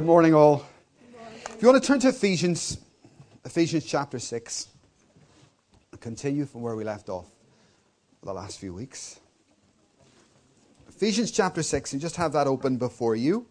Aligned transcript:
Good 0.00 0.06
morning, 0.06 0.32
all. 0.32 0.64
If 1.50 1.60
you 1.60 1.68
want 1.68 1.82
to 1.82 1.86
turn 1.86 2.00
to 2.00 2.08
Ephesians, 2.08 2.78
Ephesians 3.44 3.84
chapter 3.84 4.18
6, 4.18 4.68
continue 6.00 6.46
from 6.46 6.62
where 6.62 6.74
we 6.74 6.84
left 6.84 7.10
off 7.10 7.26
the 8.22 8.32
last 8.32 8.58
few 8.58 8.72
weeks. 8.72 9.20
Ephesians 10.88 11.30
chapter 11.30 11.62
6, 11.62 11.92
and 11.92 12.00
just 12.00 12.16
have 12.16 12.32
that 12.32 12.46
open 12.46 12.78
before 12.78 13.14
you. 13.14 13.46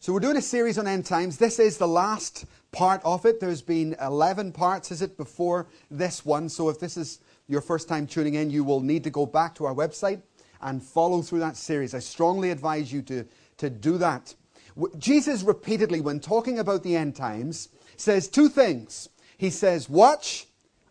So, 0.00 0.12
we're 0.12 0.18
doing 0.18 0.38
a 0.38 0.42
series 0.42 0.76
on 0.76 0.88
end 0.88 1.06
times. 1.06 1.36
This 1.36 1.60
is 1.60 1.78
the 1.78 1.86
last 1.86 2.46
part 2.72 3.00
of 3.04 3.24
it. 3.26 3.38
There's 3.38 3.62
been 3.62 3.94
11 4.02 4.50
parts, 4.50 4.90
is 4.90 5.02
it, 5.02 5.16
before 5.16 5.68
this 5.88 6.24
one. 6.24 6.48
So, 6.48 6.68
if 6.68 6.80
this 6.80 6.96
is 6.96 7.20
your 7.46 7.60
first 7.60 7.88
time 7.88 8.08
tuning 8.08 8.34
in, 8.34 8.50
you 8.50 8.64
will 8.64 8.80
need 8.80 9.04
to 9.04 9.10
go 9.10 9.24
back 9.24 9.54
to 9.54 9.66
our 9.66 9.74
website 9.74 10.22
and 10.66 10.82
follow 10.82 11.22
through 11.22 11.38
that 11.38 11.56
series. 11.56 11.94
I 11.94 12.00
strongly 12.00 12.50
advise 12.50 12.92
you 12.92 13.00
to, 13.02 13.24
to 13.58 13.70
do 13.70 13.96
that. 13.98 14.34
Jesus 14.98 15.42
repeatedly, 15.42 16.00
when 16.00 16.20
talking 16.20 16.58
about 16.58 16.82
the 16.82 16.96
end 16.96 17.14
times, 17.16 17.68
says 17.96 18.28
two 18.28 18.48
things. 18.48 19.08
He 19.38 19.48
says, 19.48 19.88
watch 19.88 20.46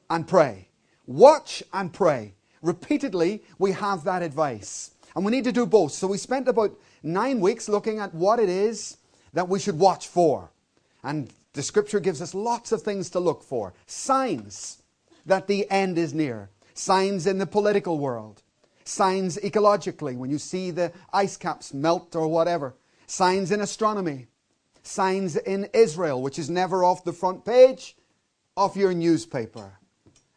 and 0.09 0.27
pray. 0.27 0.69
Watch 1.05 1.61
and 1.73 1.91
pray. 1.93 2.33
Repeatedly, 2.61 3.43
we 3.59 3.73
have 3.73 4.05
that 4.05 4.23
advice. 4.23 4.91
And 5.13 5.25
we 5.25 5.31
need 5.31 5.43
to 5.43 5.51
do 5.51 5.65
both. 5.65 5.91
So 5.91 6.07
we 6.07 6.17
spent 6.17 6.47
about 6.47 6.71
nine 7.03 7.41
weeks 7.41 7.67
looking 7.69 7.99
at 7.99 8.13
what 8.15 8.39
it 8.39 8.49
is 8.49 8.97
that 9.33 9.49
we 9.49 9.59
should 9.59 9.77
watch 9.77 10.07
for. 10.07 10.51
And 11.03 11.31
the 11.53 11.61
scripture 11.61 11.99
gives 11.99 12.21
us 12.21 12.33
lots 12.33 12.71
of 12.71 12.81
things 12.81 13.09
to 13.11 13.19
look 13.19 13.43
for 13.43 13.73
signs 13.85 14.81
that 15.25 15.47
the 15.47 15.69
end 15.69 15.97
is 15.97 16.13
near, 16.13 16.49
signs 16.73 17.27
in 17.27 17.39
the 17.39 17.45
political 17.45 17.99
world, 17.99 18.41
signs 18.85 19.37
ecologically 19.37 20.15
when 20.15 20.29
you 20.29 20.37
see 20.37 20.71
the 20.71 20.91
ice 21.11 21.35
caps 21.35 21.73
melt 21.73 22.15
or 22.15 22.27
whatever, 22.27 22.75
signs 23.07 23.51
in 23.51 23.59
astronomy, 23.59 24.27
signs 24.83 25.35
in 25.35 25.67
Israel, 25.73 26.21
which 26.21 26.39
is 26.39 26.49
never 26.49 26.83
off 26.83 27.03
the 27.03 27.13
front 27.13 27.43
page 27.43 27.97
of 28.55 28.77
your 28.77 28.93
newspaper. 28.93 29.79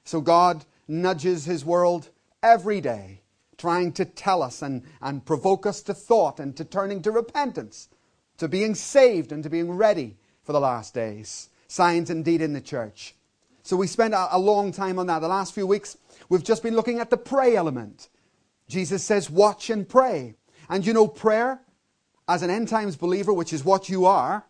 So 0.04 0.20
God 0.20 0.64
nudges 0.88 1.44
His 1.44 1.64
world 1.64 2.08
every 2.42 2.80
day, 2.80 3.20
trying 3.58 3.92
to 3.92 4.04
tell 4.04 4.42
us 4.42 4.62
and, 4.62 4.82
and 5.02 5.24
provoke 5.24 5.66
us 5.66 5.82
to 5.82 5.94
thought 5.94 6.40
and 6.40 6.56
to 6.56 6.64
turning 6.64 7.02
to 7.02 7.10
repentance, 7.10 7.88
to 8.38 8.48
being 8.48 8.74
saved 8.74 9.30
and 9.32 9.42
to 9.42 9.50
being 9.50 9.72
ready 9.72 10.16
for 10.42 10.52
the 10.52 10.60
last 10.60 10.94
days. 10.94 11.50
Signs 11.66 12.08
indeed 12.08 12.40
in 12.40 12.54
the 12.54 12.60
church. 12.62 13.14
So 13.62 13.76
we 13.76 13.86
spent 13.86 14.14
a, 14.14 14.34
a 14.34 14.38
long 14.38 14.72
time 14.72 14.98
on 14.98 15.06
that. 15.08 15.18
The 15.18 15.28
last 15.28 15.54
few 15.54 15.66
weeks, 15.66 15.98
we've 16.30 16.42
just 16.42 16.62
been 16.62 16.74
looking 16.74 17.00
at 17.00 17.10
the 17.10 17.18
pray 17.18 17.54
element. 17.54 18.08
Jesus 18.68 19.02
says, 19.02 19.30
watch 19.30 19.70
and 19.70 19.88
pray. 19.88 20.34
And 20.68 20.86
you 20.86 20.92
know, 20.92 21.08
prayer 21.08 21.60
as 22.28 22.42
an 22.42 22.50
end 22.50 22.68
times 22.68 22.96
believer, 22.96 23.32
which 23.32 23.52
is 23.52 23.64
what 23.64 23.88
you 23.88 24.04
are, 24.04 24.46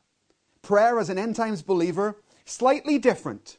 prayer 0.62 0.98
as 0.98 1.08
an 1.08 1.18
end 1.18 1.36
times 1.36 1.62
believer, 1.62 2.20
slightly 2.44 2.98
different 2.98 3.58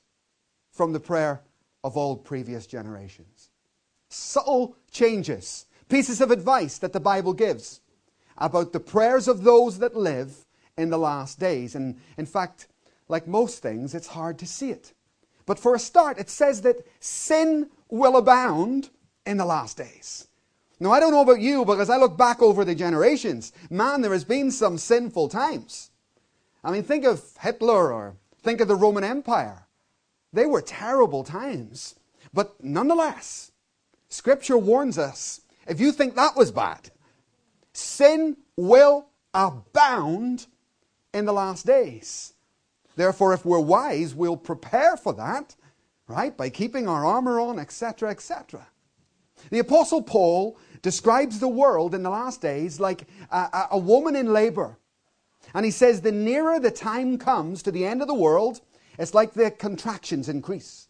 from 0.72 0.94
the 0.94 1.00
prayer 1.00 1.42
of 1.84 1.96
all 1.96 2.18
previous 2.18 2.68
generations. 2.68 3.50
Subtle 4.10 4.76
changes, 4.92 5.66
pieces 5.88 6.20
of 6.20 6.32
advice 6.32 6.78
that 6.80 6.94
the 6.94 7.00
Bible 7.00 7.34
gives 7.34 7.82
about 8.38 8.74
the 8.74 8.80
prayers 8.80 9.28
of 9.28 9.44
those 9.44 9.80
that 9.80 9.96
live 9.96 10.46
in 10.78 10.90
the 10.90 10.98
last 10.98 11.40
days. 11.40 11.76
And 11.76 12.00
in 12.18 12.26
fact, 12.26 12.68
like 13.08 13.28
most 13.28 13.62
things, 13.62 13.94
it's 13.94 14.08
hard 14.08 14.40
to 14.40 14.48
see 14.48 14.72
it. 14.72 14.94
But 15.46 15.60
for 15.60 15.76
a 15.76 15.80
start, 15.80 16.20
it 16.20 16.30
says 16.30 16.62
that 16.62 16.86
sin 17.00 17.70
will 17.90 18.18
abound 18.18 18.90
in 19.26 19.38
the 19.38 19.46
last 19.46 19.78
days. 19.78 20.29
Now, 20.80 20.92
I 20.92 21.00
don't 21.00 21.12
know 21.12 21.22
about 21.22 21.42
you, 21.42 21.66
but 21.66 21.80
as 21.80 21.90
I 21.90 21.98
look 21.98 22.18
back 22.18 22.42
over 22.42 22.64
the 22.64 22.76
generations, 22.76 23.52
man, 23.70 24.02
there 24.02 24.14
has 24.14 24.24
been 24.24 24.50
some 24.50 24.78
sinful 24.78 25.28
times. 25.28 25.92
I 26.64 26.72
mean, 26.72 26.84
think 26.84 27.06
of 27.06 27.24
Hitler 27.42 27.92
or 27.92 28.16
think 28.42 28.62
of 28.62 28.68
the 28.68 28.76
Roman 28.76 29.04
Empire. 29.04 29.68
They 30.32 30.46
were 30.46 30.62
terrible 30.62 31.24
times. 31.24 31.96
But 32.34 32.64
nonetheless, 32.64 33.52
Scripture 34.08 34.58
warns 34.58 34.98
us 34.98 35.42
if 35.68 35.80
you 35.80 35.92
think 35.92 36.16
that 36.16 36.36
was 36.36 36.52
bad, 36.52 36.92
sin 37.74 38.38
will 38.56 39.08
abound 39.34 40.48
in 41.14 41.26
the 41.26 41.34
last 41.34 41.66
days. 41.66 42.34
Therefore, 42.96 43.34
if 43.34 43.46
we're 43.46 43.60
wise, 43.60 44.16
we'll 44.16 44.38
prepare 44.38 44.98
for 44.98 45.14
that, 45.14 45.56
right, 46.08 46.36
by 46.36 46.50
keeping 46.50 46.88
our 46.88 47.06
armor 47.06 47.40
on, 47.40 47.60
etc., 47.60 48.10
etc. 48.10 48.68
The 49.52 49.60
Apostle 49.60 50.02
Paul 50.02 50.58
describes 50.82 51.40
the 51.40 51.48
world 51.48 51.94
in 51.94 52.04
the 52.04 52.10
last 52.10 52.42
days 52.42 52.80
like 52.80 53.08
a, 53.32 53.68
a, 53.72 53.78
woman 53.78 54.16
in 54.16 54.34
labor. 54.34 54.78
And 55.54 55.66
he 55.66 55.72
says, 55.72 56.02
the 56.02 56.12
nearer 56.12 56.60
the 56.60 56.72
time 56.72 57.18
comes 57.18 57.64
to 57.64 57.72
the 57.72 57.86
end 57.86 58.02
of 58.02 58.08
the 58.08 58.14
world, 58.14 58.62
it's 58.98 59.14
like 59.14 59.34
the 59.34 59.52
contractions 59.52 60.30
increase. 60.30 60.88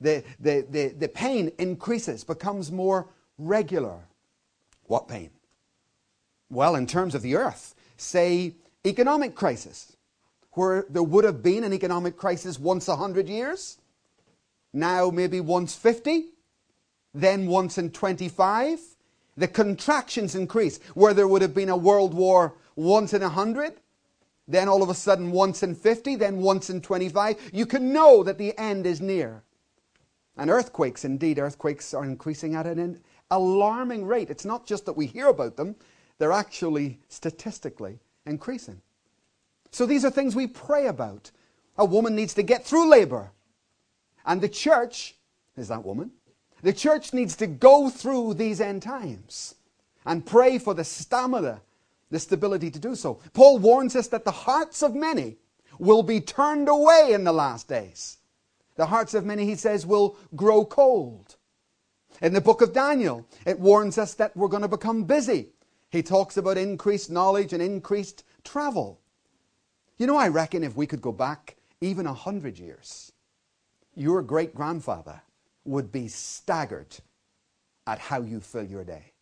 The, 0.00 0.24
the, 0.38 0.66
the, 0.68 0.88
the 0.88 1.08
pain 1.08 1.52
increases, 1.58 2.24
becomes 2.24 2.72
more 2.72 3.08
regular. 3.38 3.98
What 4.84 5.08
pain? 5.08 5.30
Well, 6.50 6.74
in 6.74 6.86
terms 6.86 7.14
of 7.14 7.22
the 7.22 7.36
earth, 7.36 7.74
say 7.96 8.54
economic 8.84 9.34
crisis, 9.34 9.96
where 10.52 10.84
there 10.88 11.02
would 11.02 11.24
have 11.24 11.42
been 11.42 11.64
an 11.64 11.72
economic 11.72 12.16
crisis 12.16 12.58
once 12.58 12.88
a 12.88 12.96
hundred 12.96 13.28
years, 13.28 13.78
now 14.72 15.10
maybe 15.10 15.40
once 15.40 15.76
50, 15.76 16.26
then 17.14 17.46
once 17.46 17.78
in 17.78 17.90
25, 17.90 18.80
the 19.40 19.48
contractions 19.48 20.34
increase. 20.34 20.78
Where 20.94 21.14
there 21.14 21.26
would 21.26 21.42
have 21.42 21.54
been 21.54 21.70
a 21.70 21.76
world 21.76 22.14
war 22.14 22.54
once 22.76 23.14
in 23.14 23.22
a 23.22 23.28
hundred, 23.28 23.80
then 24.46 24.68
all 24.68 24.82
of 24.82 24.90
a 24.90 24.94
sudden 24.94 25.32
once 25.32 25.62
in 25.62 25.74
50, 25.74 26.16
then 26.16 26.38
once 26.38 26.70
in 26.70 26.80
25. 26.80 27.50
You 27.52 27.66
can 27.66 27.92
know 27.92 28.22
that 28.22 28.38
the 28.38 28.56
end 28.58 28.86
is 28.86 29.00
near. 29.00 29.42
And 30.36 30.50
earthquakes, 30.50 31.04
indeed, 31.04 31.38
earthquakes 31.38 31.94
are 31.94 32.04
increasing 32.04 32.54
at 32.54 32.66
an 32.66 33.00
alarming 33.30 34.06
rate. 34.06 34.30
It's 34.30 34.44
not 34.44 34.66
just 34.66 34.86
that 34.86 34.96
we 34.96 35.06
hear 35.06 35.28
about 35.28 35.56
them, 35.56 35.76
they're 36.18 36.32
actually 36.32 37.00
statistically 37.08 37.98
increasing. 38.26 38.82
So 39.70 39.86
these 39.86 40.04
are 40.04 40.10
things 40.10 40.36
we 40.36 40.46
pray 40.46 40.86
about. 40.86 41.30
A 41.78 41.84
woman 41.84 42.14
needs 42.14 42.34
to 42.34 42.42
get 42.42 42.64
through 42.64 42.90
labor. 42.90 43.30
And 44.26 44.40
the 44.40 44.48
church 44.48 45.14
is 45.56 45.68
that 45.68 45.84
woman 45.84 46.10
the 46.62 46.72
church 46.72 47.12
needs 47.12 47.36
to 47.36 47.46
go 47.46 47.88
through 47.88 48.34
these 48.34 48.60
end 48.60 48.82
times 48.82 49.54
and 50.04 50.26
pray 50.26 50.58
for 50.58 50.74
the 50.74 50.84
stamina, 50.84 51.62
the 52.10 52.18
stability 52.18 52.70
to 52.70 52.78
do 52.78 52.94
so. 52.94 53.20
Paul 53.32 53.58
warns 53.58 53.96
us 53.96 54.08
that 54.08 54.24
the 54.24 54.30
hearts 54.30 54.82
of 54.82 54.94
many 54.94 55.36
will 55.78 56.02
be 56.02 56.20
turned 56.20 56.68
away 56.68 57.12
in 57.12 57.24
the 57.24 57.32
last 57.32 57.68
days. 57.68 58.18
The 58.76 58.86
hearts 58.86 59.14
of 59.14 59.24
many, 59.24 59.44
he 59.44 59.56
says, 59.56 59.86
will 59.86 60.16
grow 60.34 60.64
cold. 60.64 61.36
In 62.20 62.32
the 62.34 62.40
book 62.40 62.60
of 62.60 62.72
Daniel, 62.72 63.26
it 63.46 63.58
warns 63.58 63.98
us 63.98 64.14
that 64.14 64.36
we're 64.36 64.48
going 64.48 64.62
to 64.62 64.68
become 64.68 65.04
busy. 65.04 65.50
He 65.90 66.02
talks 66.02 66.36
about 66.36 66.58
increased 66.58 67.10
knowledge 67.10 67.52
and 67.52 67.62
increased 67.62 68.24
travel. 68.44 69.00
You 69.98 70.06
know, 70.06 70.16
I 70.16 70.28
reckon 70.28 70.64
if 70.64 70.76
we 70.76 70.86
could 70.86 71.02
go 71.02 71.12
back 71.12 71.56
even 71.80 72.06
a 72.06 72.14
hundred 72.14 72.58
years, 72.58 73.12
your 73.94 74.22
great 74.22 74.54
grandfather 74.54 75.22
would 75.64 75.92
be 75.92 76.08
staggered 76.08 76.96
at 77.86 77.98
how 77.98 78.22
you 78.22 78.40
fill 78.40 78.64
your 78.64 78.84
day. 78.84 79.12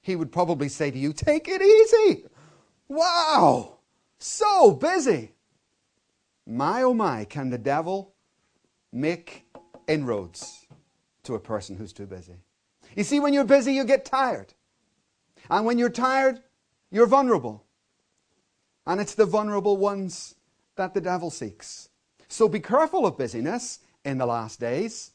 He 0.00 0.16
would 0.16 0.32
probably 0.32 0.68
say 0.68 0.90
to 0.90 0.98
you, 0.98 1.12
Take 1.12 1.48
it 1.48 1.62
easy. 1.62 2.24
Wow, 2.88 3.78
so 4.18 4.72
busy. 4.72 5.32
My 6.46 6.82
oh 6.82 6.94
my, 6.94 7.24
can 7.24 7.50
the 7.50 7.58
devil 7.58 8.14
make 8.90 9.44
inroads 9.86 10.66
to 11.24 11.34
a 11.34 11.40
person 11.40 11.76
who's 11.76 11.92
too 11.92 12.06
busy? 12.06 12.36
You 12.96 13.04
see, 13.04 13.20
when 13.20 13.34
you're 13.34 13.44
busy, 13.44 13.74
you 13.74 13.84
get 13.84 14.06
tired. 14.06 14.54
And 15.50 15.66
when 15.66 15.78
you're 15.78 15.90
tired, 15.90 16.40
you're 16.90 17.06
vulnerable. 17.06 17.64
And 18.86 19.00
it's 19.00 19.14
the 19.14 19.26
vulnerable 19.26 19.76
ones 19.76 20.34
that 20.76 20.94
the 20.94 21.00
devil 21.00 21.30
seeks. 21.30 21.90
So 22.28 22.48
be 22.48 22.60
careful 22.60 23.06
of 23.06 23.18
busyness 23.18 23.80
in 24.04 24.16
the 24.16 24.26
last 24.26 24.60
days 24.60 25.12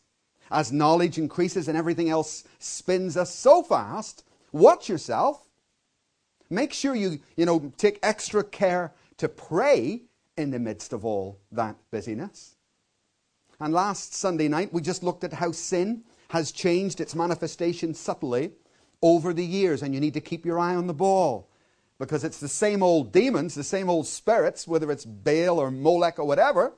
as 0.53 0.71
knowledge 0.71 1.17
increases 1.17 1.67
and 1.67 1.77
everything 1.77 2.09
else 2.09 2.43
spins 2.59 3.17
us 3.17 3.33
so 3.33 3.63
fast, 3.63 4.23
watch 4.51 4.87
yourself. 4.87 5.49
Make 6.49 6.71
sure 6.71 6.95
you, 6.95 7.19
you 7.35 7.45
know, 7.45 7.73
take 7.77 7.99
extra 8.03 8.43
care 8.43 8.93
to 9.17 9.27
pray 9.27 10.03
in 10.37 10.51
the 10.51 10.59
midst 10.59 10.93
of 10.93 11.03
all 11.03 11.39
that 11.51 11.75
busyness. 11.91 12.55
And 13.59 13.73
last 13.73 14.13
Sunday 14.13 14.47
night, 14.47 14.71
we 14.71 14.81
just 14.81 15.03
looked 15.03 15.23
at 15.23 15.33
how 15.33 15.51
sin 15.51 16.03
has 16.29 16.51
changed 16.51 17.01
its 17.01 17.15
manifestation 17.15 17.93
subtly 17.93 18.51
over 19.01 19.33
the 19.33 19.45
years, 19.45 19.81
and 19.81 19.93
you 19.93 19.99
need 19.99 20.13
to 20.13 20.21
keep 20.21 20.45
your 20.45 20.59
eye 20.59 20.75
on 20.75 20.87
the 20.87 20.93
ball 20.93 21.49
because 21.99 22.23
it's 22.23 22.39
the 22.39 22.47
same 22.47 22.83
old 22.83 23.11
demons, 23.11 23.55
the 23.55 23.63
same 23.63 23.89
old 23.89 24.07
spirits, 24.07 24.67
whether 24.67 24.91
it's 24.91 25.05
Baal 25.05 25.59
or 25.59 25.71
Molech 25.71 26.19
or 26.19 26.25
whatever, 26.25 26.73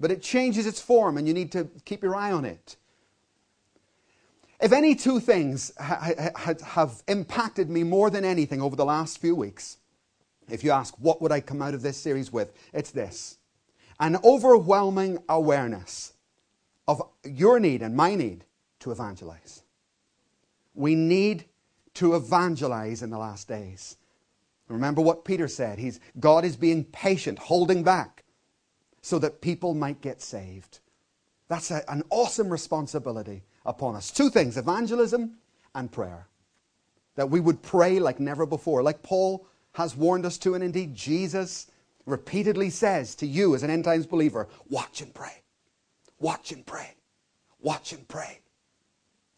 but 0.00 0.10
it 0.10 0.22
changes 0.22 0.66
its 0.66 0.80
form, 0.80 1.16
and 1.16 1.28
you 1.28 1.34
need 1.34 1.52
to 1.52 1.68
keep 1.84 2.02
your 2.02 2.16
eye 2.16 2.32
on 2.32 2.44
it. 2.44 2.76
If 4.60 4.72
any 4.72 4.94
two 4.94 5.20
things 5.20 5.72
ha- 5.78 6.12
ha- 6.36 6.54
have 6.64 7.02
impacted 7.08 7.68
me 7.68 7.82
more 7.82 8.10
than 8.10 8.24
anything 8.24 8.62
over 8.62 8.76
the 8.76 8.84
last 8.84 9.18
few 9.18 9.34
weeks, 9.34 9.78
if 10.48 10.62
you 10.62 10.70
ask, 10.70 10.94
what 10.98 11.20
would 11.22 11.32
I 11.32 11.40
come 11.40 11.62
out 11.62 11.74
of 11.74 11.82
this 11.82 11.96
series 11.96 12.32
with? 12.32 12.52
It's 12.72 12.90
this 12.90 13.38
an 14.00 14.16
overwhelming 14.24 15.18
awareness 15.28 16.14
of 16.88 17.02
your 17.24 17.60
need 17.60 17.80
and 17.80 17.96
my 17.96 18.14
need 18.14 18.44
to 18.80 18.90
evangelize. 18.90 19.62
We 20.74 20.94
need 20.94 21.44
to 21.94 22.14
evangelize 22.14 23.02
in 23.02 23.10
the 23.10 23.18
last 23.18 23.48
days. 23.48 23.96
Remember 24.68 25.00
what 25.00 25.24
Peter 25.24 25.46
said. 25.46 25.78
He's, 25.78 26.00
God 26.18 26.44
is 26.44 26.56
being 26.56 26.84
patient, 26.84 27.38
holding 27.38 27.82
back, 27.82 28.24
so 29.00 29.18
that 29.20 29.40
people 29.40 29.74
might 29.74 30.00
get 30.00 30.20
saved. 30.20 30.80
That's 31.48 31.70
a, 31.70 31.88
an 31.90 32.02
awesome 32.10 32.48
responsibility 32.48 33.44
upon 33.64 33.96
us. 33.96 34.10
Two 34.10 34.30
things 34.30 34.56
evangelism 34.56 35.38
and 35.74 35.90
prayer. 35.90 36.28
That 37.16 37.30
we 37.30 37.40
would 37.40 37.62
pray 37.62 37.98
like 38.00 38.20
never 38.20 38.46
before, 38.46 38.82
like 38.82 39.02
Paul 39.02 39.46
has 39.72 39.96
warned 39.96 40.26
us 40.26 40.38
to, 40.38 40.54
and 40.54 40.64
indeed 40.64 40.94
Jesus 40.94 41.68
repeatedly 42.06 42.70
says 42.70 43.14
to 43.16 43.26
you 43.26 43.54
as 43.54 43.62
an 43.62 43.70
end 43.70 43.84
times 43.84 44.06
believer 44.06 44.48
watch 44.68 45.00
and 45.00 45.14
pray. 45.14 45.42
Watch 46.18 46.52
and 46.52 46.64
pray. 46.64 46.94
Watch 47.60 47.92
and 47.92 48.06
pray. 48.08 48.40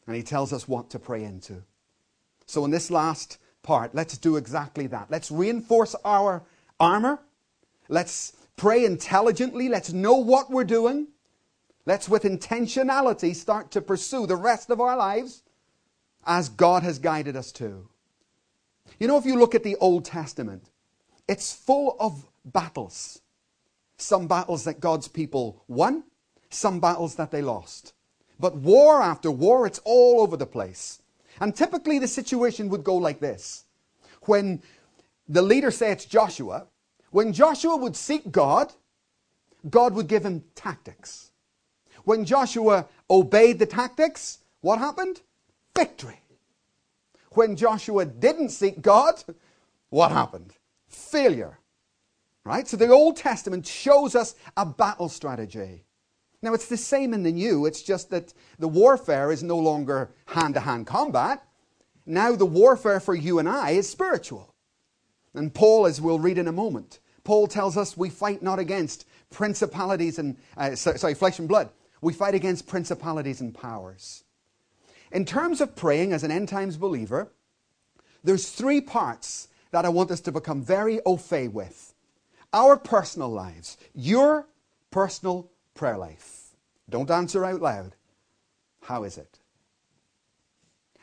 And 0.06 0.16
he 0.16 0.22
tells 0.22 0.52
us 0.52 0.68
what 0.68 0.90
to 0.90 0.98
pray 0.98 1.24
into. 1.24 1.62
So, 2.46 2.64
in 2.64 2.70
this 2.70 2.90
last 2.90 3.38
part, 3.62 3.94
let's 3.94 4.18
do 4.18 4.36
exactly 4.36 4.86
that. 4.88 5.10
Let's 5.10 5.30
reinforce 5.30 5.96
our 6.04 6.44
armor. 6.78 7.20
Let's 7.88 8.32
pray 8.56 8.84
intelligently. 8.84 9.68
Let's 9.68 9.92
know 9.92 10.14
what 10.14 10.50
we're 10.50 10.64
doing. 10.64 11.08
Let's, 11.86 12.08
with 12.08 12.24
intentionality, 12.24 13.34
start 13.34 13.70
to 13.70 13.80
pursue 13.80 14.26
the 14.26 14.36
rest 14.36 14.70
of 14.70 14.80
our 14.80 14.96
lives 14.96 15.42
as 16.26 16.48
God 16.48 16.82
has 16.82 16.98
guided 16.98 17.36
us 17.36 17.52
to. 17.52 17.88
You 18.98 19.06
know, 19.06 19.16
if 19.16 19.24
you 19.24 19.38
look 19.38 19.54
at 19.54 19.62
the 19.62 19.76
Old 19.76 20.04
Testament, 20.04 20.70
it's 21.28 21.52
full 21.52 21.96
of 22.00 22.26
battles. 22.44 23.20
Some 23.98 24.26
battles 24.26 24.64
that 24.64 24.80
God's 24.80 25.06
people 25.06 25.62
won, 25.68 26.02
some 26.50 26.80
battles 26.80 27.14
that 27.14 27.30
they 27.30 27.40
lost. 27.40 27.94
But 28.38 28.56
war 28.56 29.00
after 29.00 29.30
war, 29.30 29.66
it's 29.66 29.80
all 29.84 30.20
over 30.20 30.36
the 30.36 30.46
place. 30.46 31.00
And 31.40 31.54
typically 31.54 31.98
the 31.98 32.08
situation 32.08 32.68
would 32.68 32.84
go 32.84 32.96
like 32.96 33.20
this. 33.20 33.64
When 34.22 34.62
the 35.28 35.42
leader, 35.42 35.70
say 35.70 35.92
it's 35.92 36.04
Joshua, 36.04 36.66
when 37.10 37.32
Joshua 37.32 37.76
would 37.76 37.96
seek 37.96 38.30
God, 38.30 38.72
God 39.70 39.94
would 39.94 40.08
give 40.08 40.24
him 40.24 40.44
tactics. 40.54 41.30
When 42.06 42.24
Joshua 42.24 42.86
obeyed 43.10 43.58
the 43.58 43.66
tactics, 43.66 44.38
what 44.60 44.78
happened? 44.78 45.22
Victory. 45.76 46.20
When 47.32 47.56
Joshua 47.56 48.04
didn't 48.04 48.50
seek 48.50 48.80
God, 48.80 49.24
what 49.90 50.12
happened? 50.12 50.52
Failure. 50.86 51.58
Right? 52.44 52.68
So 52.68 52.76
the 52.76 52.90
Old 52.90 53.16
Testament 53.16 53.66
shows 53.66 54.14
us 54.14 54.36
a 54.56 54.64
battle 54.64 55.08
strategy. 55.08 55.82
Now, 56.42 56.54
it's 56.54 56.68
the 56.68 56.76
same 56.76 57.12
in 57.12 57.24
the 57.24 57.32
New, 57.32 57.66
it's 57.66 57.82
just 57.82 58.10
that 58.10 58.32
the 58.60 58.68
warfare 58.68 59.32
is 59.32 59.42
no 59.42 59.58
longer 59.58 60.12
hand 60.26 60.54
to 60.54 60.60
hand 60.60 60.86
combat. 60.86 61.42
Now, 62.06 62.36
the 62.36 62.46
warfare 62.46 63.00
for 63.00 63.16
you 63.16 63.40
and 63.40 63.48
I 63.48 63.70
is 63.70 63.90
spiritual. 63.90 64.54
And 65.34 65.52
Paul, 65.52 65.86
as 65.86 66.00
we'll 66.00 66.20
read 66.20 66.38
in 66.38 66.46
a 66.46 66.52
moment, 66.52 67.00
Paul 67.24 67.48
tells 67.48 67.76
us 67.76 67.96
we 67.96 68.10
fight 68.10 68.44
not 68.44 68.60
against 68.60 69.08
principalities 69.30 70.20
and, 70.20 70.36
uh, 70.56 70.76
sorry, 70.76 71.14
flesh 71.14 71.40
and 71.40 71.48
blood. 71.48 71.70
We 72.00 72.12
fight 72.12 72.34
against 72.34 72.66
principalities 72.66 73.40
and 73.40 73.54
powers. 73.54 74.24
In 75.12 75.24
terms 75.24 75.60
of 75.60 75.76
praying 75.76 76.12
as 76.12 76.24
an 76.24 76.30
end 76.30 76.48
times 76.48 76.76
believer, 76.76 77.32
there's 78.22 78.50
three 78.50 78.80
parts 78.80 79.48
that 79.70 79.84
I 79.84 79.88
want 79.88 80.10
us 80.10 80.20
to 80.22 80.32
become 80.32 80.62
very 80.62 81.00
au 81.06 81.16
fait 81.16 81.48
with. 81.48 81.94
Our 82.52 82.76
personal 82.76 83.28
lives, 83.28 83.76
your 83.94 84.48
personal 84.90 85.50
prayer 85.74 85.98
life. 85.98 86.56
Don't 86.88 87.10
answer 87.10 87.44
out 87.44 87.60
loud. 87.60 87.94
How 88.82 89.04
is 89.04 89.18
it? 89.18 89.38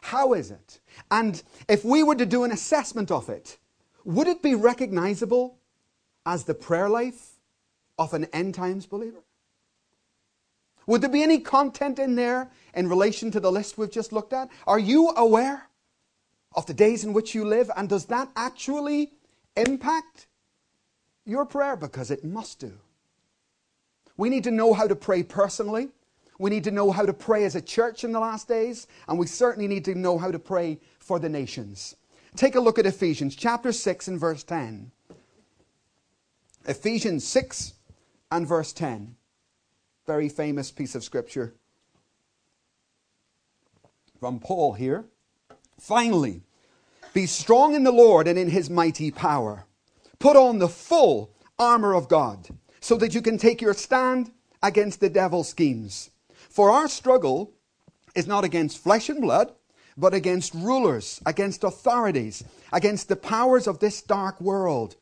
How 0.01 0.33
is 0.33 0.51
it? 0.51 0.79
And 1.11 1.41
if 1.69 1.85
we 1.85 2.03
were 2.03 2.15
to 2.15 2.25
do 2.25 2.43
an 2.43 2.51
assessment 2.51 3.11
of 3.11 3.29
it, 3.29 3.57
would 4.03 4.27
it 4.27 4.41
be 4.41 4.55
recognizable 4.55 5.59
as 6.25 6.43
the 6.43 6.53
prayer 6.53 6.89
life 6.89 7.39
of 7.97 8.13
an 8.13 8.25
end 8.25 8.53
times 8.53 8.85
believer? 8.85 9.23
Would 10.87 11.01
there 11.01 11.09
be 11.09 11.23
any 11.23 11.39
content 11.39 11.99
in 11.99 12.15
there 12.15 12.49
in 12.73 12.89
relation 12.89 13.31
to 13.31 13.39
the 13.39 13.51
list 13.51 13.77
we've 13.77 13.91
just 13.91 14.11
looked 14.11 14.33
at? 14.33 14.49
Are 14.67 14.79
you 14.79 15.09
aware 15.09 15.69
of 16.55 16.65
the 16.65 16.73
days 16.73 17.03
in 17.03 17.13
which 17.13 17.33
you 17.33 17.45
live? 17.45 17.71
And 17.75 17.87
does 17.87 18.05
that 18.05 18.29
actually 18.35 19.13
impact 19.55 20.27
your 21.25 21.45
prayer? 21.45 21.75
Because 21.75 22.11
it 22.11 22.23
must 22.23 22.59
do. 22.59 22.73
We 24.17 24.29
need 24.29 24.43
to 24.43 24.51
know 24.51 24.73
how 24.73 24.87
to 24.87 24.95
pray 24.95 25.23
personally. 25.23 25.89
We 26.37 26.49
need 26.49 26.63
to 26.65 26.71
know 26.71 26.91
how 26.91 27.05
to 27.05 27.13
pray 27.13 27.45
as 27.45 27.55
a 27.55 27.61
church 27.61 28.03
in 28.03 28.11
the 28.11 28.19
last 28.19 28.47
days. 28.47 28.87
And 29.07 29.17
we 29.17 29.27
certainly 29.27 29.67
need 29.67 29.85
to 29.85 29.95
know 29.95 30.17
how 30.17 30.31
to 30.31 30.39
pray 30.39 30.79
for 30.99 31.19
the 31.19 31.29
nations. 31.29 31.95
Take 32.35 32.55
a 32.55 32.59
look 32.59 32.79
at 32.79 32.85
Ephesians 32.85 33.35
chapter 33.35 33.71
6 33.71 34.07
and 34.07 34.19
verse 34.19 34.43
10. 34.43 34.91
Ephesians 36.65 37.25
6 37.25 37.73
and 38.31 38.47
verse 38.47 38.73
10. 38.73 39.15
Very 40.05 40.29
famous 40.29 40.71
piece 40.71 40.95
of 40.95 41.03
scripture 41.03 41.53
from 44.19 44.39
Paul 44.39 44.73
here. 44.73 45.05
Finally, 45.79 46.43
be 47.13 47.25
strong 47.25 47.75
in 47.75 47.83
the 47.83 47.91
Lord 47.91 48.27
and 48.27 48.39
in 48.39 48.49
his 48.49 48.69
mighty 48.69 49.11
power. 49.11 49.65
Put 50.19 50.35
on 50.35 50.59
the 50.59 50.69
full 50.69 51.31
armor 51.59 51.93
of 51.93 52.07
God 52.07 52.47
so 52.79 52.95
that 52.97 53.13
you 53.13 53.21
can 53.21 53.37
take 53.37 53.61
your 53.61 53.73
stand 53.73 54.31
against 54.61 54.99
the 54.99 55.09
devil's 55.09 55.49
schemes. 55.49 56.09
For 56.49 56.71
our 56.71 56.87
struggle 56.87 57.51
is 58.15 58.27
not 58.27 58.43
against 58.43 58.77
flesh 58.77 59.09
and 59.09 59.21
blood, 59.21 59.53
but 59.97 60.13
against 60.13 60.53
rulers, 60.53 61.21
against 61.25 61.63
authorities, 61.63 62.43
against 62.71 63.09
the 63.09 63.15
powers 63.15 63.67
of 63.67 63.79
this 63.79 64.01
dark 64.01 64.39
world, 64.41 64.95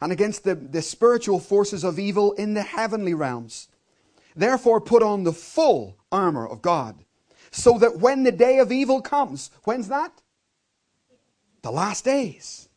and 0.00 0.12
against 0.12 0.44
the, 0.44 0.54
the 0.54 0.82
spiritual 0.82 1.40
forces 1.40 1.84
of 1.84 1.98
evil 1.98 2.32
in 2.32 2.54
the 2.54 2.62
heavenly 2.62 3.14
realms. 3.14 3.68
Therefore, 4.38 4.80
put 4.80 5.02
on 5.02 5.24
the 5.24 5.32
full 5.32 5.96
armor 6.12 6.46
of 6.46 6.62
God, 6.62 7.04
so 7.50 7.76
that 7.78 7.98
when 7.98 8.22
the 8.22 8.30
day 8.30 8.60
of 8.60 8.70
evil 8.70 9.02
comes, 9.02 9.50
when's 9.64 9.88
that? 9.88 10.12
The 11.62 11.72
last 11.72 12.04
days. 12.04 12.68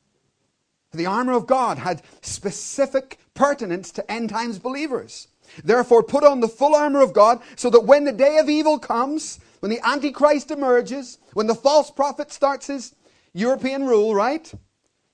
The 0.91 1.05
armor 1.05 1.33
of 1.33 1.45
God 1.45 1.77
had 1.77 2.01
specific 2.21 3.19
pertinence 3.35 3.91
to 3.91 4.11
end 4.11 4.31
times 4.31 4.57
believers. 4.57 5.27
Therefore, 5.63 6.01
put 6.01 6.23
on 6.23 6.39
the 6.39 6.47
full 6.47 6.73
armor 6.73 7.01
of 7.01 7.13
God 7.13 7.39
so 7.55 7.69
that 7.69 7.85
when 7.85 8.05
the 8.05 8.11
day 8.11 8.39
of 8.39 8.49
evil 8.49 8.79
comes, 8.79 9.39
when 9.59 9.69
the 9.69 9.87
Antichrist 9.87 10.49
emerges, 10.49 11.19
when 11.33 11.45
the 11.45 11.53
false 11.53 11.91
prophet 11.91 12.31
starts 12.31 12.67
his 12.67 12.95
European 13.33 13.85
rule, 13.85 14.15
right? 14.15 14.51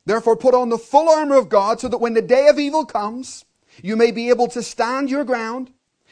Therefore, 0.06 0.38
put 0.38 0.54
on 0.54 0.70
the 0.70 0.78
full 0.78 1.10
armor 1.10 1.36
of 1.36 1.50
God 1.50 1.82
so 1.82 1.90
that 1.90 1.98
when 1.98 2.14
the 2.14 2.22
day 2.22 2.48
of 2.48 2.58
evil 2.58 2.86
comes, 2.86 3.44
you 3.84 3.98
may 3.98 4.12
be 4.12 4.30
able 4.30 4.48
to 4.48 4.64
stand 4.64 5.10
your 5.10 5.26
ground. 5.26 5.74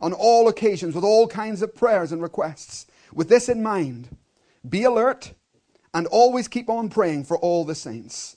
on 0.00 0.12
all 0.12 0.48
occasions 0.48 0.94
with 0.94 1.04
all 1.04 1.26
kinds 1.26 1.62
of 1.62 1.74
prayers 1.74 2.12
and 2.12 2.22
requests. 2.22 2.86
With 3.12 3.28
this 3.28 3.48
in 3.48 3.62
mind, 3.62 4.16
be 4.68 4.84
alert 4.84 5.32
and 5.92 6.06
always 6.06 6.48
keep 6.48 6.68
on 6.68 6.88
praying 6.88 7.24
for 7.24 7.36
all 7.38 7.64
the 7.64 7.74
saints. 7.74 8.36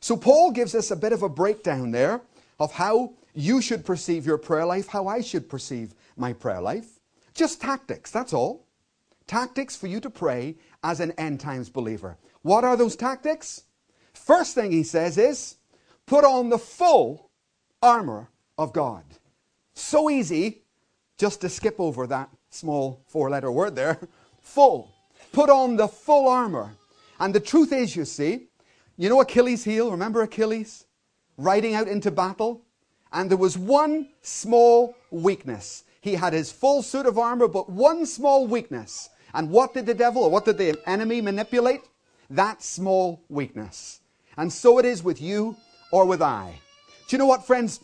So, 0.00 0.16
Paul 0.16 0.50
gives 0.50 0.74
us 0.74 0.90
a 0.90 0.96
bit 0.96 1.12
of 1.12 1.22
a 1.22 1.28
breakdown 1.28 1.90
there 1.90 2.20
of 2.60 2.72
how 2.72 3.14
you 3.34 3.60
should 3.60 3.84
perceive 3.84 4.26
your 4.26 4.38
prayer 4.38 4.66
life, 4.66 4.88
how 4.88 5.06
I 5.08 5.20
should 5.20 5.48
perceive 5.48 5.94
my 6.16 6.32
prayer 6.32 6.60
life. 6.60 7.00
Just 7.34 7.60
tactics, 7.60 8.10
that's 8.10 8.32
all. 8.32 8.66
Tactics 9.26 9.76
for 9.76 9.86
you 9.86 10.00
to 10.00 10.10
pray 10.10 10.56
as 10.84 11.00
an 11.00 11.12
end 11.12 11.40
times 11.40 11.68
believer. 11.68 12.16
What 12.42 12.64
are 12.64 12.76
those 12.76 12.96
tactics? 12.96 13.64
First 14.14 14.54
thing 14.54 14.70
he 14.70 14.82
says 14.82 15.18
is 15.18 15.56
put 16.06 16.24
on 16.24 16.48
the 16.48 16.58
full 16.58 17.30
armor 17.82 18.30
of 18.56 18.72
God. 18.72 19.04
So 19.74 20.08
easy 20.08 20.62
just 21.18 21.40
to 21.40 21.48
skip 21.48 21.76
over 21.78 22.06
that 22.06 22.30
small 22.50 23.02
four 23.06 23.30
letter 23.30 23.50
word 23.50 23.76
there. 23.76 23.98
Full. 24.40 24.92
Put 25.32 25.50
on 25.50 25.76
the 25.76 25.88
full 25.88 26.28
armor. 26.28 26.70
And 27.18 27.34
the 27.34 27.40
truth 27.40 27.72
is, 27.72 27.96
you 27.96 28.04
see, 28.04 28.46
you 28.96 29.08
know 29.08 29.20
Achilles' 29.20 29.64
heel? 29.64 29.90
Remember 29.90 30.22
Achilles? 30.22 30.86
riding 31.36 31.74
out 31.74 31.88
into 31.88 32.10
battle, 32.10 32.62
and 33.12 33.30
there 33.30 33.38
was 33.38 33.58
one 33.58 34.08
small 34.22 34.96
weakness. 35.10 35.84
He 36.00 36.14
had 36.14 36.32
his 36.32 36.52
full 36.52 36.82
suit 36.82 37.06
of 37.06 37.18
armor, 37.18 37.48
but 37.48 37.68
one 37.68 38.06
small 38.06 38.46
weakness. 38.46 39.08
And 39.34 39.50
what 39.50 39.74
did 39.74 39.86
the 39.86 39.94
devil 39.94 40.24
or 40.24 40.30
what 40.30 40.44
did 40.44 40.58
the 40.58 40.78
enemy 40.86 41.20
manipulate? 41.20 41.82
That 42.30 42.62
small 42.62 43.22
weakness. 43.28 44.00
And 44.36 44.52
so 44.52 44.78
it 44.78 44.84
is 44.84 45.02
with 45.02 45.20
you 45.20 45.56
or 45.90 46.04
with 46.04 46.22
I. 46.22 46.60
Do 47.08 47.16
you 47.16 47.18
know 47.18 47.26
what, 47.26 47.46
friends? 47.46 47.80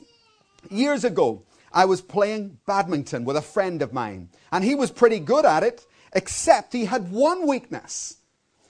Years 0.71 1.05
ago, 1.05 1.43
I 1.73 1.85
was 1.85 2.01
playing 2.01 2.59
badminton 2.67 3.25
with 3.25 3.37
a 3.37 3.43
friend 3.43 3.83
of 3.83 3.93
mine, 3.93 4.29
and 4.51 4.65
he 4.65 4.75
was 4.75 4.91
pretty 4.91 5.19
good 5.19 5.45
at 5.45 5.63
it, 5.63 5.87
except 6.13 6.73
he 6.73 6.85
had 6.85 7.11
one 7.11 7.47
weakness. 7.47 8.19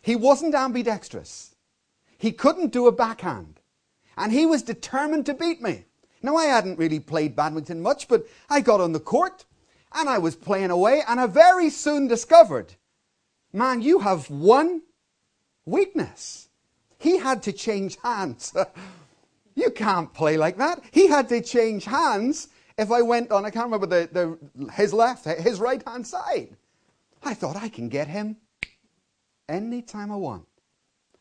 He 0.00 0.16
wasn't 0.16 0.54
ambidextrous. 0.54 1.54
He 2.18 2.32
couldn't 2.32 2.72
do 2.72 2.86
a 2.86 2.92
backhand. 2.92 3.60
And 4.16 4.32
he 4.32 4.46
was 4.46 4.62
determined 4.62 5.26
to 5.26 5.34
beat 5.34 5.62
me. 5.62 5.84
Now, 6.22 6.36
I 6.36 6.44
hadn't 6.44 6.78
really 6.78 7.00
played 7.00 7.34
badminton 7.34 7.82
much, 7.82 8.06
but 8.06 8.26
I 8.48 8.60
got 8.60 8.80
on 8.80 8.92
the 8.92 9.00
court 9.00 9.44
and 9.94 10.08
I 10.08 10.18
was 10.18 10.36
playing 10.36 10.70
away, 10.70 11.02
and 11.06 11.20
I 11.20 11.26
very 11.26 11.68
soon 11.68 12.08
discovered 12.08 12.74
man, 13.52 13.82
you 13.82 14.00
have 14.00 14.30
one 14.30 14.82
weakness. 15.66 16.48
He 16.98 17.18
had 17.18 17.42
to 17.44 17.52
change 17.52 17.98
hands. 18.02 18.54
you 19.54 19.70
can't 19.70 20.12
play 20.14 20.36
like 20.36 20.56
that. 20.58 20.80
He 20.90 21.08
had 21.08 21.28
to 21.28 21.40
change 21.40 21.84
hands 21.84 22.48
if 22.82 22.90
I 22.90 23.02
went 23.02 23.30
on, 23.30 23.44
I 23.44 23.50
can't 23.50 23.66
remember 23.66 23.86
the, 23.86 24.08
the, 24.12 24.70
his 24.72 24.92
left, 24.92 25.24
his 25.24 25.60
right 25.60 25.82
hand 25.86 26.06
side. 26.06 26.56
I 27.22 27.34
thought 27.34 27.56
I 27.56 27.68
can 27.68 27.88
get 27.88 28.08
him 28.08 28.36
anytime 29.48 30.10
I 30.10 30.16
want. 30.16 30.46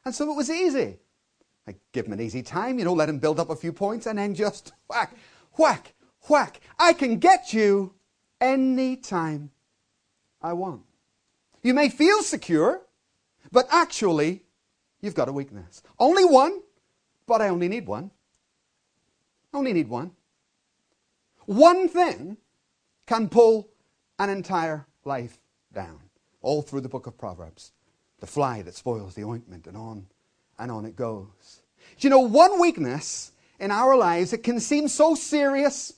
And 0.03 0.13
so 0.13 0.32
it 0.32 0.36
was 0.36 0.50
easy. 0.50 0.98
I 1.68 1.75
give 1.91 2.08
him 2.08 2.13
an 2.13 2.22
easy 2.22 2.41
time, 2.41 2.80
you 2.80 2.86
know, 2.86 2.94
let 2.94 3.08
him 3.08 3.20
build 3.20 3.39
up 3.39 3.50
a 3.50 3.56
few 3.56 3.72
points 3.72 4.08
and 4.08 4.18
then 4.18 4.34
just 4.34 4.74
whack, 4.89 5.15
whack, 5.58 5.94
whack. 6.27 6.60
I 6.80 6.94
can 6.94 7.18
get 7.18 7.53
you 7.53 7.94
anytime 8.39 9.51
I 10.41 10.53
want. 10.53 10.82
You 11.62 11.75
may 11.75 11.89
feel 11.89 12.24
secure, 12.24 12.82
but 13.51 13.68
actually, 13.72 14.44
you've 15.01 15.13
got 15.13 15.30
a 15.30 15.32
weakness. 15.32 15.84
Only 16.00 16.25
one, 16.25 16.62
but 17.27 17.41
I 17.41 17.50
only 17.50 17.68
need 17.68 17.86
one. 17.86 18.10
Only 19.53 19.74
need 19.74 19.88
one. 19.88 20.12
One 21.45 21.88
thing 21.88 22.38
can 23.07 23.29
pull 23.29 23.69
an 24.19 24.29
entire 24.29 24.88
life 25.03 25.39
down, 25.74 26.00
all 26.41 26.62
through 26.62 26.81
the 26.81 26.89
book 26.89 27.07
of 27.07 27.17
Proverbs. 27.17 27.71
The 28.19 28.27
fly 28.27 28.62
that 28.62 28.75
spoils 28.75 29.15
the 29.15 29.24
ointment, 29.24 29.65
and 29.67 29.75
on 29.75 30.05
and 30.60 30.71
on 30.71 30.86
it 30.86 30.95
goes. 30.95 31.62
Do 32.00 32.07
you 32.07 32.10
know, 32.10 32.19
one 32.19 32.60
weakness 32.60 33.31
in 33.60 33.71
our 33.71 33.95
lives, 33.95 34.31
it 34.31 34.43
can 34.43 34.60
seem 34.60 34.88
so 34.88 35.15
serious, 35.15 35.93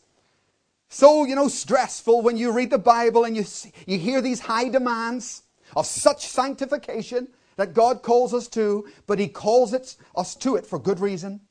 so, 0.89 1.25
you 1.25 1.35
know, 1.35 1.47
stressful 1.47 2.21
when 2.21 2.37
you 2.37 2.51
read 2.51 2.69
the 2.69 2.77
Bible 2.77 3.25
and 3.25 3.35
you, 3.35 3.43
see, 3.43 3.73
you 3.85 3.97
hear 3.97 4.21
these 4.21 4.39
high 4.39 4.69
demands 4.69 5.43
of 5.75 5.85
such 5.85 6.27
sanctification 6.27 7.27
that 7.55 7.73
God 7.73 8.03
calls 8.03 8.33
us 8.33 8.47
to, 8.49 8.87
but 9.07 9.19
He 9.19 9.27
calls 9.27 9.73
it, 9.73 9.95
us 10.15 10.35
to 10.35 10.55
it 10.55 10.65
for 10.65 10.79
good 10.79 10.99
reason. 10.99 11.41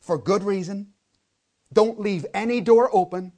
For 0.00 0.18
good 0.18 0.42
reason. 0.42 0.94
Don't 1.72 2.00
leave 2.00 2.26
any 2.34 2.60
door 2.60 2.90
open. 2.92 3.32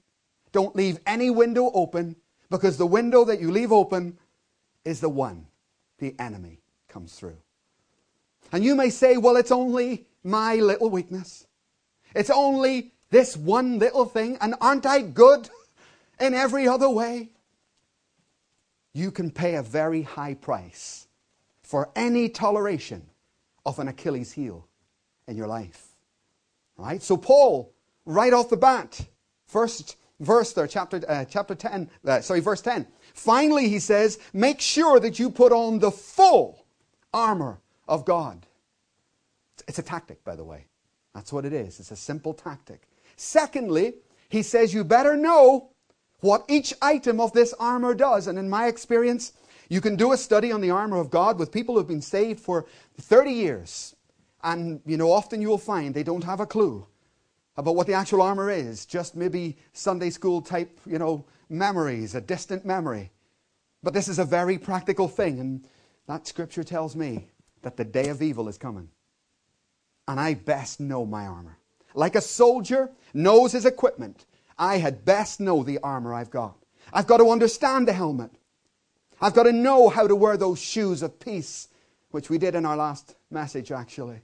Don't 0.53 0.75
leave 0.75 0.99
any 1.07 1.31
window 1.31 1.71
open 1.75 2.17
because 2.51 2.77
the 2.77 2.87
window 2.87 3.25
that 3.25 3.41
you 3.41 3.51
leave 3.51 3.73
open 3.73 4.19
is 4.85 5.01
the 5.01 5.09
one 5.09 5.47
the 5.99 6.15
enemy 6.19 6.61
comes 6.89 7.15
through. 7.15 7.39
And 8.53 8.65
you 8.65 8.75
may 8.75 8.91
say, 8.91 9.17
well, 9.17 9.37
it's 9.37 9.53
only 9.53 10.07
my 10.23 10.57
little 10.57 10.91
weakness. 10.91 11.47
It's 12.15 12.31
only 12.31 12.93
this 13.11 13.37
one 13.37 13.79
little 13.79 14.05
thing, 14.05 14.37
and 14.41 14.55
aren't 14.61 14.87
I 14.87 15.01
good 15.03 15.49
in 16.21 16.35
every 16.35 16.69
other 16.69 16.89
way? 16.89 17.31
You 18.95 19.11
can 19.11 19.31
pay 19.31 19.55
a 19.55 19.63
very 19.63 20.03
high 20.03 20.35
price 20.35 21.07
for 21.63 21.91
any 21.97 22.29
toleration 22.29 23.07
of 23.65 23.79
an 23.79 23.89
Achilles 23.89 24.33
heel 24.33 24.67
in 25.27 25.37
your 25.37 25.47
life. 25.47 25.89
Right? 26.77 27.03
So, 27.03 27.17
Paul 27.17 27.72
right 28.05 28.33
off 28.33 28.49
the 28.49 28.57
bat. 28.57 29.07
First 29.47 29.97
verse 30.21 30.53
there, 30.53 30.67
chapter, 30.67 31.03
uh, 31.09 31.25
chapter 31.25 31.55
10, 31.55 31.91
uh, 32.07 32.21
sorry, 32.21 32.41
verse 32.41 32.63
10. 32.63 32.87
Finally, 33.15 33.69
he 33.69 33.79
says, 33.79 34.19
make 34.33 34.61
sure 34.61 34.99
that 35.01 35.19
you 35.19 35.31
put 35.31 35.53
on 35.53 35.79
the 35.79 35.91
full 35.91 36.65
armor 37.13 37.61
of 37.87 38.05
God. 38.05 38.47
It's 39.69 39.79
a 39.79 39.83
tactic, 39.83 40.25
by 40.25 40.37
the 40.37 40.45
way. 40.45 40.67
That's 41.15 41.33
what 41.33 41.45
it 41.45 41.53
is. 41.53 41.79
It's 41.79 41.91
a 41.91 41.97
simple 41.97 42.33
tactic. 42.33 42.89
Secondly, 43.17 43.95
he 44.29 44.43
says 44.43 44.73
you 44.73 44.83
better 44.83 45.17
know 45.17 45.71
what 46.21 46.45
each 46.49 46.73
item 46.81 47.21
of 47.21 47.33
this 47.33 47.53
armor 47.59 47.95
does. 47.95 48.27
And 48.27 48.39
in 48.39 48.49
my 48.49 48.69
experience, 48.69 49.33
you 49.69 49.81
can 49.81 49.97
do 49.97 50.13
a 50.13 50.17
study 50.17 50.51
on 50.51 50.61
the 50.61 50.71
armor 50.71 50.99
of 50.99 51.11
God 51.11 51.39
with 51.39 51.53
people 51.53 51.75
who've 51.75 51.87
been 51.87 52.01
saved 52.01 52.41
for 52.41 52.67
30 52.99 53.31
years. 53.31 53.95
And, 54.43 54.81
you 54.87 54.97
know, 54.97 55.13
often 55.13 55.43
you 55.43 55.49
will 55.49 55.59
find 55.59 55.95
they 55.95 56.03
don't 56.03 56.25
have 56.25 56.41
a 56.41 56.47
clue 56.47 56.87
about 57.57 57.77
what 57.77 57.87
the 57.87 57.95
actual 57.95 58.23
armor 58.23 58.51
is, 58.51 58.87
just 58.87 59.15
maybe 59.15 59.57
Sunday 59.73 60.11
school 60.11 60.41
type, 60.41 60.81
you 60.87 60.99
know, 60.99 61.25
memories, 61.49 62.15
a 62.15 62.21
distant 62.21 62.65
memory. 62.65 63.11
But 63.83 63.95
this 63.95 64.09
is 64.09 64.19
a 64.19 64.25
very 64.25 64.59
practical 64.59 65.09
thing, 65.09 65.39
and 65.39 65.69
that 66.07 66.27
scripture 66.27 66.65
tells 66.65 66.97
me 66.97 67.29
that 67.63 67.77
the 67.77 67.85
day 67.85 68.09
of 68.09 68.23
evil 68.23 68.49
is 68.49 68.59
coming. 68.59 68.89
And 70.09 70.19
I 70.19 70.35
best 70.35 70.81
know 70.81 71.05
my 71.05 71.27
armor. 71.27 71.59
Like 71.95 72.15
a 72.15 72.21
soldier 72.21 72.91
knows 73.13 73.53
his 73.53 73.67
equipment, 73.67 74.25
I 74.59 74.79
had 74.79 75.05
best 75.05 75.41
know 75.41 75.63
the 75.63 75.79
armor 75.79 76.15
I've 76.15 76.31
got. 76.31 76.57
I've 76.93 77.07
got 77.07 77.19
to 77.19 77.31
understand 77.31 77.87
the 77.87 77.93
helmet. 77.93 78.31
I've 79.21 79.35
got 79.35 79.45
to 79.45 79.53
know 79.53 79.89
how 79.89 80.07
to 80.07 80.17
wear 80.17 80.37
those 80.37 80.61
shoes 80.61 81.03
of 81.03 81.21
peace, 81.21 81.69
which 82.11 82.31
we 82.31 82.39
did 82.39 82.55
in 82.55 82.67
our 82.67 82.77
last 82.77 83.15
message, 83.31 83.71
actually. 83.73 84.21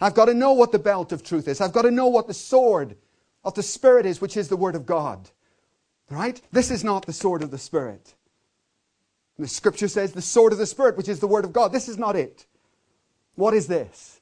I've 0.00 0.14
got 0.14 0.26
to 0.26 0.34
know 0.34 0.52
what 0.52 0.72
the 0.72 0.78
belt 0.78 1.12
of 1.12 1.22
truth 1.22 1.48
is. 1.48 1.60
I've 1.60 1.72
got 1.72 1.82
to 1.82 1.90
know 1.90 2.08
what 2.08 2.26
the 2.26 2.34
sword 2.34 2.96
of 3.44 3.54
the 3.54 3.62
Spirit 3.62 4.06
is, 4.06 4.20
which 4.20 4.36
is 4.36 4.48
the 4.48 4.56
Word 4.56 4.74
of 4.74 4.86
God. 4.86 5.30
Right? 6.10 6.40
This 6.52 6.70
is 6.70 6.84
not 6.84 7.06
the 7.06 7.12
sword 7.12 7.42
of 7.42 7.50
the 7.50 7.58
Spirit. 7.58 8.14
The 9.38 9.48
scripture 9.48 9.88
says 9.88 10.12
the 10.12 10.22
sword 10.22 10.52
of 10.52 10.58
the 10.58 10.66
Spirit, 10.66 10.96
which 10.96 11.08
is 11.08 11.20
the 11.20 11.26
Word 11.26 11.44
of 11.44 11.52
God. 11.52 11.72
This 11.72 11.88
is 11.88 11.98
not 11.98 12.16
it. 12.16 12.46
What 13.34 13.54
is 13.54 13.66
this? 13.66 14.20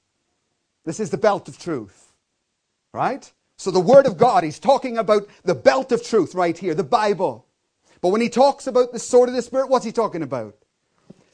This 0.85 1.01
is 1.01 1.11
the 1.11 1.19
belt 1.19 1.49
of 1.49 1.59
truth. 1.59 2.13
Right? 2.93 3.31
So 3.57 3.71
the 3.71 3.81
Word 3.81 4.07
of 4.07 4.19
God, 4.19 4.45
he's 4.45 4.59
talking 4.59 4.99
about 4.99 5.29
the 5.45 5.55
belt 5.55 5.93
of 5.93 6.05
truth 6.05 6.35
right 6.35 6.57
here, 6.57 6.75
the 6.75 6.85
Bible. 6.85 7.47
But 8.01 8.11
when 8.11 8.21
he 8.21 8.29
talks 8.29 8.67
about 8.67 8.93
the 8.93 8.99
sword 8.99 9.29
of 9.29 9.35
the 9.35 9.43
Spirit, 9.43 9.69
what's 9.69 9.85
he 9.85 9.93
talking 9.93 10.23
about? 10.23 10.55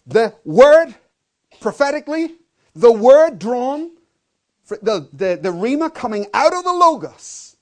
The 0.07 0.35
Word, 0.45 0.95
prophetically, 1.61 2.33
the 2.75 2.93
Word 2.93 3.39
drawn 3.39 3.91
the, 4.81 5.09
the, 5.13 5.39
the 5.41 5.51
Rhema 5.51 5.93
coming 5.93 6.27
out 6.33 6.55
of 6.55 6.65
the 6.65 6.73
Logos. 6.73 7.57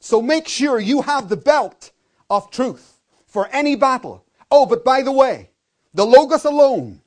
So 0.00 0.22
make 0.22 0.48
sure 0.48 0.80
you 0.80 1.02
have 1.02 1.28
the 1.28 1.36
belt 1.36 1.92
of 2.28 2.50
truth 2.50 3.00
for 3.26 3.48
any 3.52 3.76
battle. 3.76 4.24
Oh, 4.50 4.66
but 4.66 4.84
by 4.84 5.02
the 5.02 5.12
way, 5.12 5.50
the 5.94 6.06
Logos 6.06 6.44
alone 6.44 7.00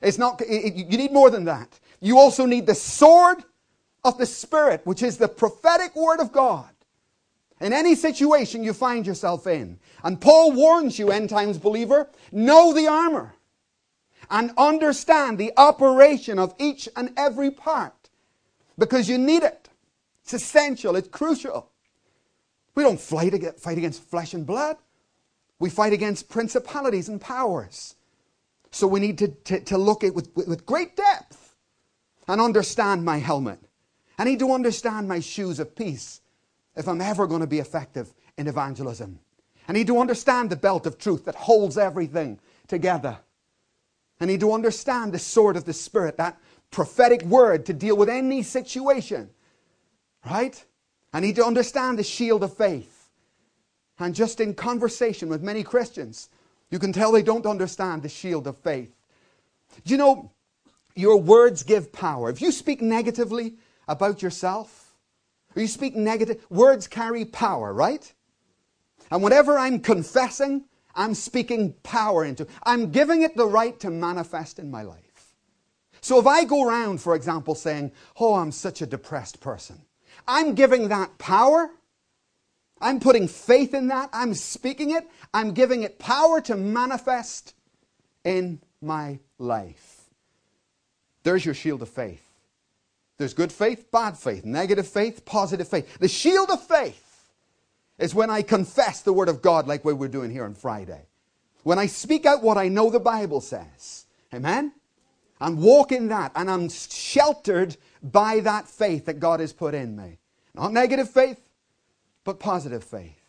is 0.00 0.18
not, 0.18 0.40
you 0.48 0.98
need 0.98 1.12
more 1.12 1.30
than 1.30 1.44
that. 1.44 1.80
You 2.00 2.18
also 2.18 2.44
need 2.44 2.66
the 2.66 2.74
sword 2.74 3.42
of 4.04 4.18
the 4.18 4.26
Spirit, 4.26 4.82
which 4.84 5.02
is 5.02 5.16
the 5.16 5.28
prophetic 5.28 5.96
word 5.96 6.20
of 6.20 6.32
God. 6.32 6.68
In 7.60 7.72
any 7.72 7.94
situation 7.94 8.62
you 8.62 8.74
find 8.74 9.06
yourself 9.06 9.46
in. 9.46 9.78
And 10.04 10.20
Paul 10.20 10.52
warns 10.52 10.98
you, 10.98 11.10
end 11.10 11.30
times 11.30 11.56
believer, 11.56 12.10
know 12.30 12.74
the 12.74 12.86
armor 12.86 13.34
and 14.30 14.52
understand 14.56 15.38
the 15.38 15.52
operation 15.56 16.38
of 16.38 16.54
each 16.58 16.88
and 16.96 17.12
every 17.16 17.50
part 17.50 17.94
because 18.78 19.08
you 19.08 19.18
need 19.18 19.42
it. 19.42 19.68
It's 20.22 20.34
essential, 20.34 20.96
it's 20.96 21.08
crucial. 21.08 21.70
We 22.74 22.82
don't 22.82 23.00
fight 23.00 23.32
against 23.32 24.02
flesh 24.02 24.34
and 24.34 24.46
blood, 24.46 24.76
we 25.58 25.70
fight 25.70 25.92
against 25.92 26.28
principalities 26.28 27.08
and 27.08 27.20
powers. 27.20 27.94
So 28.70 28.86
we 28.86 29.00
need 29.00 29.18
to, 29.18 29.28
to, 29.28 29.60
to 29.60 29.78
look 29.78 30.04
at 30.04 30.14
with, 30.14 30.28
with 30.34 30.66
great 30.66 30.96
depth 30.96 31.54
and 32.28 32.40
understand 32.40 33.04
my 33.04 33.18
helmet. 33.18 33.60
I 34.18 34.24
need 34.24 34.38
to 34.40 34.52
understand 34.52 35.08
my 35.08 35.20
shoes 35.20 35.58
of 35.58 35.74
peace 35.74 36.20
if 36.74 36.88
I'm 36.88 37.00
ever 37.00 37.26
going 37.26 37.40
to 37.40 37.46
be 37.46 37.58
effective 37.58 38.12
in 38.36 38.48
evangelism. 38.48 39.20
I 39.68 39.72
need 39.72 39.86
to 39.86 39.98
understand 39.98 40.50
the 40.50 40.56
belt 40.56 40.86
of 40.86 40.98
truth 40.98 41.24
that 41.24 41.34
holds 41.34 41.78
everything 41.78 42.38
together. 42.68 43.18
I 44.20 44.24
need 44.24 44.40
to 44.40 44.52
understand 44.52 45.12
the 45.12 45.18
sword 45.18 45.56
of 45.56 45.64
the 45.64 45.72
Spirit, 45.72 46.16
that 46.16 46.38
prophetic 46.70 47.22
word 47.22 47.66
to 47.66 47.72
deal 47.72 47.96
with 47.96 48.08
any 48.08 48.42
situation. 48.42 49.30
Right? 50.24 50.64
I 51.12 51.20
need 51.20 51.36
to 51.36 51.44
understand 51.44 51.98
the 51.98 52.02
shield 52.02 52.42
of 52.42 52.56
faith. 52.56 53.10
And 53.98 54.14
just 54.14 54.40
in 54.40 54.54
conversation 54.54 55.28
with 55.28 55.42
many 55.42 55.62
Christians, 55.62 56.28
you 56.70 56.78
can 56.78 56.92
tell 56.92 57.12
they 57.12 57.22
don't 57.22 57.46
understand 57.46 58.02
the 58.02 58.08
shield 58.08 58.46
of 58.46 58.58
faith. 58.58 58.94
You 59.84 59.96
know, 59.96 60.32
your 60.94 61.16
words 61.18 61.62
give 61.62 61.92
power. 61.92 62.28
If 62.30 62.42
you 62.42 62.50
speak 62.52 62.82
negatively 62.82 63.54
about 63.88 64.22
yourself, 64.22 64.94
or 65.54 65.62
you 65.62 65.68
speak 65.68 65.94
negative, 65.96 66.44
words 66.50 66.86
carry 66.86 67.24
power, 67.24 67.72
right? 67.72 68.12
And 69.10 69.22
whatever 69.22 69.58
I'm 69.58 69.80
confessing, 69.80 70.64
I'm 70.94 71.14
speaking 71.14 71.74
power 71.82 72.24
into. 72.24 72.46
I'm 72.64 72.90
giving 72.90 73.22
it 73.22 73.36
the 73.36 73.46
right 73.46 73.78
to 73.80 73.90
manifest 73.90 74.58
in 74.58 74.70
my 74.70 74.82
life. 74.82 75.05
So 76.06 76.20
if 76.20 76.26
I 76.28 76.44
go 76.44 76.64
around, 76.64 77.00
for 77.00 77.16
example, 77.16 77.56
saying, 77.56 77.90
Oh, 78.20 78.34
I'm 78.34 78.52
such 78.52 78.80
a 78.80 78.86
depressed 78.86 79.40
person, 79.40 79.80
I'm 80.28 80.54
giving 80.54 80.86
that 80.90 81.18
power. 81.18 81.68
I'm 82.80 83.00
putting 83.00 83.26
faith 83.26 83.74
in 83.74 83.88
that. 83.88 84.10
I'm 84.12 84.32
speaking 84.32 84.92
it. 84.92 85.10
I'm 85.34 85.50
giving 85.50 85.82
it 85.82 85.98
power 85.98 86.40
to 86.42 86.56
manifest 86.56 87.54
in 88.22 88.60
my 88.80 89.18
life. 89.38 90.04
There's 91.24 91.44
your 91.44 91.54
shield 91.54 91.82
of 91.82 91.88
faith. 91.88 92.22
There's 93.18 93.34
good 93.34 93.50
faith, 93.50 93.90
bad 93.90 94.16
faith, 94.16 94.44
negative 94.44 94.86
faith, 94.86 95.24
positive 95.24 95.66
faith. 95.66 95.98
The 95.98 96.06
shield 96.06 96.50
of 96.50 96.64
faith 96.64 97.32
is 97.98 98.14
when 98.14 98.30
I 98.30 98.42
confess 98.42 99.02
the 99.02 99.12
Word 99.12 99.28
of 99.28 99.42
God 99.42 99.66
like 99.66 99.84
we 99.84 99.92
were 99.92 100.06
doing 100.06 100.30
here 100.30 100.44
on 100.44 100.54
Friday. 100.54 101.08
When 101.64 101.80
I 101.80 101.86
speak 101.86 102.26
out 102.26 102.44
what 102.44 102.58
I 102.58 102.68
know 102.68 102.90
the 102.90 103.00
Bible 103.00 103.40
says. 103.40 104.06
Amen? 104.32 104.72
And 105.40 105.58
walk 105.58 105.92
in 105.92 106.08
that, 106.08 106.32
and 106.34 106.50
I'm 106.50 106.68
sheltered 106.68 107.76
by 108.02 108.40
that 108.40 108.68
faith 108.68 109.04
that 109.06 109.20
God 109.20 109.40
has 109.40 109.52
put 109.52 109.74
in 109.74 109.96
me. 109.96 110.18
Not 110.54 110.72
negative 110.72 111.10
faith, 111.10 111.40
but 112.24 112.40
positive 112.40 112.82
faith. 112.82 113.20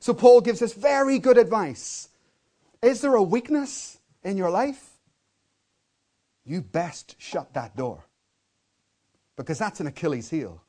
So 0.00 0.14
Paul 0.14 0.40
gives 0.40 0.62
us 0.62 0.72
very 0.72 1.18
good 1.18 1.36
advice. 1.36 2.08
Is 2.82 3.00
there 3.00 3.14
a 3.14 3.22
weakness 3.22 3.98
in 4.24 4.36
your 4.36 4.50
life? 4.50 4.90
You 6.44 6.62
best 6.62 7.16
shut 7.18 7.52
that 7.54 7.76
door. 7.76 8.04
Because 9.36 9.58
that's 9.58 9.80
an 9.80 9.86
Achilles 9.86 10.30
heel. 10.30 10.62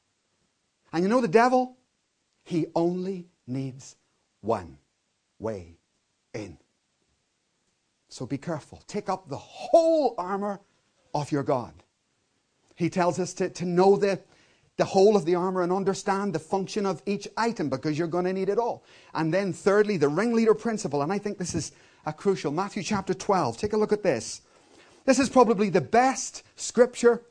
And 0.92 1.04
you 1.04 1.10
know 1.10 1.22
the 1.22 1.28
devil? 1.28 1.78
He 2.44 2.66
only 2.76 3.28
needs 3.46 3.96
one 4.42 4.78
way 5.40 5.78
in. 6.34 6.58
So 8.10 8.26
be 8.26 8.38
careful. 8.38 8.82
Take 8.88 9.10
up 9.10 9.30
the 9.30 9.38
whole 9.38 10.16
armor 10.18 10.62
of 11.14 11.32
your 11.32 11.44
God. 11.44 11.74
He 12.76 12.90
tells 12.90 13.20
us 13.20 13.34
to, 13.36 13.50
to 13.50 13.66
know 13.66 13.98
the, 13.98 14.20
the 14.78 14.86
whole 14.86 15.16
of 15.16 15.26
the 15.26 15.36
armor 15.36 15.64
and 15.64 15.72
understand 15.72 16.34
the 16.34 16.40
function 16.40 16.86
of 16.86 17.02
each 17.06 17.28
item 17.36 17.70
because 17.70 17.98
you're 17.98 18.08
going 18.08 18.26
to 18.26 18.34
need 18.34 18.50
it 18.50 18.60
all. 18.60 18.84
And 19.14 19.34
then, 19.34 19.52
thirdly, 19.52 19.98
the 19.98 20.10
ringleader 20.10 20.54
principle. 20.54 21.02
And 21.02 21.12
I 21.12 21.18
think 21.18 21.38
this 21.38 21.56
is 21.56 21.72
a 22.06 22.14
crucial. 22.14 22.52
Matthew 22.52 22.84
chapter 22.84 23.14
12. 23.14 23.58
Take 23.58 23.74
a 23.74 23.78
look 23.78 23.92
at 23.92 24.04
this. 24.04 24.42
This 25.06 25.20
is 25.20 25.30
probably 25.30 25.70
the 25.70 25.82
best 25.82 26.44
scripture 26.56 27.22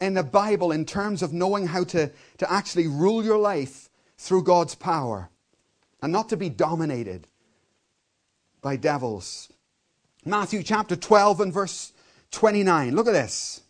in 0.00 0.14
the 0.14 0.22
Bible 0.22 0.72
in 0.72 0.84
terms 0.84 1.22
of 1.22 1.32
knowing 1.32 1.66
how 1.66 1.84
to, 1.84 2.10
to 2.38 2.52
actually 2.52 2.86
rule 2.86 3.24
your 3.24 3.38
life 3.38 3.88
through 4.18 4.42
God's 4.42 4.74
power 4.74 5.30
and 6.02 6.12
not 6.12 6.28
to 6.30 6.36
be 6.36 6.48
dominated 6.48 7.26
by 8.62 8.76
devils. 8.76 9.50
Matthew 10.24 10.62
chapter 10.62 10.96
12 10.96 11.40
and 11.40 11.52
verse 11.52 11.92
29. 12.30 12.94
Look 12.94 13.06
at 13.06 13.12
this. 13.12 13.60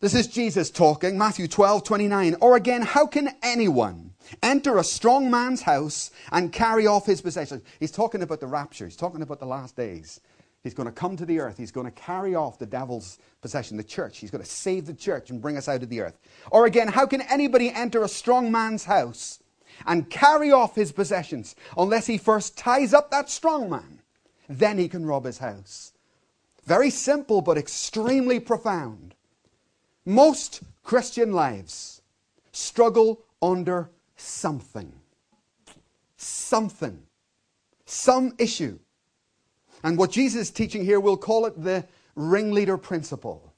This 0.00 0.14
is 0.14 0.26
Jesus 0.26 0.70
talking, 0.70 1.16
Matthew 1.16 1.46
12, 1.46 1.84
29. 1.84 2.36
Or 2.40 2.56
again, 2.56 2.82
how 2.82 3.06
can 3.06 3.28
anyone 3.42 4.14
enter 4.42 4.78
a 4.78 4.84
strong 4.84 5.30
man's 5.30 5.62
house 5.62 6.10
and 6.32 6.52
carry 6.52 6.86
off 6.86 7.06
his 7.06 7.20
possessions? 7.20 7.62
He's 7.78 7.92
talking 7.92 8.22
about 8.22 8.40
the 8.40 8.46
rapture, 8.46 8.86
he's 8.86 8.96
talking 8.96 9.22
about 9.22 9.38
the 9.38 9.46
last 9.46 9.76
days. 9.76 10.20
He's 10.62 10.74
going 10.74 10.86
to 10.86 10.92
come 10.92 11.16
to 11.16 11.26
the 11.26 11.40
earth. 11.40 11.58
He's 11.58 11.72
going 11.72 11.86
to 11.86 11.92
carry 11.92 12.36
off 12.36 12.58
the 12.58 12.66
devil's 12.66 13.18
possession, 13.40 13.76
the 13.76 13.82
church. 13.82 14.18
He's 14.18 14.30
going 14.30 14.44
to 14.44 14.48
save 14.48 14.86
the 14.86 14.94
church 14.94 15.30
and 15.30 15.42
bring 15.42 15.56
us 15.56 15.68
out 15.68 15.82
of 15.82 15.88
the 15.88 16.00
earth. 16.00 16.18
Or 16.52 16.66
again, 16.66 16.86
how 16.86 17.04
can 17.04 17.20
anybody 17.22 17.70
enter 17.70 18.04
a 18.04 18.08
strong 18.08 18.52
man's 18.52 18.84
house 18.84 19.40
and 19.86 20.08
carry 20.08 20.52
off 20.52 20.76
his 20.76 20.92
possessions 20.92 21.56
unless 21.76 22.06
he 22.06 22.16
first 22.16 22.56
ties 22.56 22.94
up 22.94 23.10
that 23.10 23.28
strong 23.28 23.70
man? 23.70 24.01
Then 24.58 24.78
he 24.78 24.88
can 24.88 25.06
rob 25.06 25.24
his 25.24 25.38
house. 25.38 25.92
Very 26.64 26.90
simple, 26.90 27.40
but 27.40 27.58
extremely 27.58 28.38
profound. 28.38 29.14
Most 30.04 30.62
Christian 30.82 31.32
lives 31.32 32.02
struggle 32.52 33.20
under 33.40 33.90
something. 34.16 34.92
Something. 36.16 37.02
Some 37.86 38.34
issue. 38.38 38.78
And 39.82 39.98
what 39.98 40.12
Jesus 40.12 40.42
is 40.42 40.50
teaching 40.50 40.84
here, 40.84 41.00
we'll 41.00 41.16
call 41.16 41.46
it 41.46 41.60
the 41.60 41.84
ringleader 42.14 42.78
principle. 42.78 43.52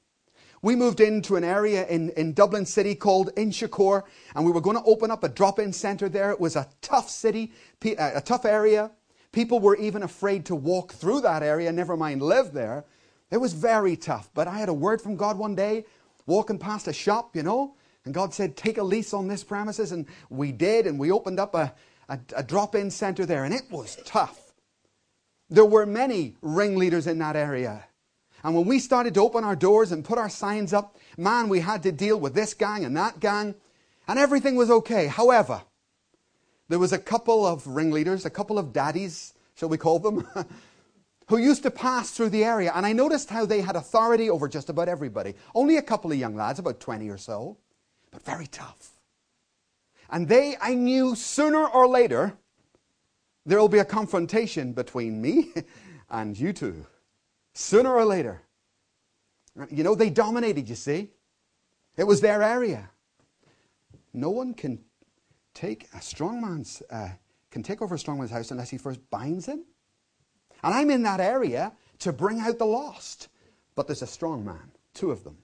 We 0.62 0.76
moved 0.76 1.00
into 1.00 1.36
an 1.36 1.44
area 1.44 1.86
in, 1.88 2.08
in 2.10 2.32
Dublin 2.32 2.64
City 2.64 2.94
called 2.94 3.34
Inchicore, 3.34 4.04
and 4.34 4.46
we 4.46 4.50
were 4.50 4.62
going 4.62 4.78
to 4.78 4.84
open 4.84 5.10
up 5.10 5.22
a 5.22 5.28
drop 5.28 5.58
in 5.58 5.74
center 5.74 6.08
there. 6.08 6.30
It 6.30 6.40
was 6.40 6.56
a 6.56 6.66
tough 6.80 7.10
city, 7.10 7.52
uh, 7.84 8.12
a 8.14 8.22
tough 8.22 8.46
area. 8.46 8.90
People 9.34 9.58
were 9.58 9.74
even 9.76 10.04
afraid 10.04 10.46
to 10.46 10.54
walk 10.54 10.92
through 10.92 11.22
that 11.22 11.42
area, 11.42 11.72
never 11.72 11.96
mind 11.96 12.22
live 12.22 12.52
there. 12.52 12.84
It 13.32 13.38
was 13.38 13.52
very 13.52 13.96
tough. 13.96 14.30
But 14.32 14.46
I 14.46 14.60
had 14.60 14.68
a 14.68 14.72
word 14.72 15.02
from 15.02 15.16
God 15.16 15.36
one 15.36 15.56
day, 15.56 15.86
walking 16.24 16.56
past 16.56 16.86
a 16.86 16.92
shop, 16.92 17.34
you 17.34 17.42
know, 17.42 17.74
and 18.04 18.14
God 18.14 18.32
said, 18.32 18.56
Take 18.56 18.78
a 18.78 18.84
lease 18.84 19.12
on 19.12 19.26
this 19.26 19.42
premises. 19.42 19.90
And 19.90 20.06
we 20.30 20.52
did, 20.52 20.86
and 20.86 21.00
we 21.00 21.10
opened 21.10 21.40
up 21.40 21.56
a, 21.56 21.74
a, 22.08 22.20
a 22.36 22.42
drop 22.44 22.76
in 22.76 22.92
center 22.92 23.26
there, 23.26 23.42
and 23.42 23.52
it 23.52 23.64
was 23.72 23.98
tough. 24.04 24.52
There 25.50 25.64
were 25.64 25.84
many 25.84 26.36
ringleaders 26.40 27.08
in 27.08 27.18
that 27.18 27.34
area. 27.34 27.86
And 28.44 28.54
when 28.54 28.66
we 28.66 28.78
started 28.78 29.14
to 29.14 29.20
open 29.22 29.42
our 29.42 29.56
doors 29.56 29.90
and 29.90 30.04
put 30.04 30.16
our 30.16 30.28
signs 30.28 30.72
up, 30.72 30.96
man, 31.18 31.48
we 31.48 31.58
had 31.58 31.82
to 31.82 31.90
deal 31.90 32.20
with 32.20 32.34
this 32.34 32.54
gang 32.54 32.84
and 32.84 32.96
that 32.96 33.18
gang, 33.18 33.56
and 34.06 34.16
everything 34.16 34.54
was 34.54 34.70
okay. 34.70 35.08
However, 35.08 35.62
there 36.68 36.78
was 36.78 36.92
a 36.92 36.98
couple 36.98 37.46
of 37.46 37.66
ringleaders, 37.66 38.24
a 38.24 38.30
couple 38.30 38.58
of 38.58 38.72
daddies, 38.72 39.34
shall 39.54 39.68
we 39.68 39.78
call 39.78 39.98
them, 39.98 40.26
who 41.28 41.36
used 41.36 41.62
to 41.62 41.70
pass 41.70 42.10
through 42.10 42.30
the 42.30 42.44
area. 42.44 42.72
And 42.74 42.86
I 42.86 42.92
noticed 42.92 43.30
how 43.30 43.46
they 43.46 43.60
had 43.60 43.76
authority 43.76 44.30
over 44.30 44.48
just 44.48 44.70
about 44.70 44.88
everybody. 44.88 45.34
Only 45.54 45.76
a 45.76 45.82
couple 45.82 46.12
of 46.12 46.18
young 46.18 46.34
lads, 46.34 46.58
about 46.58 46.80
20 46.80 47.08
or 47.08 47.18
so, 47.18 47.56
but 48.10 48.22
very 48.22 48.46
tough. 48.46 48.90
And 50.10 50.28
they, 50.28 50.56
I 50.60 50.74
knew 50.74 51.14
sooner 51.14 51.66
or 51.66 51.86
later, 51.86 52.36
there 53.46 53.58
will 53.58 53.68
be 53.68 53.78
a 53.78 53.84
confrontation 53.84 54.72
between 54.72 55.20
me 55.20 55.52
and 56.10 56.38
you 56.38 56.52
two. 56.52 56.86
Sooner 57.52 57.92
or 57.92 58.04
later. 58.04 58.42
You 59.70 59.84
know, 59.84 59.94
they 59.94 60.10
dominated, 60.10 60.68
you 60.68 60.74
see. 60.74 61.10
It 61.96 62.04
was 62.04 62.20
their 62.20 62.42
area. 62.42 62.90
No 64.12 64.30
one 64.30 64.54
can 64.54 64.83
take 65.54 65.88
a 65.94 66.02
strong 66.02 66.40
man's, 66.40 66.82
uh, 66.90 67.08
can 67.50 67.62
take 67.62 67.80
over 67.80 67.94
a 67.94 67.98
strong 67.98 68.18
man's 68.18 68.30
house 68.30 68.50
unless 68.50 68.70
he 68.70 68.78
first 68.78 69.00
binds 69.10 69.46
him. 69.46 69.64
And 70.62 70.74
I'm 70.74 70.90
in 70.90 71.02
that 71.04 71.20
area 71.20 71.72
to 72.00 72.12
bring 72.12 72.40
out 72.40 72.58
the 72.58 72.66
lost. 72.66 73.28
But 73.74 73.86
there's 73.86 74.02
a 74.02 74.06
strong 74.06 74.44
man, 74.44 74.72
two 74.92 75.10
of 75.10 75.24
them. 75.24 75.38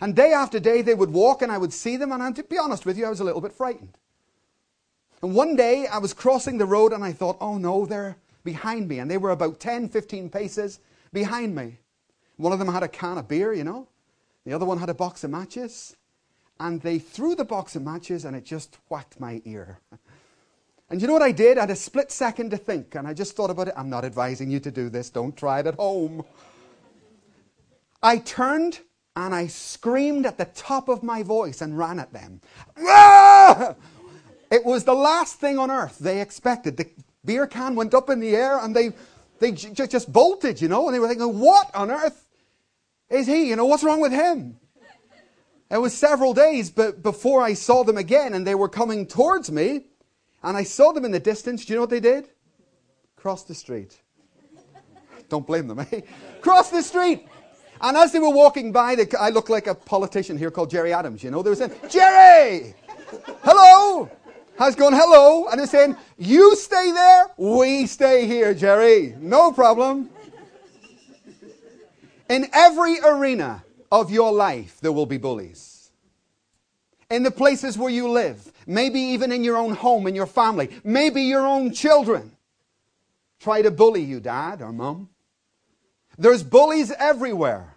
And 0.00 0.14
day 0.14 0.32
after 0.32 0.60
day 0.60 0.82
they 0.82 0.94
would 0.94 1.12
walk 1.12 1.42
and 1.42 1.50
I 1.50 1.58
would 1.58 1.72
see 1.72 1.96
them, 1.96 2.12
and 2.12 2.36
to 2.36 2.42
be 2.42 2.58
honest 2.58 2.86
with 2.86 2.96
you, 2.96 3.06
I 3.06 3.10
was 3.10 3.20
a 3.20 3.24
little 3.24 3.40
bit 3.40 3.52
frightened. 3.52 3.96
And 5.22 5.34
one 5.34 5.56
day 5.56 5.86
I 5.86 5.98
was 5.98 6.14
crossing 6.14 6.58
the 6.58 6.66
road 6.66 6.92
and 6.92 7.02
I 7.02 7.12
thought, 7.12 7.38
oh 7.40 7.58
no, 7.58 7.86
they're 7.86 8.16
behind 8.44 8.88
me. 8.88 9.00
And 9.00 9.10
they 9.10 9.18
were 9.18 9.30
about 9.30 9.58
10, 9.58 9.88
15 9.88 10.30
paces 10.30 10.78
behind 11.12 11.54
me. 11.54 11.78
One 12.36 12.52
of 12.52 12.60
them 12.60 12.68
had 12.68 12.84
a 12.84 12.88
can 12.88 13.18
of 13.18 13.26
beer, 13.26 13.52
you 13.52 13.64
know. 13.64 13.88
The 14.44 14.52
other 14.52 14.64
one 14.64 14.78
had 14.78 14.88
a 14.88 14.94
box 14.94 15.24
of 15.24 15.30
matches. 15.30 15.96
And 16.60 16.80
they 16.82 16.98
threw 16.98 17.34
the 17.34 17.44
box 17.44 17.76
of 17.76 17.82
matches 17.82 18.24
and 18.24 18.36
it 18.36 18.44
just 18.44 18.78
whacked 18.88 19.20
my 19.20 19.42
ear. 19.44 19.78
And 20.90 21.02
you 21.02 21.06
know 21.06 21.12
what 21.12 21.20
I 21.20 21.32
did? 21.32 21.58
I 21.58 21.60
had 21.60 21.70
a 21.70 21.76
split 21.76 22.10
second 22.10 22.48
to 22.52 22.56
think. 22.56 22.94
And 22.94 23.06
I 23.06 23.12
just 23.12 23.36
thought 23.36 23.50
about 23.50 23.68
it. 23.68 23.74
I'm 23.76 23.90
not 23.90 24.06
advising 24.06 24.50
you 24.50 24.58
to 24.60 24.70
do 24.70 24.88
this. 24.88 25.10
Don't 25.10 25.36
try 25.36 25.60
it 25.60 25.66
at 25.66 25.74
home. 25.74 26.24
I 28.02 28.16
turned 28.16 28.80
and 29.14 29.34
I 29.34 29.48
screamed 29.48 30.24
at 30.24 30.38
the 30.38 30.46
top 30.46 30.88
of 30.88 31.02
my 31.02 31.22
voice 31.22 31.60
and 31.60 31.76
ran 31.76 31.98
at 31.98 32.14
them. 32.14 32.40
It 34.50 34.64
was 34.64 34.84
the 34.84 34.94
last 34.94 35.36
thing 35.36 35.58
on 35.58 35.70
earth 35.70 35.98
they 35.98 36.20
expected. 36.20 36.76
The 36.76 36.88
beer 37.24 37.46
can 37.46 37.74
went 37.74 37.94
up 37.94 38.08
in 38.08 38.20
the 38.20 38.34
air 38.34 38.58
and 38.58 38.74
they, 38.74 38.92
they 39.40 39.52
j- 39.52 39.86
just 39.86 40.10
bolted, 40.12 40.60
you 40.60 40.68
know, 40.68 40.86
and 40.86 40.94
they 40.94 40.98
were 40.98 41.08
thinking, 41.08 41.38
what 41.38 41.74
on 41.74 41.90
earth 41.90 42.26
is 43.10 43.26
he? 43.26 43.48
You 43.48 43.56
know, 43.56 43.66
what's 43.66 43.84
wrong 43.84 44.00
with 44.00 44.12
him? 44.12 44.56
It 45.70 45.78
was 45.78 45.94
several 45.94 46.34
days 46.34 46.70
but 46.70 47.02
before 47.02 47.42
I 47.42 47.54
saw 47.54 47.84
them 47.84 47.96
again 47.96 48.34
and 48.34 48.46
they 48.46 48.54
were 48.54 48.68
coming 48.68 49.06
towards 49.06 49.50
me 49.50 49.86
and 50.42 50.56
I 50.56 50.62
saw 50.62 50.92
them 50.92 51.04
in 51.04 51.10
the 51.10 51.20
distance. 51.20 51.64
Do 51.64 51.72
you 51.72 51.76
know 51.76 51.82
what 51.82 51.90
they 51.90 52.00
did? 52.00 52.28
Cross 53.16 53.44
the 53.44 53.54
street. 53.54 54.00
Don't 55.28 55.46
blame 55.46 55.66
them, 55.66 55.80
eh? 55.92 56.00
Cross 56.40 56.70
the 56.70 56.82
street. 56.82 57.26
And 57.80 57.96
as 57.96 58.12
they 58.12 58.18
were 58.18 58.30
walking 58.30 58.72
by, 58.72 58.94
they, 58.94 59.06
I 59.18 59.28
look 59.28 59.48
like 59.48 59.66
a 59.66 59.74
politician 59.74 60.38
here 60.38 60.50
called 60.50 60.70
Gerry 60.70 60.92
Adams, 60.92 61.22
you 61.22 61.30
know. 61.30 61.42
They 61.42 61.50
were 61.50 61.56
saying, 61.56 61.72
Gerry! 61.88 62.74
Hello! 63.42 64.10
has 64.58 64.74
gone 64.74 64.92
hello 64.92 65.46
and 65.48 65.60
is 65.60 65.70
saying, 65.70 65.96
You 66.18 66.56
stay 66.56 66.90
there, 66.90 67.28
we 67.36 67.86
stay 67.86 68.26
here, 68.26 68.52
Gerry. 68.54 69.14
No 69.18 69.52
problem. 69.52 70.10
In 72.28 72.46
every 72.52 72.98
arena 73.00 73.64
of 73.90 74.10
your 74.10 74.32
life, 74.32 74.80
there 74.80 74.92
will 74.92 75.06
be 75.06 75.18
bullies. 75.18 75.74
in 77.10 77.22
the 77.22 77.30
places 77.30 77.78
where 77.78 77.90
you 77.90 78.10
live, 78.10 78.52
maybe 78.66 79.00
even 79.00 79.32
in 79.32 79.42
your 79.42 79.56
own 79.56 79.74
home, 79.74 80.06
in 80.06 80.14
your 80.14 80.26
family, 80.26 80.68
maybe 80.84 81.22
your 81.22 81.46
own 81.46 81.72
children 81.72 82.36
try 83.40 83.62
to 83.62 83.70
bully 83.70 84.02
you, 84.02 84.20
dad 84.20 84.60
or 84.60 84.72
mom. 84.72 85.08
There's 86.18 86.42
bullies 86.42 86.90
everywhere. 86.98 87.74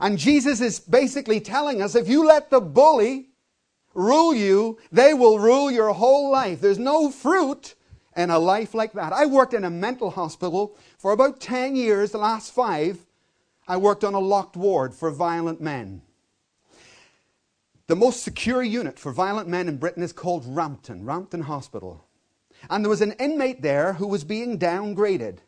And 0.00 0.18
Jesus 0.18 0.60
is 0.60 0.80
basically 0.80 1.40
telling 1.40 1.80
us 1.80 1.94
if 1.94 2.08
you 2.08 2.26
let 2.26 2.50
the 2.50 2.60
bully 2.60 3.28
rule 3.94 4.34
you, 4.34 4.78
they 4.90 5.14
will 5.14 5.38
rule 5.38 5.70
your 5.70 5.92
whole 5.92 6.30
life. 6.30 6.60
There's 6.60 6.78
no 6.78 7.10
fruit 7.10 7.74
in 8.16 8.30
a 8.30 8.38
life 8.38 8.74
like 8.74 8.92
that. 8.92 9.12
I 9.12 9.26
worked 9.26 9.54
in 9.54 9.64
a 9.64 9.70
mental 9.70 10.10
hospital 10.10 10.76
for 10.98 11.12
about 11.12 11.40
10 11.40 11.76
years, 11.76 12.10
the 12.10 12.18
last 12.18 12.52
five. 12.52 12.98
I 13.70 13.76
worked 13.76 14.02
on 14.02 14.14
a 14.14 14.18
locked 14.18 14.56
ward 14.56 14.96
for 14.96 15.12
violent 15.12 15.60
men. 15.60 16.02
The 17.86 17.94
most 17.94 18.24
secure 18.24 18.64
unit 18.64 18.98
for 18.98 19.12
violent 19.12 19.48
men 19.48 19.68
in 19.68 19.76
Britain 19.76 20.02
is 20.02 20.12
called 20.12 20.44
Rampton, 20.44 21.04
Rampton 21.04 21.42
Hospital. 21.42 22.04
And 22.68 22.84
there 22.84 22.90
was 22.90 23.00
an 23.00 23.12
inmate 23.20 23.62
there 23.62 23.92
who 23.92 24.08
was 24.08 24.24
being 24.24 24.58
downgraded. 24.58 25.38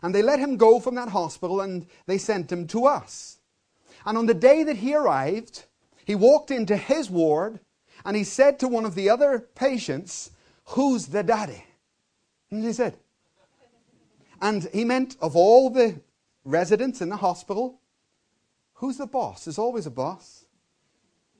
And 0.00 0.14
they 0.14 0.22
let 0.22 0.38
him 0.38 0.56
go 0.56 0.78
from 0.78 0.94
that 0.94 1.08
hospital 1.08 1.60
and 1.60 1.88
they 2.06 2.18
sent 2.18 2.52
him 2.52 2.68
to 2.68 2.86
us. 2.86 3.40
And 4.04 4.16
on 4.16 4.26
the 4.26 4.34
day 4.34 4.62
that 4.62 4.76
he 4.76 4.94
arrived, 4.94 5.64
he 6.04 6.14
walked 6.14 6.52
into 6.52 6.76
his 6.76 7.10
ward 7.10 7.58
and 8.04 8.16
he 8.16 8.22
said 8.22 8.60
to 8.60 8.68
one 8.68 8.84
of 8.84 8.94
the 8.94 9.10
other 9.10 9.40
patients, 9.56 10.30
Who's 10.66 11.06
the 11.06 11.24
daddy? 11.24 11.64
And 12.48 12.62
he 12.62 12.72
said. 12.72 12.96
And 14.40 14.68
he 14.72 14.84
meant 14.84 15.16
of 15.20 15.34
all 15.34 15.68
the 15.68 16.00
residents 16.46 17.02
in 17.02 17.10
the 17.10 17.16
hospital, 17.16 17.80
who's 18.74 18.96
the 18.96 19.06
boss? 19.06 19.44
There's 19.44 19.58
always 19.58 19.84
a 19.84 19.90
boss. 19.90 20.46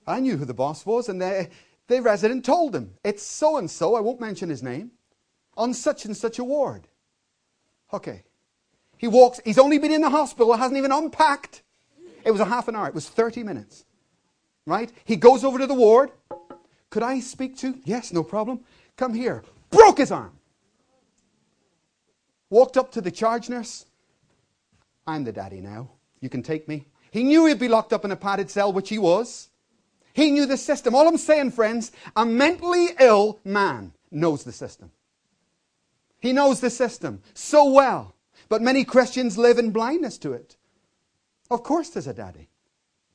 I 0.06 0.20
knew 0.20 0.36
who 0.36 0.44
the 0.44 0.54
boss 0.54 0.84
was, 0.84 1.08
and 1.08 1.20
the, 1.20 1.48
the 1.86 2.02
resident 2.02 2.44
told 2.44 2.74
him, 2.74 2.94
It's 3.02 3.22
so 3.22 3.56
and 3.56 3.70
so, 3.70 3.94
I 3.94 4.00
won't 4.00 4.20
mention 4.20 4.50
his 4.50 4.62
name, 4.62 4.90
on 5.56 5.72
such 5.72 6.04
and 6.04 6.16
such 6.16 6.38
a 6.38 6.44
ward. 6.44 6.88
Okay. 7.92 8.24
He 8.98 9.06
walks, 9.08 9.40
he's 9.44 9.58
only 9.58 9.78
been 9.78 9.92
in 9.92 10.00
the 10.00 10.10
hospital, 10.10 10.52
hasn't 10.54 10.78
even 10.78 10.92
unpacked. 10.92 11.62
It 12.24 12.30
was 12.30 12.40
a 12.40 12.46
half 12.46 12.68
an 12.68 12.76
hour, 12.76 12.88
it 12.88 12.94
was 12.94 13.08
30 13.08 13.42
minutes. 13.42 13.84
Right? 14.66 14.90
He 15.04 15.16
goes 15.16 15.44
over 15.44 15.58
to 15.58 15.66
the 15.66 15.74
ward. 15.74 16.10
Could 16.90 17.02
I 17.02 17.20
speak 17.20 17.56
to? 17.58 17.78
Yes, 17.84 18.12
no 18.12 18.24
problem. 18.24 18.60
Come 18.96 19.14
here. 19.14 19.44
Broke 19.70 19.98
his 19.98 20.10
arm. 20.10 20.32
Walked 22.50 22.76
up 22.76 22.90
to 22.92 23.00
the 23.00 23.10
charge 23.10 23.48
nurse. 23.48 23.86
I'm 25.06 25.24
the 25.24 25.32
daddy 25.32 25.60
now. 25.60 25.90
You 26.20 26.28
can 26.28 26.42
take 26.42 26.66
me. 26.68 26.86
He 27.10 27.22
knew 27.22 27.46
he'd 27.46 27.58
be 27.58 27.68
locked 27.68 27.92
up 27.92 28.04
in 28.04 28.10
a 28.10 28.16
padded 28.16 28.50
cell, 28.50 28.72
which 28.72 28.88
he 28.88 28.98
was. 28.98 29.48
He 30.12 30.30
knew 30.30 30.46
the 30.46 30.56
system. 30.56 30.94
All 30.94 31.06
I'm 31.06 31.18
saying, 31.18 31.52
friends, 31.52 31.92
a 32.16 32.24
mentally 32.24 32.88
ill 32.98 33.38
man 33.44 33.92
knows 34.10 34.44
the 34.44 34.52
system. 34.52 34.90
He 36.18 36.32
knows 36.32 36.60
the 36.60 36.70
system 36.70 37.22
so 37.34 37.70
well. 37.70 38.14
But 38.48 38.62
many 38.62 38.84
Christians 38.84 39.36
live 39.38 39.58
in 39.58 39.70
blindness 39.70 40.18
to 40.18 40.32
it. 40.32 40.56
Of 41.50 41.62
course, 41.62 41.90
there's 41.90 42.06
a 42.06 42.14
daddy. 42.14 42.48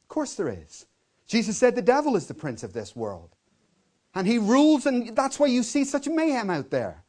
Of 0.03 0.07
course, 0.09 0.35
there 0.35 0.49
is. 0.49 0.85
Jesus 1.27 1.57
said 1.57 1.75
the 1.75 1.81
devil 1.81 2.15
is 2.15 2.27
the 2.27 2.33
prince 2.33 2.63
of 2.63 2.73
this 2.73 2.95
world. 2.95 3.35
And 4.13 4.27
he 4.27 4.37
rules, 4.37 4.85
and 4.85 5.15
that's 5.15 5.39
why 5.39 5.47
you 5.47 5.63
see 5.63 5.85
such 5.85 6.07
mayhem 6.07 6.49
out 6.49 6.69
there. 6.69 7.03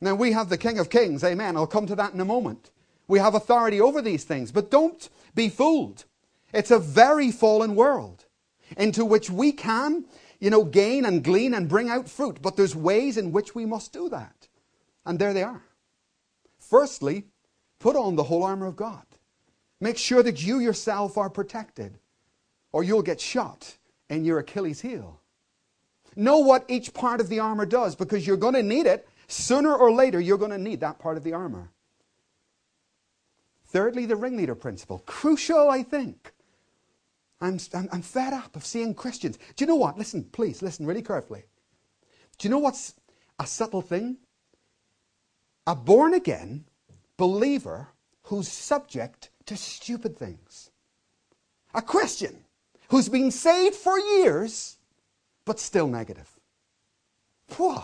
Now, 0.00 0.14
we 0.14 0.32
have 0.32 0.48
the 0.48 0.58
King 0.58 0.78
of 0.78 0.90
Kings, 0.90 1.24
amen. 1.24 1.56
I'll 1.56 1.66
come 1.66 1.86
to 1.86 1.96
that 1.96 2.12
in 2.12 2.20
a 2.20 2.24
moment. 2.24 2.70
We 3.08 3.18
have 3.18 3.34
authority 3.34 3.80
over 3.80 4.02
these 4.02 4.24
things, 4.24 4.52
but 4.52 4.70
don't 4.70 5.08
be 5.34 5.48
fooled. 5.48 6.04
It's 6.52 6.70
a 6.70 6.78
very 6.78 7.30
fallen 7.32 7.74
world 7.74 8.26
into 8.76 9.04
which 9.04 9.30
we 9.30 9.52
can, 9.52 10.04
you 10.38 10.50
know, 10.50 10.64
gain 10.64 11.04
and 11.04 11.24
glean 11.24 11.54
and 11.54 11.68
bring 11.68 11.88
out 11.88 12.08
fruit, 12.08 12.40
but 12.42 12.56
there's 12.56 12.76
ways 12.76 13.16
in 13.16 13.32
which 13.32 13.54
we 13.54 13.64
must 13.64 13.92
do 13.92 14.08
that. 14.10 14.48
And 15.04 15.18
there 15.18 15.32
they 15.32 15.42
are. 15.42 15.62
Firstly, 16.58 17.24
put 17.78 17.96
on 17.96 18.16
the 18.16 18.24
whole 18.24 18.44
armor 18.44 18.66
of 18.66 18.76
God. 18.76 19.04
Make 19.80 19.96
sure 19.96 20.22
that 20.22 20.44
you 20.44 20.58
yourself 20.58 21.16
are 21.16 21.30
protected, 21.30 21.98
or 22.72 22.84
you'll 22.84 23.02
get 23.02 23.20
shot 23.20 23.76
in 24.10 24.24
your 24.24 24.38
Achilles 24.40 24.80
heel. 24.80 25.20
Know 26.16 26.38
what 26.38 26.64
each 26.68 26.92
part 26.92 27.20
of 27.20 27.28
the 27.28 27.38
armor 27.38 27.64
does 27.64 27.94
because 27.94 28.26
you're 28.26 28.36
going 28.36 28.54
to 28.54 28.62
need 28.62 28.86
it. 28.86 29.08
Sooner 29.28 29.74
or 29.74 29.92
later, 29.92 30.20
you're 30.20 30.38
going 30.38 30.50
to 30.50 30.58
need 30.58 30.80
that 30.80 30.98
part 30.98 31.16
of 31.16 31.22
the 31.22 31.32
armor. 31.32 31.70
Thirdly, 33.68 34.06
the 34.06 34.16
ringleader 34.16 34.54
principle. 34.54 35.02
Crucial, 35.06 35.68
I 35.70 35.82
think. 35.82 36.32
I'm, 37.40 37.58
I'm, 37.74 37.88
I'm, 37.92 38.02
fed 38.02 38.32
up 38.32 38.56
of 38.56 38.66
seeing 38.66 38.94
Christians. 38.94 39.38
Do 39.54 39.64
you 39.64 39.66
know 39.68 39.76
what? 39.76 39.96
Listen, 39.96 40.24
please, 40.24 40.60
listen 40.62 40.86
really 40.86 41.02
carefully. 41.02 41.44
Do 42.38 42.48
you 42.48 42.50
know 42.50 42.58
what's 42.58 42.94
a 43.38 43.46
subtle 43.46 43.82
thing? 43.82 44.16
A 45.66 45.76
born 45.76 46.14
again 46.14 46.64
believer 47.16 47.88
who's 48.24 48.48
subject 48.48 49.30
to 49.46 49.56
stupid 49.56 50.18
things. 50.18 50.70
A 51.74 51.82
Christian 51.82 52.44
who's 52.88 53.08
been 53.08 53.30
saved 53.30 53.76
for 53.76 53.98
years 53.98 54.78
but 55.44 55.60
still 55.60 55.88
negative. 55.88 56.38
Whoa. 57.56 57.82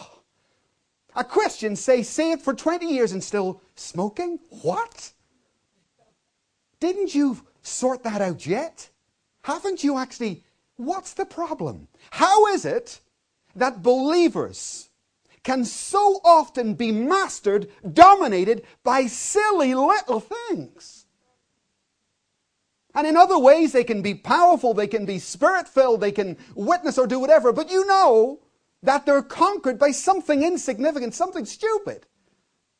A 1.16 1.24
Christian, 1.24 1.76
say, 1.76 2.02
saved 2.02 2.42
for 2.42 2.54
20 2.54 2.86
years 2.86 3.12
and 3.12 3.22
still 3.22 3.62
smoking? 3.76 4.38
What? 4.62 5.13
Didn't 6.84 7.14
you 7.14 7.40
sort 7.62 8.02
that 8.02 8.20
out 8.20 8.44
yet? 8.46 8.90
Haven't 9.42 9.82
you 9.82 9.96
actually? 9.96 10.44
What's 10.76 11.14
the 11.14 11.24
problem? 11.24 11.88
How 12.10 12.46
is 12.48 12.66
it 12.66 13.00
that 13.56 13.82
believers 13.82 14.90
can 15.44 15.64
so 15.64 16.20
often 16.24 16.74
be 16.74 16.92
mastered, 16.92 17.70
dominated 17.90 18.66
by 18.82 19.06
silly 19.06 19.74
little 19.74 20.20
things. 20.20 21.06
And 22.94 23.06
in 23.06 23.16
other 23.16 23.38
ways, 23.38 23.72
they 23.72 23.84
can 23.84 24.02
be 24.02 24.14
powerful, 24.14 24.74
they 24.74 24.86
can 24.86 25.06
be 25.06 25.18
spirit 25.18 25.66
filled, 25.66 26.02
they 26.02 26.12
can 26.12 26.36
witness 26.54 26.98
or 26.98 27.06
do 27.06 27.18
whatever, 27.18 27.50
but 27.50 27.70
you 27.70 27.86
know 27.86 28.40
that 28.82 29.06
they're 29.06 29.22
conquered 29.22 29.78
by 29.78 29.90
something 29.90 30.42
insignificant, 30.42 31.14
something 31.14 31.46
stupid. 31.46 32.06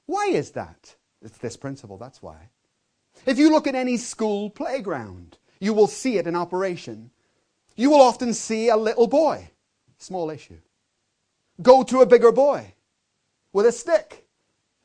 Why 0.04 0.26
is 0.26 0.50
that? 0.50 0.94
It's 1.22 1.38
this 1.38 1.56
principle, 1.56 1.96
that's 1.96 2.20
why. 2.20 2.50
If 3.26 3.38
you 3.38 3.50
look 3.50 3.66
at 3.66 3.74
any 3.74 3.96
school 3.96 4.50
playground, 4.50 5.38
you 5.60 5.72
will 5.72 5.86
see 5.86 6.18
it 6.18 6.26
in 6.26 6.36
operation. 6.36 7.10
You 7.76 7.90
will 7.90 8.00
often 8.00 8.34
see 8.34 8.68
a 8.68 8.76
little 8.76 9.06
boy, 9.06 9.50
small 9.98 10.30
issue 10.30 10.58
go 11.62 11.82
to 11.84 12.00
a 12.00 12.06
bigger 12.06 12.32
boy 12.32 12.74
with 13.52 13.66
a 13.66 13.72
stick. 13.72 14.26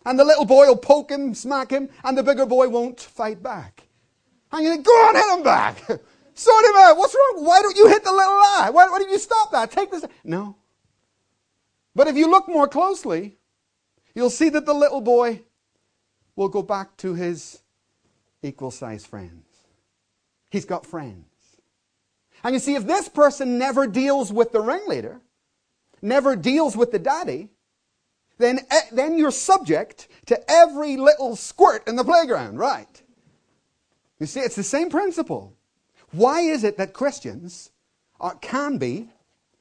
And 0.06 0.18
the 0.18 0.24
little 0.24 0.46
boy 0.46 0.68
will 0.68 0.78
poke 0.78 1.12
him, 1.12 1.34
smack 1.34 1.72
him, 1.72 1.90
and 2.04 2.18
the 2.18 2.24
bigger 2.24 2.46
boy 2.46 2.70
won't 2.70 3.00
fight 3.00 3.44
back. 3.44 3.84
And 4.52 4.64
you 4.64 4.72
think, 4.72 4.86
go 4.86 4.92
on, 4.92 5.16
hit 5.16 5.38
him 5.38 5.44
back. 5.44 5.78
Sort 6.34 6.66
him 6.66 6.76
out. 6.78 6.98
What's 6.98 7.14
wrong? 7.14 7.46
Why 7.46 7.62
don't 7.62 7.76
you 7.76 7.88
hit 7.88 8.04
the 8.04 8.12
little 8.12 8.40
guy? 8.40 8.70
Why, 8.70 8.88
why 8.88 9.00
don't 9.00 9.12
you 9.12 9.20
stop 9.20 9.52
that? 9.52 9.72
Take 9.72 9.92
this. 9.92 10.06
No. 10.24 10.56
But 11.94 12.08
if 12.08 12.16
you 12.16 12.32
look 12.32 12.48
more 12.48 12.68
closely, 12.68 13.38
you'll 14.16 14.30
see 14.30 14.48
that 14.50 14.66
the 14.66 14.74
little 14.74 15.02
boy 15.02 15.42
will 16.38 16.48
go 16.48 16.64
back 16.64 16.96
to 16.98 17.14
his 17.14 17.62
equal 18.42 18.72
size 18.72 19.06
friends. 19.06 19.46
He's 20.50 20.66
got 20.66 20.86
friends. 20.86 21.26
And 22.44 22.54
you 22.54 22.60
see, 22.60 22.76
if 22.76 22.88
this 22.88 23.10
person 23.10 23.58
never 23.58 23.86
deals 23.86 24.32
with 24.32 24.52
the 24.52 24.62
ringleader, 24.62 25.22
never 26.02 26.36
deals 26.36 26.76
with 26.76 26.92
the 26.92 27.00
daddy, 27.00 27.50
then, 28.38 28.62
eh, 28.72 28.82
then 28.92 29.18
you're 29.18 29.32
subject 29.32 30.08
to 30.28 30.40
every 30.50 30.96
little 30.96 31.36
squirt 31.36 31.88
in 31.88 31.98
the 31.98 32.04
playground, 32.06 32.58
right? 32.58 33.02
You 34.20 34.26
see, 34.26 34.40
it's 34.40 34.56
the 34.56 34.64
same 34.64 34.90
principle. 34.90 35.54
Why 36.12 36.42
is 36.42 36.64
it 36.64 36.78
that 36.78 36.94
Christians 36.94 37.72
are, 38.20 38.36
can 38.36 38.78
be 38.78 39.10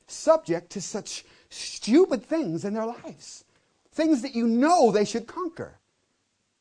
subject 0.06 0.70
to 0.70 0.80
such 0.80 1.24
stupid 1.50 2.24
things 2.24 2.64
in 2.64 2.74
their 2.74 2.86
lives? 2.86 3.44
Things 3.92 4.22
that 4.22 4.34
you 4.36 4.46
know 4.46 4.92
they 4.92 5.04
should 5.04 5.26
conquer. 5.26 5.78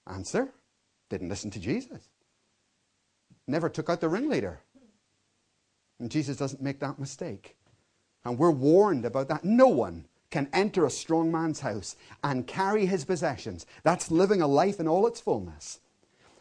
Answer 0.08 0.50
didn't 1.10 1.30
listen 1.30 1.52
to 1.52 1.60
Jesus. 1.60 2.10
Never 3.48 3.70
took 3.70 3.90
out 3.90 4.02
the 4.02 4.10
ringleader. 4.10 4.60
And 6.00 6.12
Jesus 6.12 6.38
doesn't 6.38 6.62
make 6.62 6.80
that 6.80 7.00
mistake. 7.00 7.56
And 8.26 8.38
we're 8.38 8.52
warned 8.52 9.06
about 9.06 9.30
that. 9.30 9.44
No 9.44 9.68
one 9.68 10.06
can 10.30 10.50
enter 10.52 10.86
a 10.86 10.90
strong 10.90 11.32
man's 11.32 11.62
house 11.62 11.96
and 12.24 12.46
carry 12.46 12.86
his 12.86 13.06
possessions. 13.06 13.66
That's 13.84 14.12
living 14.12 14.42
a 14.42 14.48
life 14.48 14.80
in 14.80 14.88
all 14.88 15.08
its 15.08 15.22
fullness. 15.22 15.80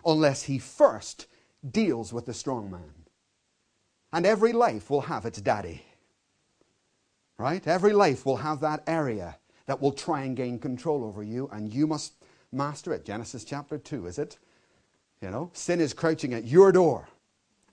Unless 0.05 0.45
he 0.45 0.59
first 0.59 1.27
deals 1.69 2.13
with 2.13 2.27
the 2.27 2.35
strong 2.35 2.71
man. 2.71 3.07
And 4.13 4.27
every 4.27 4.53
life 4.53 4.91
will 4.91 5.03
have 5.03 5.25
its 5.27 5.41
daddy. 5.41 5.85
Right? 7.39 7.67
Every 7.67 7.93
life 7.93 8.27
will 8.27 8.39
have 8.39 8.61
that 8.61 8.83
area 8.87 9.37
that 9.67 9.81
will 9.81 9.93
try 9.93 10.23
and 10.23 10.37
gain 10.37 10.59
control 10.59 11.05
over 11.05 11.23
you, 11.23 11.49
and 11.53 11.73
you 11.73 11.87
must 11.87 12.15
master 12.53 12.93
it. 12.95 13.05
Genesis 13.05 13.45
chapter 13.45 13.79
2, 13.79 14.07
is 14.07 14.19
it? 14.19 14.39
You 15.23 15.31
know, 15.31 15.51
sin 15.55 15.81
is 15.81 15.95
crouching 15.95 16.35
at 16.35 16.45
your 16.45 16.73
door, 16.73 17.09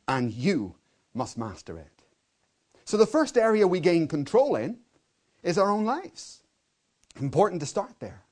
and 0.08 0.32
you 0.32 0.75
must 1.13 1.38
master 1.38 1.77
it. 1.77 1.88
So 2.86 2.97
the 2.97 3.06
first 3.06 3.38
area 3.38 3.67
we 3.67 3.79
gain 3.79 4.08
control 4.08 4.56
in 4.56 4.77
is 5.43 5.58
our 5.58 5.69
own 5.69 5.86
lives. 5.86 6.41
Important 7.19 7.60
to 7.62 7.65
start 7.65 7.93
there. 7.99 8.23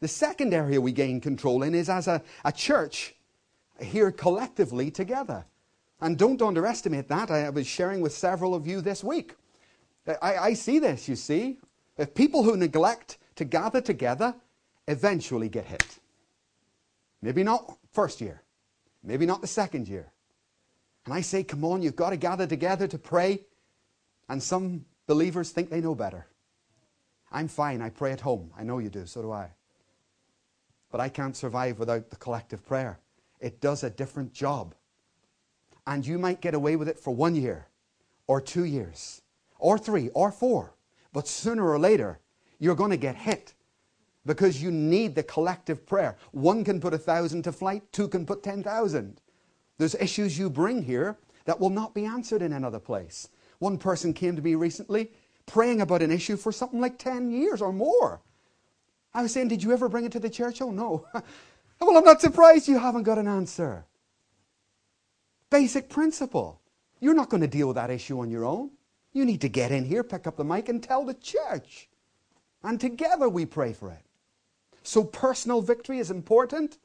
The 0.00 0.08
second 0.08 0.52
area 0.52 0.80
we 0.80 0.92
gain 0.92 1.20
control 1.20 1.62
in 1.62 1.74
is 1.74 1.88
as 1.88 2.08
a, 2.08 2.22
a 2.44 2.52
church 2.52 3.14
here 3.80 4.10
collectively 4.10 4.90
together. 4.90 5.44
And 6.00 6.18
don't 6.18 6.42
underestimate 6.42 7.08
that. 7.08 7.30
I 7.30 7.48
was 7.50 7.66
sharing 7.66 8.00
with 8.00 8.12
several 8.12 8.54
of 8.54 8.66
you 8.66 8.80
this 8.80 9.04
week. 9.04 9.36
I, 10.20 10.36
I 10.36 10.54
see 10.54 10.80
this, 10.80 11.08
you 11.08 11.14
see. 11.14 11.58
If 11.96 12.14
people 12.14 12.42
who 12.42 12.56
neglect 12.56 13.18
to 13.36 13.44
gather 13.44 13.80
together 13.80 14.34
eventually 14.88 15.48
get 15.48 15.66
hit. 15.66 16.00
Maybe 17.22 17.44
not 17.44 17.78
first 17.92 18.20
year, 18.20 18.42
maybe 19.02 19.24
not 19.24 19.40
the 19.40 19.46
second 19.46 19.88
year. 19.88 20.12
And 21.04 21.14
I 21.14 21.20
say, 21.20 21.44
come 21.44 21.64
on, 21.64 21.82
you've 21.82 21.96
got 21.96 22.10
to 22.10 22.16
gather 22.16 22.46
together 22.46 22.86
to 22.88 22.98
pray. 22.98 23.40
And 24.28 24.42
some 24.42 24.84
believers 25.06 25.50
think 25.50 25.70
they 25.70 25.80
know 25.80 25.94
better. 25.94 26.26
I'm 27.30 27.48
fine, 27.48 27.80
I 27.80 27.90
pray 27.90 28.12
at 28.12 28.20
home. 28.20 28.50
I 28.58 28.64
know 28.64 28.78
you 28.78 28.90
do, 28.90 29.06
so 29.06 29.22
do 29.22 29.32
I. 29.32 29.50
But 30.90 31.00
I 31.00 31.08
can't 31.08 31.36
survive 31.36 31.78
without 31.78 32.10
the 32.10 32.16
collective 32.16 32.66
prayer. 32.66 32.98
It 33.40 33.60
does 33.60 33.82
a 33.82 33.90
different 33.90 34.32
job. 34.32 34.74
And 35.86 36.06
you 36.06 36.18
might 36.18 36.40
get 36.40 36.54
away 36.54 36.76
with 36.76 36.88
it 36.88 36.98
for 36.98 37.14
one 37.14 37.34
year, 37.34 37.66
or 38.26 38.40
two 38.40 38.64
years, 38.64 39.22
or 39.58 39.78
three, 39.78 40.10
or 40.10 40.30
four. 40.30 40.74
But 41.12 41.26
sooner 41.26 41.68
or 41.68 41.78
later, 41.78 42.20
you're 42.58 42.76
going 42.76 42.90
to 42.90 42.96
get 42.96 43.16
hit 43.16 43.54
because 44.24 44.62
you 44.62 44.70
need 44.70 45.14
the 45.14 45.22
collective 45.22 45.84
prayer. 45.86 46.16
One 46.30 46.64
can 46.64 46.80
put 46.80 46.94
a 46.94 46.98
thousand 46.98 47.42
to 47.42 47.52
flight, 47.52 47.82
two 47.92 48.08
can 48.08 48.24
put 48.24 48.42
10,000. 48.42 49.20
There's 49.78 49.94
issues 49.96 50.38
you 50.38 50.48
bring 50.48 50.82
here 50.82 51.18
that 51.44 51.58
will 51.58 51.70
not 51.70 51.94
be 51.94 52.04
answered 52.04 52.42
in 52.42 52.52
another 52.52 52.78
place. 52.78 53.28
One 53.58 53.78
person 53.78 54.12
came 54.12 54.36
to 54.36 54.42
me 54.42 54.54
recently 54.54 55.10
praying 55.46 55.80
about 55.80 56.02
an 56.02 56.10
issue 56.10 56.36
for 56.36 56.52
something 56.52 56.80
like 56.80 56.98
10 56.98 57.30
years 57.30 57.60
or 57.60 57.72
more. 57.72 58.20
I 59.14 59.22
was 59.22 59.32
saying, 59.32 59.48
Did 59.48 59.62
you 59.62 59.72
ever 59.72 59.88
bring 59.88 60.04
it 60.04 60.12
to 60.12 60.20
the 60.20 60.30
church? 60.30 60.62
Oh, 60.62 60.70
no. 60.70 61.06
well, 61.80 61.96
I'm 61.96 62.04
not 62.04 62.20
surprised 62.20 62.68
you 62.68 62.78
haven't 62.78 63.02
got 63.02 63.18
an 63.18 63.28
answer. 63.28 63.84
Basic 65.50 65.88
principle. 65.88 66.60
You're 67.00 67.14
not 67.14 67.28
going 67.28 67.42
to 67.42 67.48
deal 67.48 67.66
with 67.66 67.76
that 67.76 67.90
issue 67.90 68.20
on 68.20 68.30
your 68.30 68.44
own. 68.44 68.70
You 69.12 69.24
need 69.24 69.42
to 69.42 69.48
get 69.48 69.72
in 69.72 69.84
here, 69.84 70.02
pick 70.02 70.26
up 70.26 70.36
the 70.36 70.44
mic, 70.44 70.68
and 70.68 70.82
tell 70.82 71.04
the 71.04 71.14
church. 71.14 71.88
And 72.62 72.80
together 72.80 73.28
we 73.28 73.44
pray 73.44 73.72
for 73.72 73.90
it. 73.90 74.02
So 74.82 75.04
personal 75.04 75.60
victory 75.60 75.98
is 75.98 76.10
important. 76.10 76.78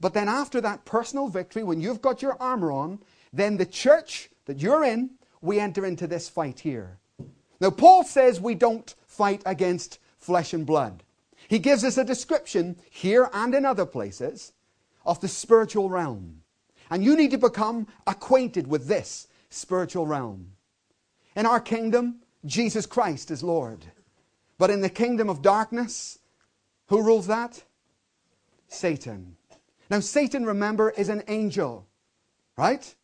But 0.00 0.14
then 0.14 0.28
after 0.28 0.60
that 0.60 0.84
personal 0.84 1.28
victory, 1.28 1.62
when 1.62 1.80
you've 1.80 2.02
got 2.02 2.22
your 2.22 2.40
armor 2.40 2.70
on, 2.70 3.00
then 3.32 3.56
the 3.56 3.66
church 3.66 4.30
that 4.46 4.60
you're 4.60 4.84
in, 4.84 5.10
we 5.40 5.60
enter 5.60 5.84
into 5.84 6.06
this 6.06 6.28
fight 6.28 6.60
here. 6.60 6.98
Now, 7.60 7.70
Paul 7.70 8.04
says 8.04 8.40
we 8.40 8.54
don't 8.54 8.94
fight 9.06 9.42
against 9.44 9.98
flesh 10.18 10.52
and 10.52 10.64
blood. 10.64 11.02
He 11.48 11.58
gives 11.58 11.82
us 11.82 11.98
a 11.98 12.04
description 12.04 12.76
here 12.90 13.28
and 13.32 13.54
in 13.54 13.64
other 13.64 13.86
places 13.86 14.52
of 15.04 15.20
the 15.20 15.28
spiritual 15.28 15.88
realm. 15.88 16.42
And 16.90 17.04
you 17.04 17.16
need 17.16 17.30
to 17.32 17.38
become 17.38 17.86
acquainted 18.06 18.66
with 18.66 18.86
this 18.86 19.26
spiritual 19.50 20.06
realm. 20.06 20.52
In 21.34 21.46
our 21.46 21.60
kingdom, 21.60 22.20
Jesus 22.44 22.86
Christ 22.86 23.30
is 23.30 23.42
Lord. 23.42 23.84
But 24.58 24.70
in 24.70 24.80
the 24.80 24.90
kingdom 24.90 25.28
of 25.28 25.42
darkness, 25.42 26.18
who 26.88 27.02
rules 27.02 27.26
that? 27.28 27.62
Satan. 28.68 29.36
Now, 29.90 30.00
Satan, 30.00 30.44
remember, 30.44 30.90
is 30.90 31.08
an 31.08 31.22
angel, 31.28 31.86
right? 32.56 32.94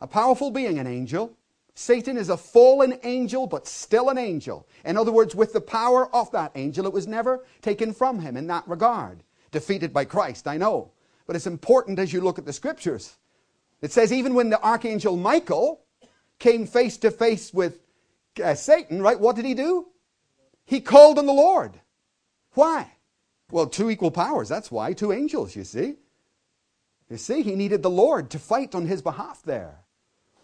A 0.00 0.06
powerful 0.06 0.50
being, 0.50 0.78
an 0.78 0.86
angel. 0.86 1.36
Satan 1.74 2.16
is 2.16 2.28
a 2.28 2.36
fallen 2.36 2.98
angel, 3.02 3.46
but 3.48 3.66
still 3.66 4.08
an 4.08 4.18
angel. 4.18 4.68
In 4.84 4.96
other 4.96 5.10
words, 5.10 5.34
with 5.34 5.52
the 5.52 5.60
power 5.60 6.14
of 6.14 6.30
that 6.30 6.52
angel, 6.54 6.86
it 6.86 6.92
was 6.92 7.08
never 7.08 7.44
taken 7.62 7.92
from 7.92 8.20
him 8.20 8.36
in 8.36 8.46
that 8.46 8.66
regard. 8.68 9.24
Defeated 9.50 9.92
by 9.92 10.04
Christ, 10.04 10.46
I 10.46 10.56
know. 10.56 10.92
But 11.26 11.36
it's 11.36 11.46
important 11.46 11.98
as 11.98 12.12
you 12.12 12.20
look 12.20 12.38
at 12.38 12.44
the 12.44 12.52
scriptures. 12.52 13.16
It 13.80 13.92
says, 13.92 14.12
even 14.12 14.34
when 14.34 14.50
the 14.50 14.62
archangel 14.62 15.16
Michael 15.16 15.80
came 16.38 16.66
face 16.66 16.96
to 16.98 17.10
face 17.10 17.52
with 17.52 17.80
uh, 18.42 18.54
Satan, 18.54 19.02
right, 19.02 19.18
what 19.18 19.36
did 19.36 19.44
he 19.44 19.54
do? 19.54 19.88
He 20.64 20.80
called 20.80 21.18
on 21.18 21.26
the 21.26 21.32
Lord. 21.32 21.80
Why? 22.52 22.90
Well, 23.50 23.66
two 23.66 23.90
equal 23.90 24.10
powers, 24.10 24.48
that's 24.48 24.70
why. 24.70 24.92
Two 24.92 25.12
angels, 25.12 25.54
you 25.54 25.64
see. 25.64 25.96
You 27.10 27.16
see, 27.16 27.42
he 27.42 27.54
needed 27.54 27.82
the 27.82 27.90
Lord 27.90 28.30
to 28.30 28.38
fight 28.38 28.74
on 28.74 28.86
his 28.86 29.02
behalf 29.02 29.42
there. 29.44 29.80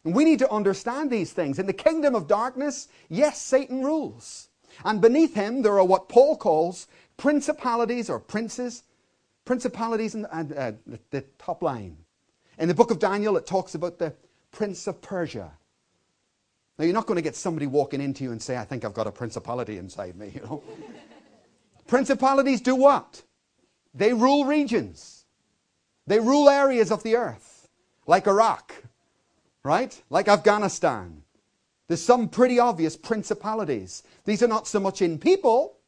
And 0.04 0.14
we 0.14 0.24
need 0.24 0.38
to 0.38 0.50
understand 0.50 1.10
these 1.10 1.32
things. 1.32 1.58
In 1.58 1.66
the 1.66 1.72
kingdom 1.72 2.14
of 2.14 2.26
darkness, 2.26 2.88
yes, 3.08 3.40
Satan 3.40 3.82
rules. 3.82 4.48
And 4.84 5.00
beneath 5.00 5.34
him, 5.34 5.62
there 5.62 5.78
are 5.78 5.84
what 5.84 6.08
Paul 6.08 6.36
calls 6.36 6.86
principalities 7.16 8.08
or 8.08 8.18
princes, 8.18 8.82
principalities 9.44 10.14
and 10.14 10.26
uh, 10.52 10.72
the, 10.86 11.00
the 11.10 11.20
top 11.38 11.62
line. 11.62 11.98
In 12.58 12.68
the 12.68 12.74
book 12.74 12.90
of 12.90 12.98
Daniel, 12.98 13.36
it 13.36 13.46
talks 13.46 13.74
about 13.74 13.98
the 13.98 14.14
prince 14.52 14.86
of 14.86 15.02
Persia. 15.02 15.52
Now, 16.78 16.84
you're 16.84 16.94
not 16.94 17.06
going 17.06 17.16
to 17.16 17.22
get 17.22 17.36
somebody 17.36 17.66
walking 17.66 18.00
into 18.00 18.24
you 18.24 18.32
and 18.32 18.40
say, 18.40 18.56
I 18.56 18.64
think 18.64 18.84
I've 18.84 18.94
got 18.94 19.06
a 19.06 19.12
principality 19.12 19.76
inside 19.76 20.16
me, 20.16 20.32
you 20.34 20.40
know. 20.42 20.62
Principalities 21.90 22.61
do 22.61 22.76
what? 22.76 23.22
They 23.92 24.12
rule 24.12 24.44
regions. 24.44 25.26
They 26.07 26.20
rule 26.20 26.48
areas 26.48 26.92
of 26.92 27.03
the 27.03 27.16
earth, 27.16 27.68
like 28.07 28.29
Iraq, 28.29 28.72
right? 29.64 30.00
Like 30.09 30.29
Afghanistan. 30.29 31.22
There's 31.88 32.00
some 32.00 32.29
pretty 32.29 32.61
obvious 32.61 32.96
principalities. 32.96 34.05
These 34.24 34.40
are 34.40 34.48
not 34.48 34.68
so 34.68 34.79
much 34.79 35.03
in 35.03 35.18
people, 35.18 35.79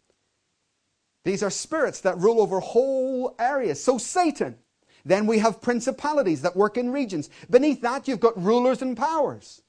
these 1.25 1.45
are 1.45 1.51
spirits 1.51 2.01
that 2.01 2.19
rule 2.19 2.41
over 2.41 2.59
whole 2.59 3.37
areas. 3.39 3.81
So, 3.81 3.97
Satan. 3.97 4.57
Then 5.05 5.29
we 5.29 5.39
have 5.39 5.63
principalities 5.63 6.43
that 6.43 6.57
work 6.57 6.77
in 6.77 6.91
regions. 6.91 7.31
Beneath 7.49 7.81
that, 7.83 8.09
you've 8.09 8.19
got 8.19 8.43
rulers 8.43 8.83
and 8.83 8.97
powers. 8.97 9.63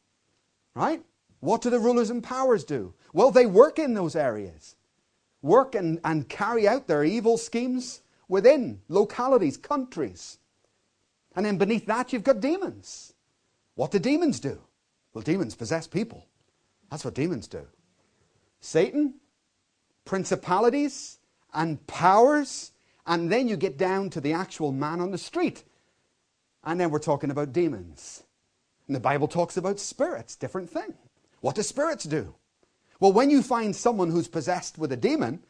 Right? 0.73 1.03
What 1.41 1.61
do 1.61 1.69
the 1.69 1.79
rulers 1.79 2.09
and 2.09 2.23
powers 2.23 2.63
do? 2.63 2.95
Well, 3.13 3.29
they 3.29 3.45
work 3.45 3.77
in 3.77 3.93
those 3.93 4.15
areas, 4.15 4.75
work 5.43 5.75
and, 5.75 5.99
and 6.03 6.27
carry 6.27 6.67
out 6.67 6.87
their 6.87 7.03
evil 7.03 7.37
schemes 7.37 8.01
within 8.27 8.81
localities, 8.89 9.57
countries. 9.57 10.39
And 11.35 11.45
then 11.45 11.59
beneath 11.59 11.85
that, 11.85 12.11
you've 12.11 12.23
got 12.23 12.39
demons. 12.39 13.13
What 13.75 13.91
do 13.91 13.99
demons 13.99 14.39
do? 14.39 14.59
Well, 15.13 15.21
demons 15.21 15.53
possess 15.53 15.85
people. 15.85 16.25
That's 16.89 17.05
what 17.05 17.13
demons 17.13 17.47
do. 17.47 17.67
Satan, 18.59 19.15
principalities, 20.05 21.19
and 21.53 21.85
powers, 21.85 22.71
and 23.05 23.31
then 23.31 23.47
you 23.47 23.57
get 23.57 23.77
down 23.77 24.09
to 24.11 24.21
the 24.21 24.33
actual 24.33 24.71
man 24.71 25.01
on 25.01 25.11
the 25.11 25.17
street. 25.17 25.63
And 26.63 26.79
then 26.79 26.89
we're 26.89 26.99
talking 26.99 27.29
about 27.29 27.51
demons. 27.51 28.23
And 28.87 28.95
the 28.95 29.01
Bible 29.01 29.27
talks 29.27 29.57
about 29.57 29.79
spirits, 29.79 30.35
different 30.35 30.69
thing. 30.69 30.93
What 31.41 31.55
do 31.55 31.61
spirits 31.61 32.05
do? 32.05 32.35
Well, 33.03 33.11
when 33.11 33.29
you 33.29 33.41
find 33.41 33.75
someone 33.75 34.11
who's 34.11 34.29
possessed 34.29 34.77
with 34.77 34.93
a 34.93 34.95
demon, 34.95 35.43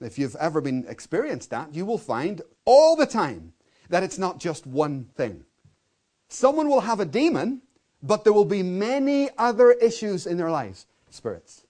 if 0.00 0.18
you've 0.18 0.34
ever 0.34 0.60
been 0.60 0.84
experienced 0.88 1.48
that, 1.50 1.72
you 1.72 1.86
will 1.86 1.96
find 1.96 2.42
all 2.64 2.96
the 2.96 3.06
time 3.06 3.52
that 3.88 4.02
it's 4.02 4.18
not 4.18 4.40
just 4.40 4.66
one 4.66 5.04
thing. 5.14 5.44
Someone 6.26 6.68
will 6.68 6.80
have 6.80 6.98
a 6.98 7.04
demon, 7.04 7.62
but 8.02 8.24
there 8.24 8.32
will 8.32 8.44
be 8.44 8.64
many 8.64 9.30
other 9.38 9.70
issues 9.70 10.26
in 10.26 10.38
their 10.38 10.50
lives. 10.50 10.86
Spirits. 11.08 11.62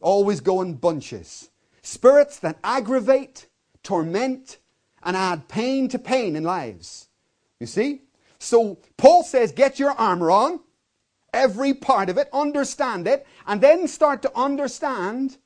Always 0.00 0.40
go 0.40 0.62
in 0.62 0.72
bunches. 0.72 1.50
Spirits 1.82 2.38
that 2.38 2.56
aggravate, 2.64 3.46
torment, 3.82 4.56
and 5.02 5.18
add 5.18 5.48
pain 5.48 5.88
to 5.88 5.98
pain 5.98 6.34
in 6.34 6.44
lives. 6.44 7.08
You 7.60 7.66
see? 7.66 8.00
So 8.38 8.78
Paul 8.96 9.22
says, 9.22 9.52
get 9.52 9.78
your 9.78 9.90
armor 9.90 10.30
on 10.30 10.60
every 11.32 11.74
part 11.74 12.08
of 12.08 12.18
it, 12.18 12.28
understand 12.32 13.06
it, 13.06 13.26
and 13.46 13.60
then 13.60 13.88
start 13.88 14.22
to 14.22 14.36
understand 14.36 15.38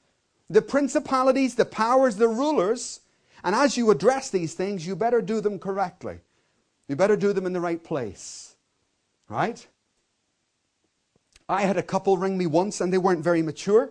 the 0.48 0.62
principalities, 0.62 1.54
the 1.54 1.64
powers, 1.64 2.16
the 2.16 2.28
rulers. 2.28 3.00
And 3.44 3.54
as 3.54 3.76
you 3.76 3.90
address 3.90 4.30
these 4.30 4.54
things, 4.54 4.86
you 4.86 4.96
better 4.96 5.20
do 5.20 5.40
them 5.40 5.58
correctly. 5.58 6.20
You 6.88 6.96
better 6.96 7.16
do 7.16 7.32
them 7.32 7.46
in 7.46 7.52
the 7.52 7.60
right 7.60 7.82
place. 7.82 8.56
Right? 9.28 9.66
I 11.48 11.62
had 11.62 11.76
a 11.76 11.82
couple 11.82 12.16
ring 12.16 12.38
me 12.38 12.46
once 12.46 12.80
and 12.80 12.92
they 12.92 12.98
weren't 12.98 13.22
very 13.24 13.42
mature. 13.42 13.90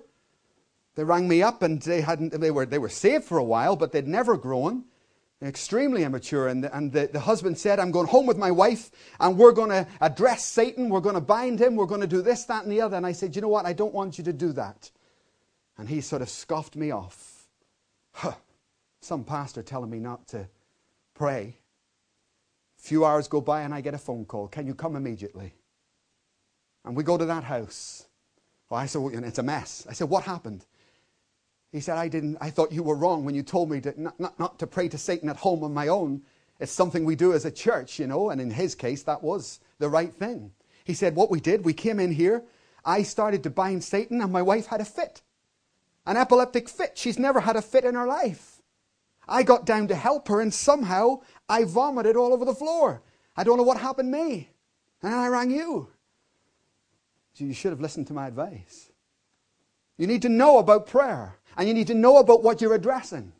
They 0.95 1.03
rang 1.03 1.27
me 1.27 1.41
up 1.41 1.62
and 1.62 1.81
they 1.81 2.01
hadn't 2.01 2.39
they 2.39 2.51
were 2.51 2.65
they 2.65 2.77
were 2.77 2.89
saved 2.89 3.25
for 3.25 3.38
a 3.38 3.43
while, 3.43 3.75
but 3.75 3.91
they'd 3.91 4.08
never 4.08 4.38
grown 4.38 4.86
extremely 5.45 6.03
immature. 6.03 6.47
And, 6.47 6.63
the, 6.63 6.75
and 6.75 6.91
the, 6.91 7.10
the 7.12 7.19
husband 7.19 7.58
said, 7.58 7.79
I'm 7.79 7.91
going 7.91 8.08
home 8.08 8.25
with 8.25 8.38
my 8.38 8.51
wife 8.51 8.91
and 9.19 9.38
we're 9.38 9.51
going 9.51 9.69
to 9.69 9.88
address 10.01 10.45
Satan. 10.45 10.89
We're 10.89 11.01
going 11.01 11.15
to 11.15 11.21
bind 11.21 11.60
him. 11.60 11.75
We're 11.75 11.86
going 11.86 12.01
to 12.01 12.08
do 12.08 12.21
this, 12.21 12.45
that, 12.45 12.63
and 12.63 12.71
the 12.71 12.81
other. 12.81 12.97
And 12.97 13.05
I 13.05 13.12
said, 13.12 13.36
You 13.36 13.41
know 13.41 13.47
what? 13.47 13.65
I 13.65 13.73
don't 13.73 13.93
want 13.93 14.17
you 14.17 14.23
to 14.25 14.34
do 14.34 14.51
that. 14.53 14.89
And 15.77 15.89
he 15.89 16.01
sort 16.01 16.21
of 16.21 16.29
scoffed 16.29 16.75
me 16.75 16.91
off. 16.91 17.47
Huh. 18.13 18.34
Some 19.01 19.23
pastor 19.23 19.62
telling 19.62 19.91
me 19.91 19.99
not 19.99 20.27
to 20.29 20.47
pray. 21.13 21.58
A 22.79 22.81
few 22.81 23.05
hours 23.05 23.27
go 23.27 23.39
by 23.39 23.62
and 23.62 23.73
I 23.73 23.81
get 23.81 23.93
a 23.93 23.99
phone 23.99 24.25
call. 24.25 24.47
Can 24.47 24.65
you 24.65 24.73
come 24.73 24.95
immediately? 24.95 25.53
And 26.84 26.95
we 26.95 27.03
go 27.03 27.17
to 27.17 27.25
that 27.25 27.43
house. 27.43 28.08
Well, 28.69 28.79
I 28.79 28.88
said, 28.88 29.01
well, 29.01 29.23
it's 29.23 29.38
a 29.38 29.43
mess. 29.43 29.86
I 29.89 29.93
said, 29.93 30.10
what 30.10 30.23
happened? 30.23 30.65
He 31.75 31.81
said, 31.81 31.97
I 31.97 32.07
didn't, 32.07 32.38
I 32.39 32.51
thought 32.51 32.71
you 32.71 32.83
were 32.83 32.95
wrong 32.95 33.25
when 33.25 33.35
you 33.35 33.43
told 33.43 33.69
me 33.69 33.81
to, 33.81 34.01
not, 34.01 34.17
not, 34.17 34.39
not 34.39 34.59
to 34.59 34.65
pray 34.65 34.88
to 34.88 34.97
Satan 34.97 35.27
at 35.27 35.35
home 35.35 35.61
on 35.61 35.73
my 35.73 35.89
own. 35.89 36.21
It's 36.57 36.71
something 36.71 37.03
we 37.03 37.17
do 37.17 37.33
as 37.33 37.43
a 37.43 37.51
church, 37.51 37.99
you 37.99 38.07
know, 38.07 38.29
and 38.29 38.39
in 38.39 38.49
his 38.49 38.75
case, 38.75 39.03
that 39.03 39.21
was 39.21 39.59
the 39.77 39.89
right 39.89 40.13
thing. 40.13 40.53
He 40.85 40.93
said, 40.93 41.17
what 41.17 41.29
we 41.29 41.41
did, 41.41 41.65
we 41.65 41.73
came 41.73 41.99
in 41.99 42.13
here, 42.13 42.45
I 42.85 43.03
started 43.03 43.43
to 43.43 43.49
bind 43.49 43.83
Satan, 43.83 44.21
and 44.21 44.31
my 44.31 44.41
wife 44.41 44.67
had 44.67 44.79
a 44.79 44.85
fit. 44.85 45.21
An 46.05 46.15
epileptic 46.15 46.69
fit. 46.69 46.97
She's 46.97 47.19
never 47.19 47.41
had 47.41 47.57
a 47.57 47.61
fit 47.61 47.83
in 47.83 47.95
her 47.95 48.07
life. 48.07 48.61
I 49.27 49.43
got 49.43 49.65
down 49.65 49.89
to 49.89 49.95
help 49.95 50.29
her, 50.29 50.39
and 50.39 50.53
somehow 50.53 51.23
I 51.49 51.65
vomited 51.65 52.15
all 52.15 52.31
over 52.31 52.45
the 52.45 52.55
floor. 52.55 53.01
I 53.35 53.43
don't 53.43 53.57
know 53.57 53.63
what 53.63 53.81
happened 53.81 54.13
to 54.13 54.17
me. 54.17 54.49
And 55.03 55.13
I 55.13 55.27
rang 55.27 55.51
you. 55.51 55.89
So 57.33 57.43
you 57.43 57.53
should 57.53 57.73
have 57.73 57.81
listened 57.81 58.07
to 58.07 58.13
my 58.13 58.27
advice. 58.27 58.91
You 59.97 60.07
need 60.07 60.23
to 60.23 60.29
know 60.29 60.57
about 60.57 60.88
prayer, 60.88 61.38
and 61.57 61.67
you 61.67 61.73
need 61.73 61.87
to 61.87 61.93
know 61.93 62.17
about 62.17 62.43
what 62.43 62.61
you're 62.61 62.73
addressing, 62.73 63.33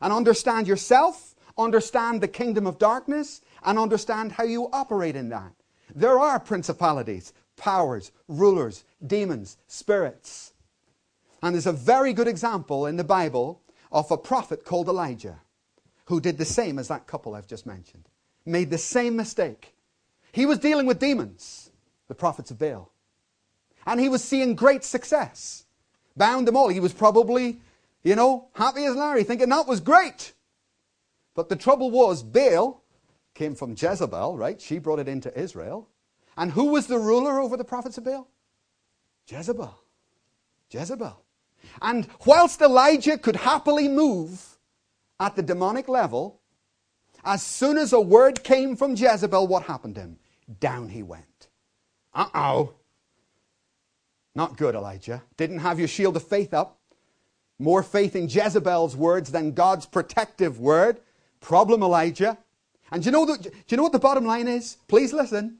and 0.00 0.12
understand 0.12 0.68
yourself, 0.68 1.34
understand 1.56 2.20
the 2.20 2.28
kingdom 2.28 2.66
of 2.66 2.78
darkness, 2.78 3.40
and 3.64 3.78
understand 3.78 4.32
how 4.32 4.44
you 4.44 4.68
operate 4.72 5.16
in 5.16 5.28
that. 5.30 5.52
There 5.94 6.18
are 6.18 6.38
principalities, 6.38 7.32
powers, 7.56 8.12
rulers, 8.28 8.84
demons, 9.06 9.56
spirits. 9.66 10.52
And 11.42 11.54
there's 11.54 11.66
a 11.66 11.72
very 11.72 12.12
good 12.12 12.28
example 12.28 12.86
in 12.86 12.96
the 12.96 13.04
Bible 13.04 13.62
of 13.92 14.10
a 14.10 14.16
prophet 14.16 14.64
called 14.64 14.88
Elijah 14.88 15.40
who 16.06 16.20
did 16.20 16.38
the 16.38 16.44
same 16.44 16.78
as 16.78 16.88
that 16.88 17.06
couple 17.06 17.34
I've 17.34 17.46
just 17.46 17.66
mentioned. 17.66 18.08
Made 18.44 18.70
the 18.70 18.78
same 18.78 19.16
mistake. 19.16 19.74
He 20.32 20.46
was 20.46 20.58
dealing 20.58 20.86
with 20.86 20.98
demons, 20.98 21.70
the 22.08 22.14
prophets 22.14 22.50
of 22.50 22.58
Baal. 22.58 22.92
And 23.86 24.00
he 24.00 24.08
was 24.08 24.22
seeing 24.22 24.54
great 24.54 24.84
success. 24.84 25.65
Bound 26.16 26.46
them 26.46 26.56
all. 26.56 26.68
He 26.68 26.80
was 26.80 26.92
probably, 26.92 27.60
you 28.02 28.16
know, 28.16 28.48
happy 28.54 28.84
as 28.84 28.96
Larry, 28.96 29.24
thinking 29.24 29.48
that 29.50 29.66
was 29.66 29.80
great. 29.80 30.32
But 31.34 31.48
the 31.48 31.56
trouble 31.56 31.90
was, 31.90 32.22
Baal 32.22 32.82
came 33.34 33.54
from 33.54 33.74
Jezebel, 33.76 34.36
right? 34.36 34.60
She 34.60 34.78
brought 34.78 34.98
it 34.98 35.08
into 35.08 35.38
Israel. 35.38 35.88
And 36.36 36.52
who 36.52 36.66
was 36.66 36.86
the 36.86 36.98
ruler 36.98 37.38
over 37.38 37.56
the 37.56 37.64
prophets 37.64 37.98
of 37.98 38.04
Baal? 38.04 38.28
Jezebel. 39.28 39.74
Jezebel. 40.70 41.22
And 41.82 42.06
whilst 42.24 42.60
Elijah 42.60 43.18
could 43.18 43.36
happily 43.36 43.88
move 43.88 44.58
at 45.20 45.36
the 45.36 45.42
demonic 45.42 45.88
level, 45.88 46.40
as 47.24 47.42
soon 47.42 47.76
as 47.76 47.92
a 47.92 48.00
word 48.00 48.44
came 48.44 48.76
from 48.76 48.94
Jezebel, 48.94 49.46
what 49.46 49.64
happened 49.64 49.96
to 49.96 50.02
him? 50.02 50.18
Down 50.60 50.88
he 50.88 51.02
went. 51.02 51.48
Uh 52.14 52.28
oh. 52.34 52.74
Not 54.36 54.58
good, 54.58 54.74
Elijah. 54.74 55.22
Didn't 55.38 55.60
have 55.60 55.78
your 55.78 55.88
shield 55.88 56.14
of 56.14 56.22
faith 56.22 56.52
up. 56.52 56.78
More 57.58 57.82
faith 57.82 58.14
in 58.14 58.28
Jezebel's 58.28 58.94
words 58.94 59.32
than 59.32 59.52
God's 59.52 59.86
protective 59.86 60.60
word. 60.60 61.00
Problem, 61.40 61.82
Elijah. 61.82 62.36
And 62.92 63.02
do 63.02 63.06
you 63.06 63.12
know, 63.12 63.24
the, 63.24 63.38
do 63.38 63.50
you 63.68 63.78
know 63.78 63.82
what 63.82 63.92
the 63.92 63.98
bottom 63.98 64.26
line 64.26 64.46
is? 64.46 64.76
Please 64.88 65.14
listen. 65.14 65.56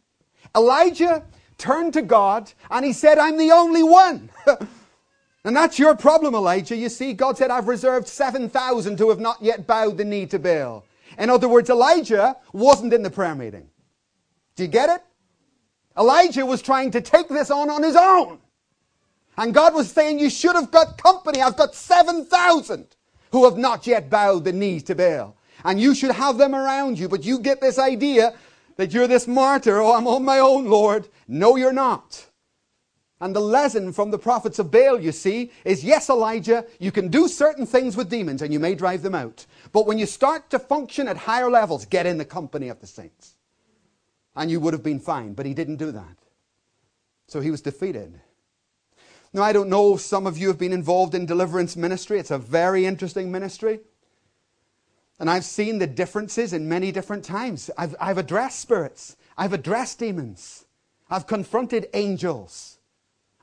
Elijah 0.54 1.24
turned 1.56 1.94
to 1.94 2.02
God 2.02 2.52
and 2.70 2.84
he 2.84 2.92
said, 2.92 3.16
I'm 3.16 3.38
the 3.38 3.50
only 3.50 3.82
one. 3.82 4.28
and 5.44 5.56
that's 5.56 5.78
your 5.78 5.96
problem, 5.96 6.34
Elijah. 6.34 6.76
You 6.76 6.90
see, 6.90 7.14
God 7.14 7.38
said, 7.38 7.50
I've 7.50 7.68
reserved 7.68 8.06
7,000 8.06 8.98
who 8.98 9.08
have 9.08 9.20
not 9.20 9.40
yet 9.40 9.66
bowed 9.66 9.96
the 9.96 10.04
knee 10.04 10.26
to 10.26 10.38
Baal. 10.38 10.84
In 11.18 11.30
other 11.30 11.48
words, 11.48 11.70
Elijah 11.70 12.36
wasn't 12.52 12.92
in 12.92 13.02
the 13.02 13.10
prayer 13.10 13.34
meeting. 13.34 13.70
Do 14.54 14.64
you 14.64 14.68
get 14.68 14.90
it? 14.90 15.02
Elijah 15.98 16.44
was 16.44 16.60
trying 16.60 16.90
to 16.90 17.00
take 17.00 17.28
this 17.28 17.50
on 17.50 17.70
on 17.70 17.82
his 17.82 17.96
own. 17.96 18.40
And 19.36 19.52
God 19.52 19.74
was 19.74 19.90
saying, 19.90 20.18
You 20.18 20.30
should 20.30 20.56
have 20.56 20.70
got 20.70 21.02
company. 21.02 21.42
I've 21.42 21.56
got 21.56 21.74
7,000 21.74 22.96
who 23.32 23.44
have 23.44 23.58
not 23.58 23.86
yet 23.86 24.08
bowed 24.08 24.44
the 24.44 24.52
knees 24.52 24.82
to 24.84 24.94
Baal. 24.94 25.36
And 25.64 25.80
you 25.80 25.94
should 25.94 26.12
have 26.12 26.38
them 26.38 26.54
around 26.54 26.98
you. 26.98 27.08
But 27.08 27.24
you 27.24 27.38
get 27.38 27.60
this 27.60 27.78
idea 27.78 28.34
that 28.76 28.92
you're 28.92 29.06
this 29.06 29.26
martyr. 29.26 29.80
Oh, 29.80 29.94
I'm 29.94 30.06
on 30.06 30.24
my 30.24 30.38
own, 30.38 30.66
Lord. 30.66 31.08
No, 31.26 31.56
you're 31.56 31.72
not. 31.72 32.26
And 33.20 33.34
the 33.34 33.40
lesson 33.40 33.92
from 33.92 34.10
the 34.10 34.18
prophets 34.18 34.58
of 34.58 34.70
Baal, 34.70 35.00
you 35.00 35.10
see, 35.10 35.50
is 35.64 35.82
yes, 35.82 36.10
Elijah, 36.10 36.66
you 36.78 36.92
can 36.92 37.08
do 37.08 37.28
certain 37.28 37.64
things 37.64 37.96
with 37.96 38.10
demons 38.10 38.42
and 38.42 38.52
you 38.52 38.60
may 38.60 38.74
drive 38.74 39.02
them 39.02 39.14
out. 39.14 39.46
But 39.72 39.86
when 39.86 39.98
you 39.98 40.04
start 40.04 40.50
to 40.50 40.58
function 40.58 41.08
at 41.08 41.16
higher 41.16 41.50
levels, 41.50 41.86
get 41.86 42.04
in 42.04 42.18
the 42.18 42.26
company 42.26 42.68
of 42.68 42.80
the 42.80 42.86
saints. 42.86 43.36
And 44.34 44.50
you 44.50 44.60
would 44.60 44.74
have 44.74 44.82
been 44.82 45.00
fine. 45.00 45.32
But 45.32 45.46
he 45.46 45.54
didn't 45.54 45.76
do 45.76 45.92
that. 45.92 46.18
So 47.26 47.40
he 47.40 47.50
was 47.50 47.62
defeated. 47.62 48.20
Now, 49.36 49.42
I 49.42 49.52
don't 49.52 49.68
know, 49.68 49.98
some 49.98 50.26
of 50.26 50.38
you 50.38 50.48
have 50.48 50.56
been 50.56 50.72
involved 50.72 51.14
in 51.14 51.26
deliverance 51.26 51.76
ministry. 51.76 52.18
It's 52.18 52.30
a 52.30 52.38
very 52.38 52.86
interesting 52.86 53.30
ministry. 53.30 53.80
And 55.20 55.28
I've 55.28 55.44
seen 55.44 55.78
the 55.78 55.86
differences 55.86 56.54
in 56.54 56.70
many 56.70 56.90
different 56.90 57.22
times. 57.22 57.70
I've, 57.76 57.94
I've 58.00 58.16
addressed 58.16 58.60
spirits, 58.60 59.14
I've 59.36 59.52
addressed 59.52 59.98
demons, 59.98 60.64
I've 61.10 61.26
confronted 61.26 61.86
angels. 61.92 62.78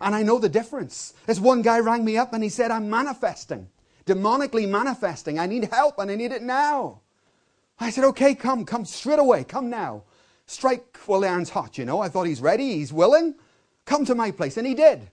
And 0.02 0.16
I 0.16 0.24
know 0.24 0.40
the 0.40 0.50
difference. 0.50 1.14
This 1.28 1.40
one 1.40 1.62
guy 1.62 1.78
rang 1.78 2.04
me 2.04 2.18
up 2.18 2.34
and 2.34 2.42
he 2.42 2.50
said, 2.50 2.72
I'm 2.72 2.90
manifesting, 2.90 3.70
demonically 4.08 4.68
manifesting. 4.68 5.38
I 5.38 5.46
need 5.46 5.66
help 5.66 6.00
and 6.00 6.10
I 6.10 6.16
need 6.16 6.32
it 6.32 6.42
now. 6.42 7.02
I 7.80 7.92
said, 7.92 8.06
okay, 8.06 8.34
come, 8.34 8.66
come 8.66 8.86
straight 8.86 9.20
away, 9.20 9.44
come 9.44 9.70
now. 9.70 10.06
Strike 10.48 10.98
while 11.06 11.20
the 11.20 11.28
iron's 11.28 11.52
hot, 11.52 11.78
you 11.78 11.86
know. 11.86 12.02
I 12.02 12.10
thought 12.10 12.26
he's 12.26 12.42
ready, 12.42 12.78
he's 12.78 12.92
willing. 12.92 13.36
Come 13.86 14.06
to 14.06 14.16
my 14.16 14.32
place. 14.32 14.58
And 14.58 14.66
he 14.66 14.74
did. 14.74 15.12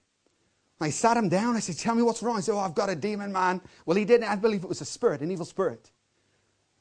I 0.81 0.91
sat 0.91 1.17
him 1.17 1.29
down. 1.29 1.57
I 1.57 1.61
said, 1.61 1.77
Tell 1.79 1.95
me 1.95 2.03
what's 2.03 2.23
wrong. 2.23 2.37
He 2.37 2.43
said, 2.43 2.55
Oh, 2.55 2.59
I've 2.59 2.75
got 2.75 2.89
a 2.89 2.97
demon, 2.97 3.33
man. 3.33 3.61
Well, 3.85 3.97
he 3.97 4.05
didn't. 4.05 4.29
I 4.29 4.37
believe 4.37 4.65
it 4.65 4.69
was 4.69 4.81
a 4.81 4.87
spirit, 4.87 5.21
an 5.21 5.31
evil 5.31 5.45
spirit. 5.45 5.91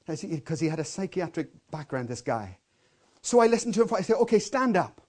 Because 0.07 0.59
he 0.59 0.67
had 0.67 0.79
a 0.79 0.85
psychiatric 0.85 1.49
background, 1.69 2.07
this 2.07 2.21
guy. 2.21 2.57
So 3.21 3.39
I 3.39 3.47
listened 3.47 3.73
to 3.75 3.83
him. 3.83 3.89
I 3.93 4.01
said, 4.01 4.15
Okay, 4.15 4.39
stand 4.39 4.77
up. 4.77 5.01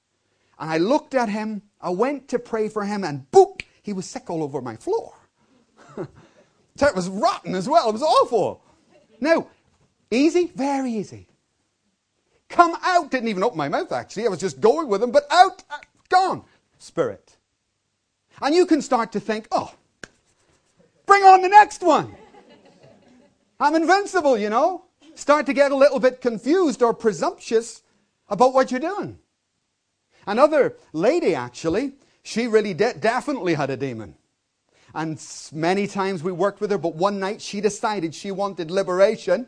And 0.59 0.71
I 0.71 0.79
looked 0.79 1.15
at 1.15 1.29
him. 1.29 1.63
I 1.81 1.91
went 1.91 2.29
to 2.29 2.39
pray 2.39 2.69
for 2.69 2.85
him, 2.85 3.05
and 3.05 3.31
boop, 3.31 3.63
he 3.83 3.93
was 3.93 4.07
sick 4.07 4.29
all 4.29 4.43
over 4.43 4.61
my 4.61 4.77
floor. 4.77 5.15
it 5.97 6.95
was 6.95 7.09
rotten 7.09 7.55
as 7.55 7.69
well. 7.69 7.89
It 7.89 7.93
was 7.93 8.03
awful. 8.03 8.63
Now, 9.21 9.47
easy, 10.11 10.53
very 10.55 10.93
easy. 10.93 11.29
Come 12.49 12.77
out. 12.83 13.11
Didn't 13.11 13.29
even 13.29 13.43
open 13.43 13.57
my 13.57 13.69
mouth, 13.69 13.93
actually. 13.93 14.27
I 14.27 14.29
was 14.29 14.41
just 14.41 14.61
going 14.61 14.89
with 14.89 15.03
him, 15.03 15.13
but 15.13 15.25
out, 15.31 15.63
uh, 15.71 15.79
gone. 16.09 16.45
Spirit. 16.79 17.37
And 18.41 18.55
you 18.55 18.67
can 18.67 18.83
start 18.83 19.13
to 19.13 19.21
think, 19.21 19.47
oh, 19.51 19.75
bring 21.07 21.23
on 21.25 21.43
the 21.43 21.49
next 21.49 21.83
one. 21.83 22.15
I'm 23.59 23.75
invincible, 23.75 24.39
you 24.39 24.49
know. 24.49 24.85
Start 25.15 25.47
to 25.47 25.53
get 25.53 25.71
a 25.71 25.77
little 25.77 26.01
bit 26.01 26.21
confused 26.21 26.83
or 26.83 26.95
presumptuous 26.95 27.83
about 28.29 28.55
what 28.55 28.71
you're 28.71 28.81
doing. 28.81 29.19
Another 30.27 30.77
lady, 30.93 31.35
actually, 31.35 31.93
she 32.23 32.47
really 32.47 32.73
de- 32.73 32.95
definitely 32.95 33.55
had 33.55 33.71
a 33.71 33.77
demon. 33.77 34.15
And 34.95 35.23
many 35.53 35.87
times 35.87 36.23
we 36.23 36.33
worked 36.33 36.61
with 36.61 36.71
her, 36.71 36.79
but 36.79 36.95
one 36.95 37.21
night 37.21 37.41
she 37.41 37.61
decided 37.61 38.15
she 38.15 38.31
wanted 38.31 38.71
liberation 38.71 39.47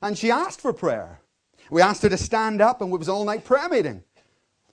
and 0.00 0.16
she 0.16 0.30
asked 0.30 0.60
for 0.60 0.72
prayer. 0.72 1.20
We 1.70 1.82
asked 1.82 2.02
her 2.02 2.08
to 2.08 2.16
stand 2.16 2.60
up 2.60 2.80
and 2.80 2.92
it 2.92 2.98
was 2.98 3.08
all 3.08 3.24
night 3.24 3.44
prayer 3.44 3.68
meeting. 3.68 4.02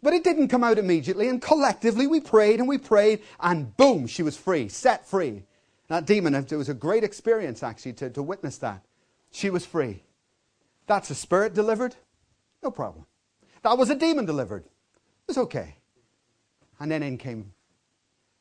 But 0.01 0.13
it 0.13 0.23
didn't 0.23 0.49
come 0.49 0.63
out 0.63 0.77
immediately, 0.77 1.27
and 1.27 1.41
collectively 1.41 2.07
we 2.07 2.19
prayed 2.19 2.59
and 2.59 2.67
we 2.67 2.77
prayed, 2.77 3.23
and 3.39 3.75
boom, 3.77 4.07
she 4.07 4.23
was 4.23 4.37
free, 4.37 4.69
set 4.69 5.07
free. 5.07 5.43
That 5.87 6.05
demon, 6.05 6.35
it 6.35 6.51
was 6.51 6.69
a 6.69 6.73
great 6.73 7.03
experience 7.03 7.63
actually 7.63 7.93
to, 7.93 8.09
to 8.11 8.21
witness 8.21 8.57
that. 8.59 8.83
She 9.31 9.49
was 9.49 9.65
free. 9.65 10.03
That's 10.85 11.09
a 11.09 11.15
spirit 11.15 11.53
delivered? 11.53 11.95
No 12.63 12.71
problem. 12.71 13.05
That 13.63 13.77
was 13.77 13.89
a 13.89 13.95
demon 13.95 14.25
delivered. 14.25 14.63
It 14.63 15.27
was 15.27 15.37
okay. 15.37 15.75
And 16.79 16.91
then 16.91 17.03
in 17.03 17.17
came 17.17 17.53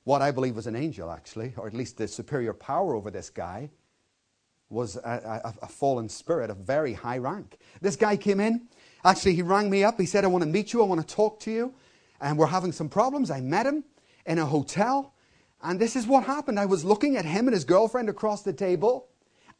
what 0.04 0.22
I 0.22 0.30
believe 0.30 0.54
was 0.54 0.68
an 0.68 0.76
angel, 0.76 1.10
actually, 1.10 1.52
or 1.56 1.66
at 1.66 1.74
least 1.74 1.96
the 1.96 2.06
superior 2.06 2.52
power 2.52 2.94
over 2.94 3.10
this 3.10 3.28
guy 3.28 3.70
was 4.68 4.94
a, 4.96 5.42
a, 5.44 5.54
a 5.64 5.68
fallen 5.68 6.08
spirit 6.08 6.48
of 6.48 6.58
very 6.58 6.92
high 6.92 7.18
rank. 7.18 7.58
This 7.80 7.96
guy 7.96 8.16
came 8.16 8.38
in, 8.38 8.68
Actually, 9.06 9.36
he 9.36 9.42
rang 9.42 9.70
me 9.70 9.84
up. 9.84 10.00
He 10.00 10.04
said, 10.04 10.24
I 10.24 10.26
want 10.26 10.42
to 10.42 10.50
meet 10.50 10.72
you. 10.72 10.82
I 10.82 10.84
want 10.84 11.00
to 11.00 11.14
talk 11.14 11.38
to 11.40 11.50
you. 11.52 11.72
And 12.20 12.36
we're 12.36 12.46
having 12.46 12.72
some 12.72 12.88
problems. 12.88 13.30
I 13.30 13.40
met 13.40 13.64
him 13.64 13.84
in 14.26 14.40
a 14.40 14.44
hotel. 14.44 15.14
And 15.62 15.80
this 15.80 15.94
is 15.94 16.08
what 16.08 16.24
happened. 16.24 16.58
I 16.58 16.66
was 16.66 16.84
looking 16.84 17.16
at 17.16 17.24
him 17.24 17.46
and 17.46 17.54
his 17.54 17.64
girlfriend 17.64 18.08
across 18.08 18.42
the 18.42 18.52
table, 18.52 19.06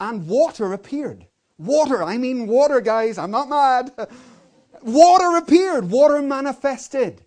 and 0.01 0.27
water 0.27 0.73
appeared. 0.73 1.27
Water, 1.59 2.03
I 2.03 2.19
mean 2.19 2.49
water, 2.49 2.81
guys. 2.81 3.19
I'm 3.19 3.31
not 3.31 3.49
mad. 3.49 3.93
water 4.83 5.37
appeared. 5.37 5.91
Water 5.91 6.21
manifested 6.23 7.23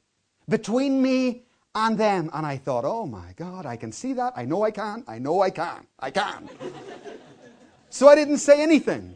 between 0.50 1.02
me 1.02 1.44
and 1.74 1.98
them. 1.98 2.30
And 2.34 2.46
I 2.46 2.58
thought, 2.58 2.84
oh 2.86 3.06
my 3.06 3.34
God, 3.38 3.66
I 3.66 3.78
can 3.78 3.94
see 3.94 4.12
that. 4.14 4.34
I 4.36 4.44
know 4.44 4.64
I 4.64 4.72
can. 4.72 5.06
I 5.08 5.20
know 5.20 5.42
I 5.42 5.52
can. 5.52 5.88
I 6.00 6.12
can. 6.12 6.50
so 7.90 8.10
I 8.10 8.16
didn't 8.16 8.40
say 8.40 8.62
anything. 8.62 9.16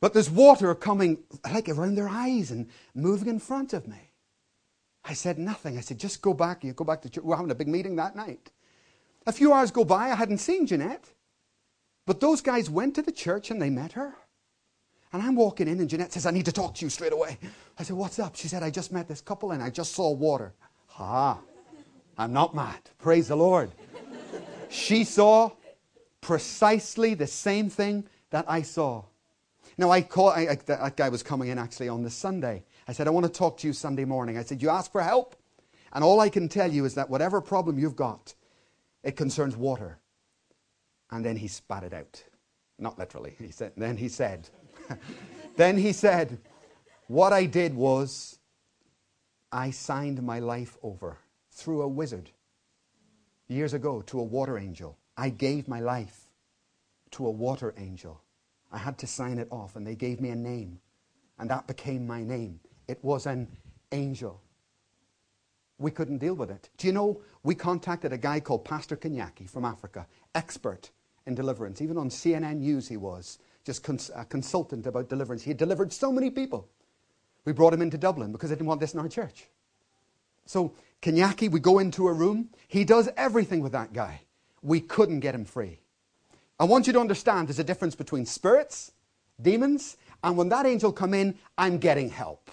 But 0.00 0.12
there's 0.12 0.30
water 0.30 0.74
coming 0.74 1.18
like 1.50 1.68
around 1.68 1.94
their 1.94 2.08
eyes 2.08 2.50
and 2.50 2.68
moving 2.94 3.28
in 3.28 3.38
front 3.38 3.72
of 3.72 3.86
me. 3.86 4.10
I 5.04 5.12
said 5.12 5.38
nothing. 5.38 5.76
I 5.76 5.80
said, 5.80 5.98
just 5.98 6.22
go 6.22 6.32
back. 6.32 6.64
You 6.64 6.72
go 6.72 6.84
back 6.84 7.02
to 7.02 7.10
church. 7.10 7.24
We're 7.24 7.36
having 7.36 7.50
a 7.50 7.54
big 7.54 7.68
meeting 7.68 7.96
that 7.96 8.16
night. 8.16 8.50
A 9.26 9.32
few 9.32 9.52
hours 9.52 9.70
go 9.70 9.84
by. 9.84 10.10
I 10.10 10.14
hadn't 10.14 10.38
seen 10.38 10.66
Jeanette. 10.66 11.10
But 12.06 12.20
those 12.20 12.40
guys 12.40 12.68
went 12.68 12.94
to 12.94 13.02
the 13.02 13.12
church 13.12 13.50
and 13.50 13.60
they 13.60 13.70
met 13.70 13.92
her. 13.92 14.14
And 15.12 15.22
I'm 15.22 15.36
walking 15.36 15.68
in, 15.68 15.78
and 15.78 15.88
Jeanette 15.88 16.12
says, 16.12 16.26
I 16.26 16.32
need 16.32 16.46
to 16.46 16.52
talk 16.52 16.74
to 16.74 16.84
you 16.84 16.90
straight 16.90 17.12
away. 17.12 17.38
I 17.78 17.84
said, 17.84 17.96
What's 17.96 18.18
up? 18.18 18.34
She 18.34 18.48
said, 18.48 18.62
I 18.62 18.70
just 18.70 18.92
met 18.92 19.06
this 19.06 19.20
couple 19.20 19.52
and 19.52 19.62
I 19.62 19.70
just 19.70 19.92
saw 19.92 20.10
water. 20.10 20.54
Ha! 20.88 21.38
I'm 22.18 22.32
not 22.32 22.54
mad. 22.54 22.80
Praise 22.98 23.28
the 23.28 23.36
Lord. 23.36 23.70
she 24.70 25.04
saw 25.04 25.52
precisely 26.20 27.14
the 27.14 27.26
same 27.26 27.70
thing 27.70 28.04
that 28.30 28.44
I 28.48 28.62
saw. 28.62 29.04
Now, 29.76 29.90
I 29.90 30.02
call, 30.02 30.28
I, 30.28 30.40
I, 30.42 30.58
that 30.66 30.96
guy 30.96 31.08
was 31.08 31.22
coming 31.22 31.48
in 31.48 31.58
actually 31.58 31.88
on 31.88 32.02
this 32.02 32.14
Sunday. 32.14 32.64
I 32.86 32.92
said, 32.92 33.06
I 33.06 33.10
want 33.10 33.26
to 33.26 33.32
talk 33.32 33.58
to 33.58 33.66
you 33.66 33.72
Sunday 33.72 34.04
morning. 34.04 34.38
I 34.38 34.42
said, 34.42 34.62
You 34.62 34.70
ask 34.70 34.92
for 34.92 35.02
help? 35.02 35.36
And 35.92 36.02
all 36.02 36.20
I 36.20 36.28
can 36.28 36.48
tell 36.48 36.72
you 36.72 36.84
is 36.84 36.94
that 36.94 37.08
whatever 37.08 37.40
problem 37.40 37.78
you've 37.78 37.96
got, 37.96 38.34
it 39.02 39.16
concerns 39.16 39.56
water. 39.56 39.98
And 41.10 41.24
then 41.24 41.36
he 41.36 41.46
spat 41.46 41.84
it 41.84 41.92
out. 41.92 42.22
Not 42.78 42.98
literally. 42.98 43.34
He 43.38 43.52
said, 43.52 43.72
then 43.76 43.96
he 43.96 44.08
said, 44.08 44.48
then 45.56 45.76
he 45.78 45.92
said, 45.92 46.38
What 47.06 47.32
I 47.32 47.46
did 47.46 47.74
was 47.74 48.38
I 49.52 49.70
signed 49.70 50.22
my 50.22 50.40
life 50.40 50.76
over 50.82 51.18
through 51.52 51.82
a 51.82 51.88
wizard 51.88 52.30
years 53.46 53.74
ago 53.74 54.02
to 54.02 54.18
a 54.18 54.24
water 54.24 54.58
angel. 54.58 54.98
I 55.16 55.28
gave 55.28 55.68
my 55.68 55.80
life 55.80 56.30
to 57.12 57.26
a 57.26 57.30
water 57.30 57.72
angel. 57.78 58.20
I 58.74 58.78
had 58.78 58.98
to 58.98 59.06
sign 59.06 59.38
it 59.38 59.46
off, 59.52 59.76
and 59.76 59.86
they 59.86 59.94
gave 59.94 60.20
me 60.20 60.30
a 60.30 60.36
name, 60.36 60.80
and 61.38 61.48
that 61.48 61.68
became 61.68 62.06
my 62.06 62.24
name. 62.24 62.58
It 62.88 62.98
was 63.04 63.24
an 63.24 63.46
angel. 63.92 64.42
We 65.78 65.92
couldn't 65.92 66.18
deal 66.18 66.34
with 66.34 66.50
it. 66.50 66.68
Do 66.76 66.88
you 66.88 66.92
know, 66.92 67.20
we 67.44 67.54
contacted 67.54 68.12
a 68.12 68.18
guy 68.18 68.40
called 68.40 68.64
Pastor 68.64 68.96
Kenyaki 68.96 69.48
from 69.48 69.64
Africa, 69.64 70.08
expert 70.34 70.90
in 71.24 71.36
deliverance. 71.36 71.80
Even 71.80 71.96
on 71.96 72.08
CNN 72.10 72.58
News, 72.58 72.88
he 72.88 72.96
was 72.96 73.38
just 73.64 73.84
cons- 73.84 74.10
a 74.12 74.24
consultant 74.24 74.88
about 74.88 75.08
deliverance. 75.08 75.44
He 75.44 75.50
had 75.50 75.56
delivered 75.56 75.92
so 75.92 76.10
many 76.10 76.30
people. 76.30 76.68
We 77.44 77.52
brought 77.52 77.74
him 77.74 77.82
into 77.82 77.96
Dublin 77.96 78.32
because 78.32 78.50
I 78.50 78.54
didn't 78.54 78.66
want 78.66 78.80
this 78.80 78.94
in 78.94 79.00
our 79.00 79.08
church. 79.08 79.46
So, 80.46 80.74
Kenyaki, 81.00 81.48
we 81.48 81.60
go 81.60 81.78
into 81.78 82.08
a 82.08 82.12
room. 82.12 82.50
He 82.66 82.84
does 82.84 83.08
everything 83.16 83.60
with 83.60 83.72
that 83.72 83.92
guy. 83.92 84.22
We 84.62 84.80
couldn't 84.80 85.20
get 85.20 85.34
him 85.34 85.44
free. 85.44 85.80
I 86.58 86.64
want 86.64 86.86
you 86.86 86.92
to 86.92 87.00
understand 87.00 87.48
there's 87.48 87.58
a 87.58 87.64
difference 87.64 87.94
between 87.94 88.26
spirits, 88.26 88.92
demons, 89.40 89.96
and 90.22 90.36
when 90.36 90.48
that 90.50 90.66
angel 90.66 90.92
come 90.92 91.14
in, 91.14 91.36
I'm 91.58 91.78
getting 91.78 92.10
help. 92.10 92.50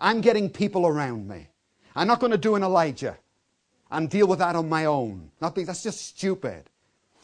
I'm 0.00 0.20
getting 0.20 0.50
people 0.50 0.86
around 0.86 1.28
me. 1.28 1.48
I'm 1.94 2.08
not 2.08 2.20
going 2.20 2.32
to 2.32 2.38
do 2.38 2.56
an 2.56 2.62
Elijah 2.62 3.16
and 3.90 4.10
deal 4.10 4.26
with 4.26 4.40
that 4.40 4.56
on 4.56 4.68
my 4.68 4.84
own. 4.86 5.30
Not 5.40 5.54
that's 5.54 5.82
just 5.82 6.04
stupid. 6.04 6.68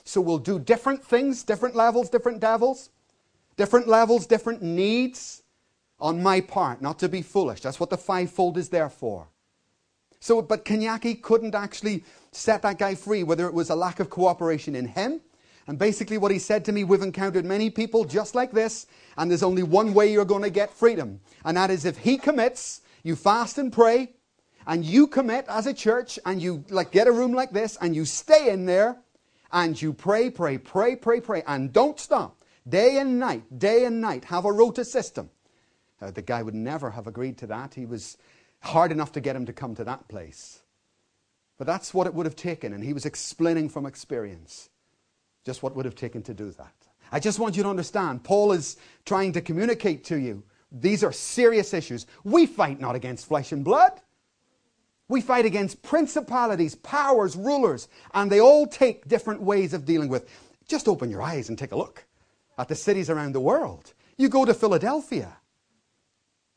So 0.05 0.21
we'll 0.21 0.39
do 0.39 0.59
different 0.59 1.05
things, 1.05 1.43
different 1.43 1.75
levels, 1.75 2.09
different 2.09 2.41
devils, 2.41 2.91
different 3.57 3.89
levels, 3.89 4.27
different 4.27 4.63
needs 4.63 5.43
on 5.99 6.23
my 6.23 6.41
part, 6.41 6.81
not 6.81 6.99
to 7.01 7.09
be 7.09 7.23
foolish. 7.23 7.61
That's 7.61 7.79
what 7.79 7.91
the 7.91 7.99
fivefold 7.99 8.57
is 8.57 8.71
there 8.71 8.89
for. 8.89 9.29
So, 10.21 10.41
but 10.43 10.65
Kenyaki 10.65 11.21
couldn't 11.21 11.55
actually 11.55 12.05
set 12.33 12.63
that 12.63 12.79
guy 12.79 12.95
free, 12.95 13.23
whether 13.23 13.47
it 13.47 13.55
was 13.55 13.71
a 13.71 13.75
lack 13.75 14.01
of 14.01 14.11
cooperation 14.11 14.75
in 14.75 14.87
him. 14.87 15.21
And 15.71 15.79
basically, 15.79 16.19
what 16.19 16.33
he 16.33 16.41
said 16.41 16.65
to 16.65 16.73
me, 16.73 16.83
we've 16.83 17.01
encountered 17.01 17.45
many 17.45 17.71
people 17.71 18.05
just 18.05 18.35
like 18.35 18.51
this, 18.51 18.89
and 19.17 19.31
there's 19.31 19.45
only 19.45 19.63
one 19.63 19.95
way 19.95 20.11
you're 20.11 20.25
going 20.25 20.43
to 20.43 20.51
get 20.51 20.73
freedom. 20.73 21.21
And 21.45 21.57
that 21.57 21.71
is 21.71 21.85
if 21.85 21.99
he 21.99 22.19
commits, 22.19 22.81
you 23.05 23.15
fast 23.15 23.57
and 23.57 23.73
pray, 23.73 24.15
and 24.67 24.85
you 24.85 25.07
commit 25.07 25.45
as 25.49 25.69
a 25.69 25.73
church, 25.73 26.19
and 26.27 26.43
you 26.43 26.65
like 26.71 26.91
get 26.91 27.07
a 27.07 27.13
room 27.13 27.35
like 27.35 27.53
this, 27.53 27.79
and 27.81 27.95
you 27.95 28.05
stay 28.05 28.51
in 28.51 28.67
there, 28.67 28.97
and 29.53 29.81
you 29.81 29.93
pray, 29.93 30.29
pray, 30.29 30.59
pray, 30.59 30.97
pray, 30.97 31.21
pray, 31.21 31.45
and 31.47 31.73
don't 31.73 32.01
stop. 32.01 32.43
Day 32.69 32.99
and 32.99 33.21
night, 33.21 33.57
day 33.57 33.85
and 33.85 34.01
night. 34.01 34.25
Have 34.25 34.47
a 34.47 34.53
rota 34.53 34.85
system. 34.85 35.31
Uh, 36.03 36.11
the 36.11 36.21
guy 36.21 36.43
would 36.43 36.57
never 36.57 36.91
have 36.91 37.07
agreed 37.07 37.39
to 37.39 37.47
that. 37.47 37.75
He 37.75 37.87
was 37.87 38.19
hard 38.59 38.91
enough 38.91 39.13
to 39.13 39.21
get 39.21 39.37
him 39.37 39.47
to 39.47 39.53
come 39.53 39.77
to 39.77 39.85
that 39.85 40.09
place. 40.09 40.63
But 41.59 41.69
that's 41.69 41.95
what 41.95 42.09
it 42.09 42.15
would 42.15 42.27
have 42.27 42.35
taken, 42.35 42.73
and 42.73 42.83
he 42.83 42.93
was 42.93 43.07
explaining 43.07 43.69
from 43.69 43.87
experience 43.87 44.69
just 45.45 45.63
what 45.63 45.77
would 45.77 45.85
have 45.85 45.95
taken 45.95 46.23
to 46.23 46.35
do 46.35 46.51
that. 46.53 46.75
I 47.13 47.21
just 47.21 47.39
want 47.39 47.57
you 47.57 47.63
to 47.63 47.69
understand, 47.69 48.23
Paul 48.23 48.53
is 48.53 48.77
trying 49.05 49.33
to 49.33 49.41
communicate 49.41 50.05
to 50.05 50.17
you 50.17 50.43
these 50.73 51.03
are 51.03 51.13
serious 51.13 51.75
issues. 51.75 52.07
We 52.23 52.47
fight 52.47 52.81
not 52.81 52.95
against 52.95 53.27
flesh 53.27 53.53
and 53.53 53.65
blood. 53.65 53.93
We 55.09 55.21
fight 55.21 55.45
against 55.45 55.83
principalities, 55.83 56.77
powers, 56.77 57.35
rulers, 57.35 57.89
and 58.15 58.31
they 58.31 58.41
all 58.41 58.67
take 58.67 59.09
different 59.09 59.43
ways 59.43 59.75
of 59.75 59.85
dealing 59.85 60.09
with. 60.09 60.29
Just 60.69 60.87
open 60.87 61.11
your 61.11 61.23
eyes 61.23 61.49
and 61.49 61.59
take 61.59 61.73
a 61.73 61.77
look 61.77 62.05
at 62.57 62.69
the 62.69 62.77
cities 62.77 63.11
around 63.11 63.33
the 63.33 63.41
world. 63.41 63.93
You 64.17 64.29
go 64.29 64.45
to 64.45 64.55
Philadelphia, 64.55 65.37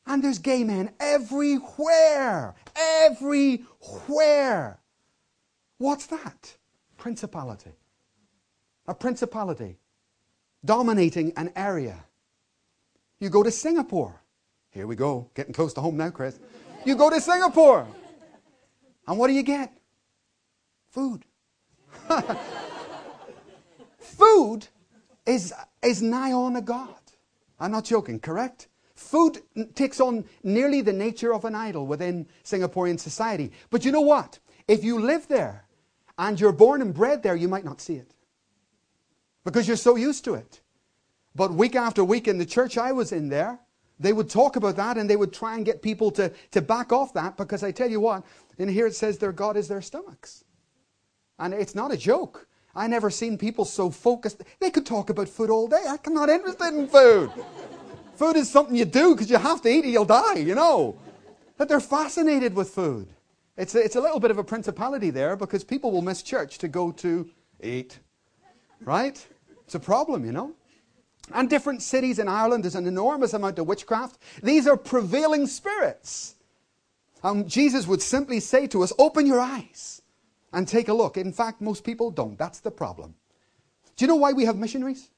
and 0.05 0.23
there's 0.23 0.37
gay 0.37 0.63
men 0.63 0.91
everywhere. 0.99 2.53
Everywhere. 2.75 4.79
What's 5.79 6.05
that? 6.07 6.55
Principality. 6.97 7.71
A 8.87 8.93
principality 8.93 9.77
dominating 10.65 11.33
an 11.37 11.51
area. 11.55 12.03
You 13.19 13.29
go 13.29 13.43
to 13.43 13.51
Singapore. 13.51 14.21
Here 14.71 14.87
we 14.87 14.95
go, 14.95 15.29
getting 15.35 15.53
close 15.53 15.73
to 15.73 15.81
home 15.81 15.97
now, 15.97 16.09
Chris. 16.09 16.39
You 16.85 16.95
go 16.95 17.09
to 17.09 17.21
Singapore. 17.21 17.87
And 19.07 19.17
what 19.17 19.27
do 19.27 19.33
you 19.33 19.43
get? 19.43 19.71
Food. 20.89 21.25
Food 23.99 24.67
is, 25.25 25.53
is 25.81 26.01
nigh 26.01 26.31
on 26.31 26.55
a 26.55 26.61
God. 26.61 26.95
I'm 27.59 27.71
not 27.71 27.85
joking, 27.85 28.19
correct? 28.19 28.67
Food 28.95 29.41
takes 29.75 29.99
on 29.99 30.25
nearly 30.43 30.81
the 30.81 30.93
nature 30.93 31.33
of 31.33 31.45
an 31.45 31.55
idol 31.55 31.85
within 31.85 32.27
Singaporean 32.43 32.99
society. 32.99 33.51
But 33.69 33.85
you 33.85 33.91
know 33.91 34.01
what? 34.01 34.39
If 34.67 34.83
you 34.83 34.99
live 34.99 35.27
there 35.27 35.65
and 36.17 36.39
you're 36.39 36.51
born 36.51 36.81
and 36.81 36.93
bred 36.93 37.21
there, 37.23 37.35
you 37.35 37.47
might 37.47 37.65
not 37.65 37.81
see 37.81 37.95
it 37.95 38.13
because 39.43 39.67
you're 39.67 39.77
so 39.77 39.95
used 39.95 40.23
to 40.25 40.35
it. 40.35 40.61
But 41.35 41.53
week 41.53 41.75
after 41.75 42.03
week 42.03 42.27
in 42.27 42.37
the 42.37 42.45
church 42.45 42.77
I 42.77 42.91
was 42.91 43.11
in 43.11 43.29
there, 43.29 43.59
they 43.99 44.13
would 44.13 44.29
talk 44.29 44.55
about 44.55 44.75
that 44.75 44.97
and 44.97 45.09
they 45.09 45.15
would 45.15 45.33
try 45.33 45.55
and 45.55 45.65
get 45.65 45.81
people 45.81 46.11
to, 46.11 46.31
to 46.51 46.61
back 46.61 46.91
off 46.91 47.13
that 47.13 47.37
because 47.37 47.63
I 47.63 47.71
tell 47.71 47.89
you 47.89 47.99
what, 47.99 48.23
in 48.57 48.67
here 48.67 48.87
it 48.87 48.95
says 48.95 49.17
their 49.17 49.31
God 49.31 49.57
is 49.57 49.67
their 49.67 49.81
stomachs. 49.81 50.43
And 51.39 51.53
it's 51.53 51.75
not 51.75 51.91
a 51.91 51.97
joke. 51.97 52.47
I 52.75 52.87
never 52.87 53.09
seen 53.09 53.37
people 53.37 53.65
so 53.65 53.89
focused. 53.89 54.43
They 54.59 54.71
could 54.71 54.85
talk 54.85 55.09
about 55.09 55.29
food 55.29 55.49
all 55.49 55.67
day. 55.67 55.83
I'm 55.87 56.13
not 56.13 56.29
interested 56.29 56.73
in 56.73 56.87
food. 56.87 57.31
food 58.15 58.35
is 58.35 58.49
something 58.49 58.75
you 58.75 58.85
do 58.85 59.13
because 59.13 59.29
you 59.29 59.37
have 59.37 59.61
to 59.61 59.69
eat 59.69 59.85
or 59.85 59.89
you'll 59.89 60.05
die, 60.05 60.35
you 60.35 60.55
know. 60.55 60.97
But 61.57 61.69
they're 61.69 61.79
fascinated 61.79 62.55
with 62.55 62.69
food. 62.69 63.07
It's 63.57 63.75
a, 63.75 63.83
it's 63.83 63.95
a 63.95 64.01
little 64.01 64.19
bit 64.19 64.31
of 64.31 64.39
a 64.39 64.43
principality 64.43 65.11
there 65.11 65.35
because 65.35 65.63
people 65.63 65.91
will 65.91 66.01
miss 66.01 66.23
church 66.23 66.57
to 66.59 66.67
go 66.67 66.91
to 66.93 67.29
eat. 67.61 67.99
Right? 68.81 69.25
It's 69.65 69.75
a 69.75 69.79
problem, 69.79 70.25
you 70.25 70.31
know. 70.31 70.53
And 71.33 71.49
different 71.49 71.81
cities 71.81 72.19
in 72.19 72.27
Ireland, 72.27 72.63
there's 72.63 72.75
an 72.75 72.87
enormous 72.87 73.33
amount 73.33 73.59
of 73.59 73.67
witchcraft. 73.67 74.19
These 74.41 74.67
are 74.67 74.75
prevailing 74.75 75.47
spirits. 75.47 76.35
And 77.23 77.49
Jesus 77.49 77.87
would 77.87 78.01
simply 78.01 78.39
say 78.41 78.67
to 78.67 78.83
us, 78.83 78.91
Open 78.99 79.25
your 79.25 79.39
eyes 79.39 80.01
and 80.51 80.67
take 80.67 80.89
a 80.89 80.93
look. 80.93 81.17
In 81.17 81.31
fact, 81.31 81.61
most 81.61 81.83
people 81.83 82.11
don't. 82.11 82.37
That's 82.37 82.59
the 82.59 82.71
problem. 82.71 83.15
Do 83.95 84.03
you 84.03 84.07
know 84.07 84.15
why 84.15 84.33
we 84.33 84.45
have 84.45 84.57
missionaries? 84.57 85.09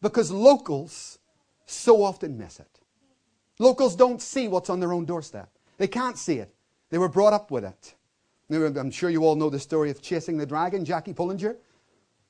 Because 0.00 0.30
locals 0.30 1.18
so 1.66 2.02
often 2.02 2.38
miss 2.38 2.60
it. 2.60 2.80
Locals 3.58 3.96
don't 3.96 4.22
see 4.22 4.46
what's 4.46 4.70
on 4.70 4.80
their 4.80 4.92
own 4.92 5.04
doorstep, 5.04 5.50
they 5.78 5.88
can't 5.88 6.18
see 6.18 6.36
it. 6.38 6.52
They 6.90 6.98
were 6.98 7.08
brought 7.08 7.32
up 7.32 7.50
with 7.50 7.64
it. 7.64 7.94
I'm 8.48 8.92
sure 8.92 9.10
you 9.10 9.24
all 9.24 9.34
know 9.34 9.50
the 9.50 9.58
story 9.58 9.90
of 9.90 10.00
chasing 10.00 10.36
the 10.36 10.46
dragon, 10.46 10.84
Jackie 10.84 11.12
Pullinger. 11.12 11.56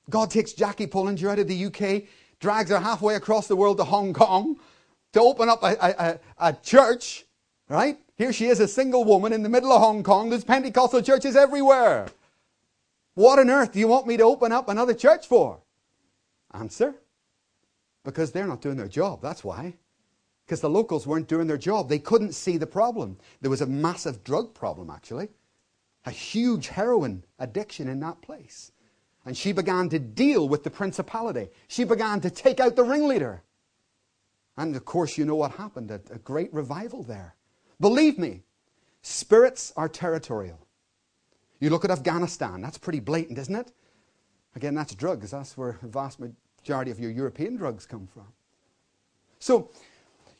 God 0.09 0.31
takes 0.31 0.53
Jackie 0.53 0.87
Pullinger 0.87 1.31
out 1.31 1.39
of 1.39 1.49
the 1.49 1.67
UK, 1.67 2.05
drags 2.41 2.71
her 2.71 2.79
halfway 2.79 3.15
across 3.15 3.49
the 3.49 3.57
world 3.57 3.79
to 3.79 3.85
Hong 3.85 4.13
Kong 4.13 4.57
to 5.13 5.21
open 5.21 5.49
up 5.49 5.63
a, 5.63 5.77
a, 5.81 6.19
a 6.39 6.53
church, 6.53 7.25
right? 7.69 7.99
Here 8.17 8.33
she 8.33 8.47
is, 8.47 8.61
a 8.61 8.69
single 8.69 9.05
woman 9.05 9.33
in 9.33 9.43
the 9.43 9.49
middle 9.49 9.73
of 9.73 9.81
Hong 9.81 10.03
Kong. 10.03 10.31
There's 10.31 10.45
Pentecostal 10.45 11.03
churches 11.03 11.37
everywhere. 11.37 12.07
What 13.15 13.39
on 13.39 13.51
earth 13.51 13.73
do 13.73 13.79
you 13.79 13.89
want 13.89 14.07
me 14.07 14.17
to 14.17 14.25
open 14.25 14.53
up 14.53 14.69
another 14.69 14.95
church 14.95 15.27
for? 15.27 15.61
Answer 16.53 16.95
because 18.07 18.31
they're 18.31 18.47
not 18.47 18.63
doing 18.63 18.77
their 18.77 18.89
job. 18.89 19.21
That's 19.21 19.45
why. 19.45 19.75
Because 20.47 20.61
the 20.61 20.71
locals 20.71 21.07
weren't 21.07 21.29
doing 21.29 21.49
their 21.49 21.59
job. 21.59 21.89
They 21.89 21.99
couldn't 21.99 22.33
see 22.33 22.57
the 22.57 22.67
problem. 22.67 23.19
There 23.41 23.51
was 23.51 23.61
a 23.61 23.67
massive 23.67 24.23
drug 24.23 24.55
problem, 24.55 24.91
actually, 24.91 25.29
a 26.07 26.11
huge 26.13 26.69
heroin 26.69 27.25
addiction 27.41 27.89
in 27.89 27.99
that 28.01 28.23
place. 28.23 28.71
And 29.27 29.37
she 29.37 29.53
began 29.53 29.89
to 29.89 29.99
deal 29.99 30.49
with 30.49 30.62
the 30.62 30.70
principality. 30.70 31.49
She 31.66 31.83
began 31.83 32.20
to 32.20 32.31
take 32.31 32.61
out 32.61 32.77
the 32.77 32.85
ringleader. 32.85 33.43
And 34.57 34.74
of 34.74 34.85
course, 34.85 35.18
you 35.18 35.24
know 35.24 35.35
what 35.35 35.51
happened 35.51 35.91
a, 35.91 36.01
a 36.12 36.18
great 36.18 36.55
revival 36.55 37.03
there. 37.03 37.35
Believe 37.81 38.18
me, 38.18 38.45
spirits 39.03 39.72
are 39.77 39.89
territorial. 39.89 40.66
You 41.59 41.70
look 41.70 41.85
at 41.85 41.91
Afghanistan, 41.91 42.61
that's 42.61 42.79
pretty 42.79 43.01
blatant, 43.01 43.39
isn't 43.39 43.55
it? 43.55 43.72
Again, 44.55 44.74
that's 44.74 44.95
drugs. 44.95 45.33
That's 45.33 45.57
where 45.57 45.77
the 45.83 45.89
vast 45.89 46.20
majority 46.20 46.91
of 46.91 47.01
your 47.01 47.11
European 47.11 47.57
drugs 47.57 47.85
come 47.85 48.07
from. 48.07 48.29
So, 49.41 49.70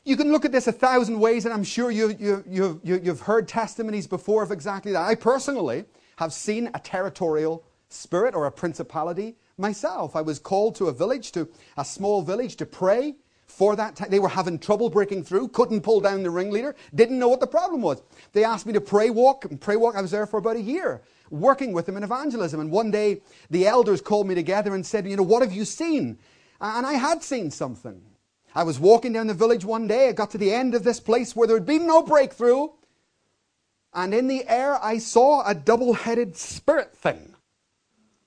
you 0.05 0.15
can 0.15 0.31
look 0.31 0.45
at 0.45 0.53
this 0.53 0.67
a 0.67 0.71
thousand 0.71 1.19
ways, 1.19 1.43
and 1.43 1.53
I'm 1.53 1.65
sure 1.65 1.91
you, 1.91 2.15
you, 2.17 2.43
you, 2.47 2.81
you, 2.81 3.01
you've 3.03 3.19
heard 3.19 3.47
testimonies 3.47 4.07
before 4.07 4.41
of 4.41 4.51
exactly 4.51 4.93
that. 4.93 5.01
I 5.01 5.15
personally 5.15 5.83
have 6.15 6.31
seen 6.31 6.69
a 6.73 6.79
territorial 6.79 7.65
spirit 7.89 8.35
or 8.35 8.45
a 8.45 8.51
principality 8.51 9.35
myself. 9.57 10.15
I 10.15 10.21
was 10.21 10.39
called 10.39 10.75
to 10.75 10.87
a 10.87 10.93
village, 10.93 11.31
to 11.33 11.49
a 11.77 11.85
small 11.85 12.21
village, 12.21 12.55
to 12.57 12.65
pray 12.65 13.15
for 13.45 13.75
that. 13.75 13.95
They 14.09 14.19
were 14.19 14.29
having 14.29 14.59
trouble 14.59 14.89
breaking 14.89 15.23
through, 15.23 15.49
couldn't 15.49 15.81
pull 15.81 16.01
down 16.01 16.23
the 16.23 16.29
ringleader, 16.29 16.75
didn't 16.93 17.19
know 17.19 17.29
what 17.29 17.39
the 17.39 17.47
problem 17.47 17.81
was. 17.81 18.01
They 18.33 18.43
asked 18.43 18.65
me 18.65 18.73
to 18.73 18.81
pray 18.81 19.09
walk, 19.09 19.45
and 19.45 19.59
pray 19.59 19.75
walk, 19.75 19.95
I 19.95 20.01
was 20.01 20.11
there 20.11 20.27
for 20.27 20.37
about 20.37 20.57
a 20.57 20.61
year, 20.61 21.01
working 21.29 21.73
with 21.73 21.85
them 21.85 21.97
in 21.97 22.03
evangelism. 22.03 22.59
And 22.59 22.71
one 22.71 22.91
day, 22.91 23.21
the 23.49 23.67
elders 23.67 24.01
called 24.01 24.27
me 24.27 24.35
together 24.35 24.75
and 24.75 24.85
said, 24.85 25.07
You 25.07 25.15
know, 25.15 25.23
what 25.23 25.41
have 25.41 25.53
you 25.53 25.65
seen? 25.65 26.19
And 26.59 26.85
I 26.85 26.93
had 26.93 27.23
seen 27.23 27.51
something. 27.51 28.01
I 28.55 28.63
was 28.63 28.79
walking 28.79 29.13
down 29.13 29.27
the 29.27 29.33
village 29.33 29.63
one 29.63 29.87
day, 29.87 30.09
I 30.09 30.13
got 30.13 30.31
to 30.31 30.37
the 30.37 30.53
end 30.53 30.73
of 30.73 30.83
this 30.83 30.99
place 30.99 31.35
where 31.35 31.47
there 31.47 31.57
had 31.57 31.65
been 31.65 31.85
no 31.85 32.01
breakthrough, 32.01 32.69
and 33.93 34.13
in 34.13 34.27
the 34.27 34.47
air 34.47 34.83
I 34.83 34.97
saw 34.97 35.47
a 35.47 35.53
double 35.53 35.93
headed 35.93 36.35
spirit 36.35 36.95
thing 36.95 37.35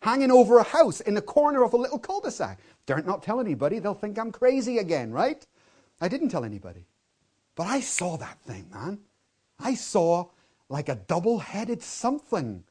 hanging 0.03 0.31
over 0.31 0.59
a 0.59 0.65
house 0.65 1.01
in 1.01 1.15
the 1.15 1.23
corner 1.23 1.63
of 1.63 1.73
a 1.73 1.77
little 1.77 1.99
cul 1.99 2.21
de 2.21 2.31
sac. 2.31 2.59
Dare 2.87 3.03
not 3.03 3.23
tell 3.23 3.41
anybody, 3.41 3.79
they'll 3.79 3.95
think 3.95 4.19
I'm 4.19 4.33
crazy 4.33 4.79
again, 4.79 5.13
right? 5.13 5.47
I 6.01 6.09
didn't 6.09 6.31
tell 6.31 6.45
anybody. 6.45 6.87
But 7.55 7.67
I 7.67 7.81
saw 7.81 8.17
that 8.17 8.41
thing, 8.41 8.67
man. 8.73 9.01
I 9.59 9.75
saw 9.75 10.29
like 10.69 10.89
a 10.89 10.95
double 10.95 11.39
headed 11.39 11.83
something 11.83 12.65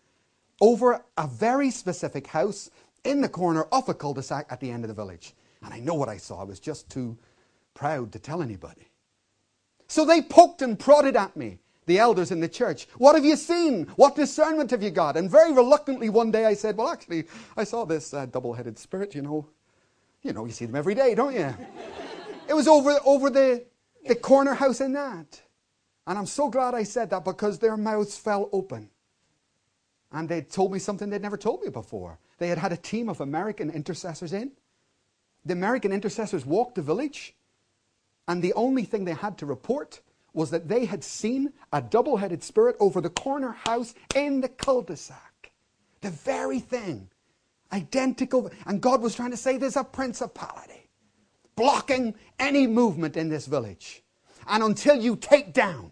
over 0.62 1.06
a 1.18 1.28
very 1.28 1.70
specific 1.70 2.28
house 2.28 2.70
in 3.04 3.22
the 3.22 3.30
corner 3.30 3.64
of 3.72 3.88
a 3.88 3.94
cul 3.94 4.14
de 4.14 4.24
sac 4.24 4.48
at 4.50 4.60
the 4.60 4.72
end 4.72 4.84
of 4.84 4.88
the 4.88 4.94
village. 4.94 5.34
And 5.64 5.74
I 5.74 5.80
know 5.80 5.94
what 5.94 6.10
I 6.10 6.18
saw. 6.18 6.42
I 6.42 6.46
was 6.46 6.60
just 6.60 6.90
too 6.90 7.18
proud 7.74 8.12
to 8.14 8.20
tell 8.20 8.42
anybody. 8.42 8.90
So 9.88 10.06
they 10.06 10.22
poked 10.22 10.62
and 10.62 10.78
prodded 10.78 11.16
at 11.16 11.36
me, 11.36 11.60
the 11.90 12.00
elders 12.00 12.32
in 12.32 12.40
the 12.40 12.48
church. 12.48 12.88
What 12.98 13.16
have 13.16 13.26
you 13.26 13.36
seen? 13.36 13.88
What 13.96 14.16
discernment 14.16 14.72
have 14.72 14.84
you 14.84 14.92
got? 14.92 15.18
And 15.18 15.30
very 15.30 15.52
reluctantly 15.52 16.08
one 16.08 16.32
day 16.32 16.46
I 16.46 16.54
said, 16.54 16.78
Well, 16.78 16.88
actually, 16.88 17.26
I 17.58 17.64
saw 17.66 17.84
this 17.84 18.14
uh, 18.14 18.28
double 18.28 18.54
headed 18.54 18.78
spirit, 18.78 19.16
you 19.16 19.22
know. 19.22 19.48
You 20.22 20.34
know, 20.34 20.46
you 20.46 20.52
see 20.52 20.66
them 20.66 20.76
every 20.76 20.96
day, 20.96 21.16
don't 21.16 21.34
you? 21.34 21.54
it 22.48 22.54
was 22.54 22.68
over, 22.68 23.00
over 23.06 23.30
the, 23.30 23.66
the 24.06 24.16
corner 24.16 24.54
house 24.54 24.82
in 24.82 24.94
that. 24.94 25.42
And 26.06 26.18
I'm 26.18 26.26
so 26.26 26.50
glad 26.50 26.76
I 26.76 26.84
said 26.84 27.10
that 27.10 27.26
because 27.26 27.60
their 27.60 27.78
mouths 27.78 28.18
fell 28.18 28.50
open. 28.52 28.90
And 30.12 30.28
they 30.28 30.42
told 30.42 30.72
me 30.72 30.80
something 30.80 31.10
they'd 31.10 31.22
never 31.22 31.38
told 31.38 31.64
me 31.64 31.70
before. 31.70 32.20
They 32.38 32.50
had 32.50 32.58
had 32.58 32.74
a 32.74 32.78
team 32.78 33.10
of 33.10 33.22
American 33.22 33.70
intercessors 33.70 34.34
in. 34.34 34.52
The 35.46 35.54
American 35.54 35.92
intercessors 35.92 36.46
walked 36.46 36.76
the 36.76 36.82
village, 36.82 37.36
and 38.28 38.42
the 38.42 38.54
only 38.54 38.84
thing 38.84 39.06
they 39.06 39.14
had 39.14 39.38
to 39.38 39.46
report 39.46 40.02
was 40.34 40.52
that 40.52 40.68
they 40.68 40.86
had 40.86 41.04
seen 41.04 41.54
a 41.74 41.82
double 41.82 42.18
headed 42.18 42.44
spirit 42.44 42.76
over 42.80 43.02
the 43.02 43.10
corner 43.10 43.52
house 43.52 43.94
in 44.16 44.42
the 44.42 44.50
cul 44.50 44.82
de 44.82 44.96
sac. 44.96 45.52
The 46.02 46.12
very 46.12 46.60
thing 46.60 47.10
Identical. 47.72 48.52
And 48.66 48.82
God 48.82 49.02
was 49.02 49.16
trying 49.16 49.32
to 49.32 49.38
say 49.38 49.58
there's 49.58 49.78
a 49.78 49.84
principality 49.84 50.90
blocking 51.56 52.16
any 52.40 52.68
movement 52.68 53.18
in 53.18 53.30
this 53.30 53.46
village. 53.46 54.04
And 54.48 54.64
until 54.64 55.00
you 55.00 55.16
take 55.16 55.54
down 55.54 55.92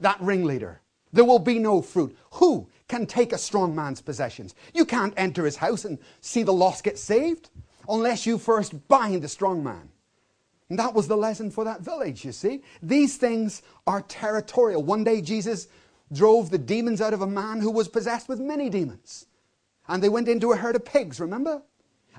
that 0.00 0.20
ringleader, 0.20 0.80
there 1.12 1.24
will 1.24 1.38
be 1.38 1.58
no 1.58 1.82
fruit. 1.82 2.16
Who 2.34 2.68
can 2.88 3.06
take 3.06 3.32
a 3.32 3.38
strong 3.38 3.74
man's 3.74 4.00
possessions? 4.00 4.54
You 4.74 4.84
can't 4.84 5.14
enter 5.16 5.44
his 5.44 5.56
house 5.56 5.84
and 5.84 5.98
see 6.20 6.42
the 6.42 6.52
lost 6.52 6.82
get 6.82 6.98
saved 6.98 7.50
unless 7.88 8.26
you 8.26 8.38
first 8.38 8.88
bind 8.88 9.22
the 9.22 9.28
strong 9.28 9.62
man. 9.62 9.90
And 10.70 10.78
that 10.78 10.94
was 10.94 11.08
the 11.08 11.16
lesson 11.16 11.50
for 11.50 11.64
that 11.64 11.82
village, 11.82 12.24
you 12.24 12.32
see. 12.32 12.62
These 12.82 13.18
things 13.18 13.62
are 13.86 14.00
territorial. 14.02 14.82
One 14.82 15.04
day 15.04 15.20
Jesus 15.20 15.68
drove 16.12 16.50
the 16.50 16.58
demons 16.58 17.00
out 17.00 17.12
of 17.12 17.20
a 17.20 17.26
man 17.26 17.60
who 17.60 17.70
was 17.70 17.88
possessed 17.88 18.28
with 18.28 18.40
many 18.40 18.70
demons 18.70 19.26
and 19.90 20.02
they 20.02 20.08
went 20.08 20.28
into 20.28 20.52
a 20.52 20.56
herd 20.56 20.76
of 20.76 20.84
pigs, 20.84 21.18
remember? 21.18 21.62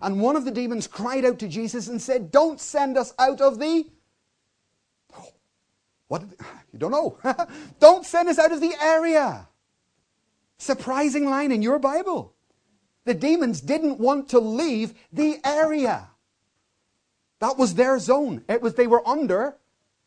And 0.02 0.20
one 0.20 0.36
of 0.36 0.43
the 0.43 0.52
demons 0.52 0.88
cried 0.88 1.24
out 1.24 1.39
to 1.39 1.47
Jesus 1.47 1.88
and 1.88 2.02
said, 2.02 2.32
Don't 2.32 2.60
send 2.60 2.97
us 2.97 3.14
out 3.18 3.39
of 3.39 3.60
the. 3.60 3.86
What? 6.08 6.24
You 6.74 6.80
don't 6.80 6.91
know. 6.91 7.18
don't 7.80 8.06
send 8.06 8.28
us 8.28 8.38
out 8.38 8.52
of 8.52 8.60
the 8.60 8.74
area. 8.82 9.47
Surprising 10.58 11.26
line 11.26 11.52
in 11.52 11.62
your 11.62 11.80
Bible. 11.80 12.34
The 13.06 13.14
demons 13.14 13.62
didn't 13.62 13.99
want 13.99 14.30
to 14.30 14.39
leave 14.39 14.93
the 15.14 15.39
area. 15.45 16.11
That 17.42 17.58
was 17.58 17.74
their 17.74 17.98
zone. 17.98 18.44
It 18.48 18.62
was 18.62 18.76
they 18.76 18.86
were 18.86 19.06
under 19.06 19.58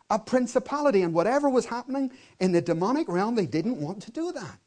a 0.09 0.19
principality, 0.21 1.03
and 1.03 1.13
whatever 1.13 1.51
was 1.51 1.67
happening 1.67 2.13
in 2.39 2.53
the 2.53 2.61
demonic 2.61 3.09
realm, 3.09 3.35
they 3.35 3.47
didn't 3.47 3.81
want 3.81 4.03
to 4.03 4.13
do 4.13 4.31
that. 4.33 4.61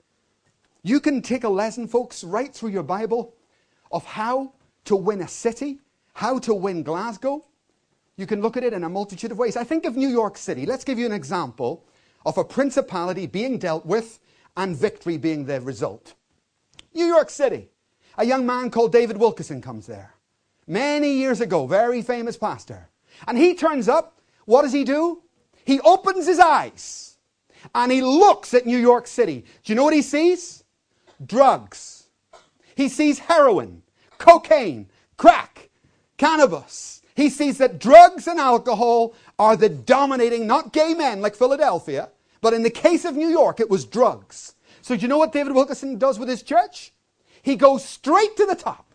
You 0.83 0.99
can 0.99 1.21
take 1.21 1.45
a 1.45 1.49
lesson, 1.49 1.87
folks, 1.87 2.25
right 2.25 2.53
through 2.53 2.71
your 2.71 2.83
Bible 2.83 3.33
of 3.89 4.03
how 4.03 4.51
to 4.83 4.97
win 4.97 5.21
a 5.21 5.27
city, 5.29 5.79
how 6.13 6.39
to 6.39 6.53
win 6.53 6.83
Glasgow. 6.83 7.45
You 8.17 8.27
can 8.27 8.41
look 8.41 8.57
at 8.57 8.65
it 8.65 8.73
in 8.73 8.83
a 8.83 8.89
multitude 8.89 9.31
of 9.31 9.37
ways. 9.37 9.55
I 9.55 9.63
think 9.63 9.85
of 9.85 9.95
New 9.95 10.09
York 10.09 10.37
City. 10.37 10.65
Let's 10.65 10.83
give 10.83 10.99
you 10.99 11.05
an 11.05 11.13
example 11.13 11.85
of 12.25 12.37
a 12.37 12.43
principality 12.43 13.27
being 13.27 13.59
dealt 13.59 13.85
with 13.85 14.19
and 14.57 14.75
victory 14.75 15.17
being 15.17 15.45
the 15.45 15.61
result. 15.61 16.15
New 16.93 17.05
York 17.05 17.29
City. 17.29 17.69
A 18.17 18.25
young 18.25 18.45
man 18.45 18.71
called 18.71 18.91
David 18.91 19.15
Wilkerson 19.15 19.61
comes 19.61 19.87
there. 19.87 20.16
Many 20.67 21.13
years 21.13 21.41
ago, 21.41 21.65
very 21.65 22.01
famous 22.01 22.37
pastor. 22.37 22.89
And 23.27 23.37
he 23.37 23.55
turns 23.55 23.87
up. 23.87 24.19
What 24.45 24.61
does 24.61 24.73
he 24.73 24.83
do? 24.83 25.23
He 25.65 25.79
opens 25.81 26.27
his 26.27 26.39
eyes 26.39 27.17
and 27.73 27.91
he 27.91 28.01
looks 28.01 28.53
at 28.53 28.65
New 28.65 28.77
York 28.77 29.07
City. 29.07 29.45
Do 29.63 29.71
you 29.71 29.75
know 29.75 29.83
what 29.83 29.93
he 29.93 30.01
sees? 30.01 30.63
drugs. 31.25 32.07
He 32.75 32.89
sees 32.89 33.19
heroin, 33.19 33.83
cocaine, 34.17 34.89
crack, 35.17 35.69
cannabis. 36.17 37.01
He 37.15 37.29
sees 37.29 37.57
that 37.57 37.79
drugs 37.79 38.27
and 38.27 38.39
alcohol 38.39 39.15
are 39.39 39.55
the 39.55 39.69
dominating, 39.69 40.45
not 40.45 40.73
gay 40.73 40.93
men 40.93 41.21
like 41.21 41.35
Philadelphia, 41.35 42.09
but 42.41 42.53
in 42.53 42.61
the 42.61 42.69
case 42.69 43.05
of 43.05 43.15
New 43.15 43.29
York, 43.29 43.59
it 43.59 43.69
was 43.69 43.85
drugs. 43.85 44.53
So 44.81 44.95
do 44.95 45.01
you 45.01 45.07
know 45.07 45.17
what 45.17 45.33
David 45.33 45.53
Wilkerson 45.53 45.97
does 45.97 46.19
with 46.19 46.29
his 46.29 46.43
church? 46.43 46.93
He 47.41 47.55
goes 47.55 47.83
straight 47.83 48.37
to 48.37 48.45
the 48.45 48.55
top, 48.55 48.86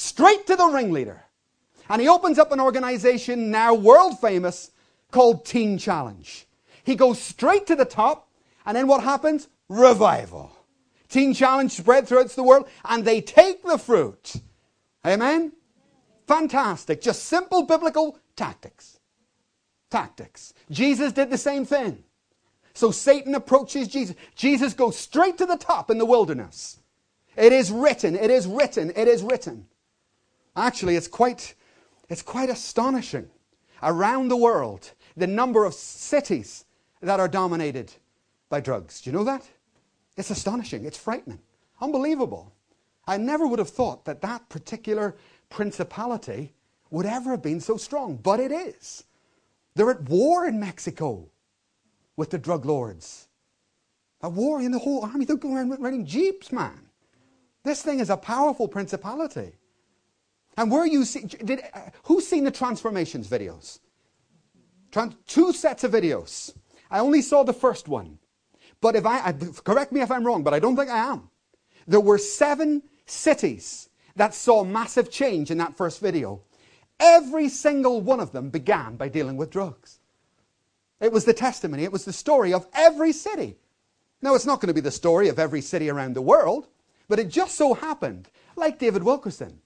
straight 0.00 0.46
to 0.46 0.56
the 0.56 0.66
ringleader. 0.66 1.22
And 1.88 2.00
he 2.00 2.08
opens 2.08 2.38
up 2.38 2.52
an 2.52 2.60
organization 2.60 3.50
now 3.50 3.74
world 3.74 4.20
famous 4.20 4.70
called 5.10 5.44
Teen 5.44 5.76
Challenge. 5.76 6.46
He 6.84 6.94
goes 6.94 7.20
straight 7.20 7.66
to 7.66 7.76
the 7.76 7.84
top, 7.84 8.28
and 8.64 8.76
then 8.76 8.86
what 8.86 9.02
happens? 9.02 9.48
Revival. 9.68 10.52
Teen 11.08 11.34
Challenge 11.34 11.70
spread 11.70 12.06
throughout 12.06 12.30
the 12.30 12.42
world, 12.42 12.68
and 12.84 13.04
they 13.04 13.20
take 13.20 13.62
the 13.62 13.78
fruit. 13.78 14.36
Amen? 15.04 15.52
Fantastic. 16.26 17.02
Just 17.02 17.24
simple 17.24 17.64
biblical 17.64 18.18
tactics. 18.36 19.00
Tactics. 19.90 20.54
Jesus 20.70 21.12
did 21.12 21.30
the 21.30 21.38
same 21.38 21.64
thing. 21.64 22.04
So 22.72 22.92
Satan 22.92 23.34
approaches 23.34 23.88
Jesus. 23.88 24.14
Jesus 24.36 24.72
goes 24.72 24.96
straight 24.96 25.36
to 25.38 25.46
the 25.46 25.56
top 25.56 25.90
in 25.90 25.98
the 25.98 26.06
wilderness. 26.06 26.78
It 27.36 27.52
is 27.52 27.72
written, 27.72 28.14
it 28.14 28.30
is 28.30 28.46
written, 28.46 28.92
it 28.94 29.08
is 29.08 29.22
written. 29.22 29.66
Actually, 30.56 30.96
it's 30.96 31.08
quite, 31.08 31.54
it's 32.08 32.22
quite 32.22 32.50
astonishing. 32.50 33.28
Around 33.82 34.28
the 34.28 34.36
world, 34.36 34.90
the 35.16 35.26
number 35.26 35.64
of 35.64 35.74
cities 35.74 36.64
that 37.00 37.20
are 37.20 37.28
dominated 37.28 37.92
by 38.48 38.60
drugs. 38.60 39.00
Do 39.00 39.10
you 39.10 39.16
know 39.16 39.24
that? 39.24 39.48
It's 40.16 40.30
astonishing. 40.30 40.84
It's 40.84 40.98
frightening. 40.98 41.40
Unbelievable. 41.80 42.52
I 43.06 43.16
never 43.16 43.46
would 43.46 43.58
have 43.58 43.70
thought 43.70 44.04
that 44.04 44.20
that 44.20 44.48
particular 44.48 45.16
principality 45.48 46.52
would 46.90 47.06
ever 47.06 47.30
have 47.30 47.42
been 47.42 47.60
so 47.60 47.76
strong, 47.76 48.16
but 48.16 48.40
it 48.40 48.52
is. 48.52 49.04
They're 49.74 49.90
at 49.90 50.02
war 50.02 50.46
in 50.46 50.60
Mexico 50.60 51.28
with 52.16 52.30
the 52.30 52.38
drug 52.38 52.66
lords. 52.66 53.28
A 54.22 54.28
war 54.28 54.60
in 54.60 54.72
the 54.72 54.78
whole 54.78 55.04
army. 55.04 55.24
They're 55.24 55.36
going 55.36 55.56
around 55.56 55.80
riding 55.80 56.04
jeeps, 56.04 56.52
man. 56.52 56.80
This 57.62 57.80
thing 57.82 58.00
is 58.00 58.10
a 58.10 58.16
powerful 58.16 58.68
principality. 58.68 59.52
And 60.60 60.70
where 60.70 60.84
you 60.84 61.06
see, 61.06 61.20
did, 61.20 61.62
uh, 61.72 61.80
who's 62.02 62.26
seen 62.26 62.44
the 62.44 62.50
transformations 62.50 63.26
videos? 63.26 63.78
Trans, 64.92 65.14
two 65.26 65.54
sets 65.54 65.84
of 65.84 65.92
videos. 65.92 66.52
I 66.90 66.98
only 66.98 67.22
saw 67.22 67.44
the 67.44 67.54
first 67.54 67.88
one. 67.88 68.18
But 68.82 68.94
if 68.94 69.06
I, 69.06 69.32
correct 69.64 69.90
me 69.90 70.02
if 70.02 70.10
I'm 70.10 70.22
wrong, 70.22 70.42
but 70.42 70.52
I 70.52 70.58
don't 70.58 70.76
think 70.76 70.90
I 70.90 70.98
am. 70.98 71.30
There 71.86 71.98
were 71.98 72.18
seven 72.18 72.82
cities 73.06 73.88
that 74.16 74.34
saw 74.34 74.62
massive 74.62 75.10
change 75.10 75.50
in 75.50 75.56
that 75.56 75.78
first 75.78 75.98
video. 75.98 76.42
Every 77.00 77.48
single 77.48 78.02
one 78.02 78.20
of 78.20 78.32
them 78.32 78.50
began 78.50 78.96
by 78.96 79.08
dealing 79.08 79.38
with 79.38 79.48
drugs. 79.48 80.00
It 81.00 81.10
was 81.10 81.24
the 81.24 81.32
testimony, 81.32 81.84
it 81.84 81.92
was 81.92 82.04
the 82.04 82.12
story 82.12 82.52
of 82.52 82.66
every 82.74 83.12
city. 83.12 83.56
Now, 84.20 84.34
it's 84.34 84.44
not 84.44 84.60
going 84.60 84.68
to 84.68 84.74
be 84.74 84.82
the 84.82 84.90
story 84.90 85.30
of 85.30 85.38
every 85.38 85.62
city 85.62 85.88
around 85.88 86.12
the 86.12 86.20
world, 86.20 86.68
but 87.08 87.18
it 87.18 87.30
just 87.30 87.54
so 87.54 87.72
happened, 87.72 88.28
like 88.56 88.78
David 88.78 89.02
Wilkerson 89.02 89.62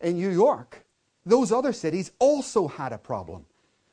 in 0.00 0.16
New 0.16 0.30
York, 0.30 0.84
those 1.26 1.52
other 1.52 1.72
cities 1.72 2.12
also 2.18 2.68
had 2.68 2.92
a 2.92 2.98
problem 2.98 3.44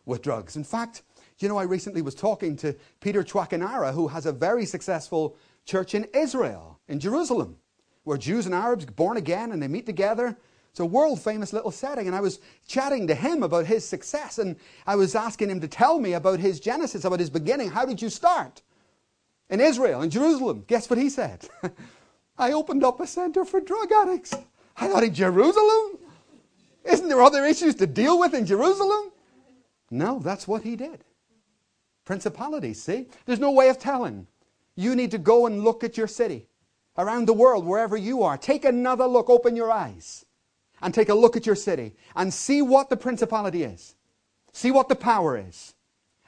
with 0.05 0.21
drugs. 0.21 0.55
In 0.55 0.63
fact, 0.63 1.03
you 1.39 1.47
know, 1.47 1.57
I 1.57 1.63
recently 1.63 2.01
was 2.01 2.15
talking 2.15 2.55
to 2.57 2.75
Peter 2.99 3.23
Chwakanara, 3.23 3.93
who 3.93 4.07
has 4.07 4.25
a 4.25 4.31
very 4.31 4.65
successful 4.65 5.35
church 5.65 5.93
in 5.93 6.05
Israel, 6.13 6.79
in 6.87 6.99
Jerusalem, 6.99 7.57
where 8.03 8.17
Jews 8.17 8.45
and 8.45 8.55
Arabs 8.55 8.85
born 8.85 9.17
again 9.17 9.51
and 9.51 9.61
they 9.61 9.67
meet 9.67 9.85
together. 9.85 10.37
It's 10.71 10.79
a 10.79 10.85
world 10.85 11.21
famous 11.21 11.53
little 11.53 11.71
setting. 11.71 12.07
And 12.07 12.15
I 12.15 12.21
was 12.21 12.39
chatting 12.67 13.07
to 13.07 13.15
him 13.15 13.43
about 13.43 13.65
his 13.65 13.85
success, 13.85 14.39
and 14.39 14.55
I 14.85 14.95
was 14.95 15.15
asking 15.15 15.49
him 15.49 15.59
to 15.61 15.67
tell 15.67 15.99
me 15.99 16.13
about 16.13 16.39
his 16.39 16.59
genesis, 16.59 17.05
about 17.05 17.19
his 17.19 17.29
beginning. 17.29 17.69
How 17.69 17.85
did 17.85 18.01
you 18.01 18.09
start? 18.09 18.61
In 19.49 19.59
Israel, 19.59 20.01
in 20.01 20.09
Jerusalem. 20.09 20.63
Guess 20.67 20.89
what 20.89 20.99
he 20.99 21.09
said? 21.09 21.47
I 22.37 22.51
opened 22.51 22.83
up 22.83 22.99
a 22.99 23.07
center 23.07 23.45
for 23.45 23.59
drug 23.59 23.91
addicts. 23.91 24.33
I 24.78 24.88
thought 24.88 25.03
in 25.03 25.13
Jerusalem? 25.13 25.97
Isn't 26.86 27.09
there 27.09 27.21
other 27.21 27.45
issues 27.45 27.75
to 27.75 27.88
deal 27.88 28.19
with 28.19 28.34
in 28.34 28.45
Jerusalem? 28.45 29.11
No, 29.89 30.19
that's 30.19 30.47
what 30.47 30.63
he 30.63 30.75
did. 30.75 31.03
Principalities, 32.05 32.82
see? 32.82 33.07
There's 33.25 33.39
no 33.39 33.51
way 33.51 33.69
of 33.69 33.80
telling. 33.80 34.28
You 34.75 34.95
need 34.95 35.11
to 35.11 35.17
go 35.17 35.45
and 35.45 35.63
look 35.63 35.84
at 35.84 35.97
your 35.97 36.07
city, 36.07 36.47
around 36.97 37.25
the 37.25 37.34
world, 37.34 37.65
wherever 37.65 37.97
you 37.97 38.23
are. 38.23 38.38
Take 38.38 38.63
another 38.63 39.05
look, 39.05 39.30
open 39.30 39.55
your 39.55 39.71
eyes, 39.71 40.25
and 40.82 40.93
take 40.93 41.09
a 41.09 41.15
look 41.15 41.36
at 41.36 41.45
your 41.45 41.55
city 41.55 41.95
and 42.15 42.34
see 42.34 42.61
what 42.61 42.89
the 42.89 42.97
principality 42.97 43.63
is. 43.63 43.95
See 44.53 44.71
what 44.71 44.88
the 44.88 44.95
power 44.95 45.38
is. 45.38 45.73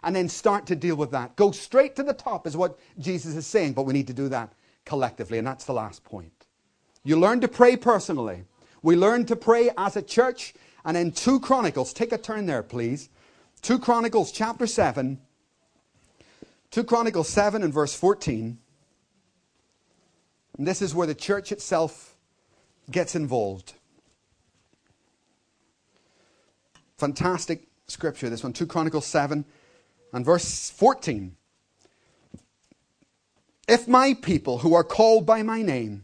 And 0.01 0.15
then 0.15 0.29
start 0.29 0.65
to 0.67 0.75
deal 0.75 0.95
with 0.95 1.11
that. 1.11 1.35
Go 1.35 1.51
straight 1.51 1.95
to 1.97 2.03
the 2.03 2.13
top, 2.13 2.47
is 2.47 2.57
what 2.57 2.79
Jesus 2.97 3.35
is 3.35 3.45
saying, 3.45 3.73
but 3.73 3.83
we 3.83 3.93
need 3.93 4.07
to 4.07 4.13
do 4.13 4.29
that 4.29 4.53
collectively, 4.85 5.37
and 5.37 5.47
that's 5.47 5.65
the 5.65 5.73
last 5.73 6.03
point. 6.03 6.38
You 7.09 7.19
learn 7.19 7.41
to 7.41 7.47
pray 7.47 7.75
personally. 7.75 8.43
We 8.83 8.95
learn 8.95 9.25
to 9.25 9.35
pray 9.35 9.71
as 9.75 9.95
a 9.95 10.01
church. 10.03 10.53
And 10.85 10.95
in 10.95 11.11
2 11.11 11.39
Chronicles, 11.39 11.91
take 11.91 12.11
a 12.11 12.19
turn 12.19 12.45
there, 12.45 12.61
please. 12.61 13.09
2 13.63 13.79
Chronicles 13.79 14.31
chapter 14.31 14.67
7. 14.67 15.19
2 16.69 16.83
Chronicles 16.83 17.27
7 17.27 17.63
and 17.63 17.73
verse 17.73 17.95
14. 17.95 18.59
And 20.59 20.67
this 20.67 20.83
is 20.83 20.93
where 20.93 21.07
the 21.07 21.15
church 21.15 21.51
itself 21.51 22.15
gets 22.91 23.15
involved. 23.15 23.73
Fantastic 26.99 27.69
scripture, 27.87 28.29
this 28.29 28.43
one. 28.43 28.53
2 28.53 28.67
Chronicles 28.67 29.07
7 29.07 29.45
and 30.13 30.23
verse 30.23 30.69
14. 30.69 31.35
If 33.67 33.87
my 33.87 34.13
people 34.13 34.59
who 34.59 34.75
are 34.75 34.83
called 34.83 35.25
by 35.25 35.41
my 35.41 35.63
name 35.63 36.03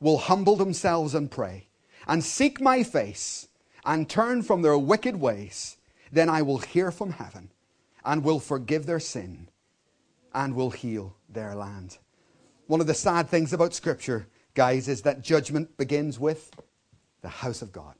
will 0.00 0.18
humble 0.18 0.56
themselves 0.56 1.14
and 1.14 1.30
pray 1.30 1.68
and 2.06 2.22
seek 2.24 2.60
my 2.60 2.82
face 2.82 3.48
and 3.84 4.08
turn 4.08 4.42
from 4.42 4.62
their 4.62 4.78
wicked 4.78 5.16
ways, 5.16 5.76
then 6.12 6.28
I 6.28 6.42
will 6.42 6.58
hear 6.58 6.90
from 6.90 7.12
heaven 7.12 7.50
and 8.04 8.22
will 8.22 8.40
forgive 8.40 8.86
their 8.86 9.00
sin 9.00 9.48
and 10.34 10.54
will 10.54 10.70
heal 10.70 11.16
their 11.28 11.54
land. 11.54 11.98
One 12.66 12.80
of 12.80 12.86
the 12.86 12.94
sad 12.94 13.28
things 13.28 13.52
about 13.52 13.74
Scripture, 13.74 14.26
guys, 14.54 14.88
is 14.88 15.02
that 15.02 15.22
judgment 15.22 15.76
begins 15.76 16.18
with 16.18 16.50
the 17.22 17.28
house 17.28 17.62
of 17.62 17.72
God. 17.72 17.96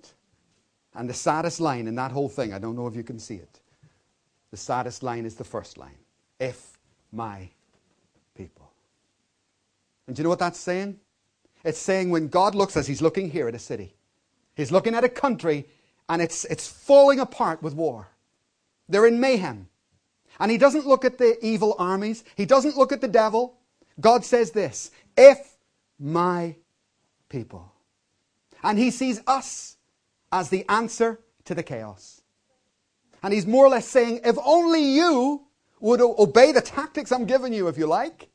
And 0.95 1.09
the 1.09 1.15
saddest 1.15 1.61
line 1.61 1.87
in 1.87 1.95
that 1.97 2.13
whole 2.13 2.29
thing, 2.29 2.53
I 2.53 2.59
don't 2.59 2.77
know 2.77 2.87
if 2.87 2.97
you 2.97 3.03
can 3.03 3.19
see 3.19 3.37
it, 3.37 3.61
the 4.51 4.57
saddest 4.57 5.03
line 5.03 5.25
is 5.25 5.35
the 5.35 5.45
first 5.45 5.79
line 5.79 5.99
if 6.39 6.79
my 7.13 7.51
people. 8.35 8.71
And 10.07 10.15
do 10.15 10.21
you 10.21 10.25
know 10.25 10.31
what 10.31 10.39
that's 10.39 10.59
saying? 10.59 10.99
It's 11.67 11.79
saying 11.79 12.11
when 12.11 12.29
God 12.29 12.55
looks 12.55 12.77
as 12.77 12.87
He's 12.87 13.03
looking 13.03 13.31
here 13.31 13.49
at 13.49 13.55
a 13.55 13.59
city, 13.59 13.95
He's 14.55 14.73
looking 14.73 14.95
at 14.95 15.05
a 15.05 15.09
country 15.09 15.67
and 16.09 16.23
it's, 16.23 16.45
it's 16.47 16.69
falling 16.69 17.21
apart 17.21 17.63
with 17.63 17.75
war. 17.75 18.09
They're 18.89 19.07
in 19.07 19.21
mayhem. 19.21 19.69
And 20.39 20.51
he 20.51 20.59
doesn't 20.59 20.87
look 20.87 21.05
at 21.05 21.19
the 21.19 21.45
evil 21.45 21.75
armies, 21.79 22.25
he 22.37 22.47
doesn't 22.47 22.77
look 22.77 22.93
at 22.93 23.01
the 23.01 23.09
devil. 23.09 23.59
God 24.01 24.25
says 24.25 24.51
this 24.51 24.91
if 25.17 25.57
my 25.99 26.57
people. 27.29 27.73
And 28.63 28.79
he 28.79 28.91
sees 28.91 29.21
us 29.27 29.77
as 30.31 30.51
the 30.51 30.65
answer 30.69 31.21
to 31.45 31.55
the 31.55 31.63
chaos. 31.63 32.21
And 33.23 33.33
he's 33.33 33.47
more 33.47 33.65
or 33.65 33.71
less 33.71 33.89
saying, 33.89 34.21
if 34.25 34.37
only 34.45 34.83
you 34.83 35.47
would 35.81 36.01
obey 36.01 36.53
the 36.53 36.61
tactics 36.61 37.13
I'm 37.13 37.27
giving 37.27 37.53
you, 37.53 37.69
if 37.69 37.79
you 37.79 37.87
like, 37.87 38.29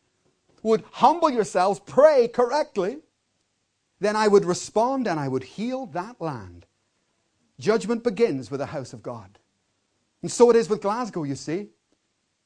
would 0.64 0.84
humble 0.92 1.30
yourselves, 1.30 1.80
pray 1.80 2.28
correctly, 2.28 2.98
then 4.02 4.16
I 4.16 4.28
would 4.28 4.46
respond 4.46 5.08
and 5.08 5.20
I 5.20 5.28
would 5.28 5.44
heal 5.44 5.86
that 5.86 6.20
land. 6.20 6.66
Judgment 7.60 8.04
begins 8.04 8.50
with 8.50 8.60
the 8.60 8.66
house 8.66 8.94
of 8.94 9.04
God. 9.04 9.38
And 10.24 10.32
so 10.32 10.50
it 10.50 10.56
is 10.56 10.70
with 10.70 10.82
Glasgow, 10.82 11.24
you 11.24 11.36
see. 11.36 11.70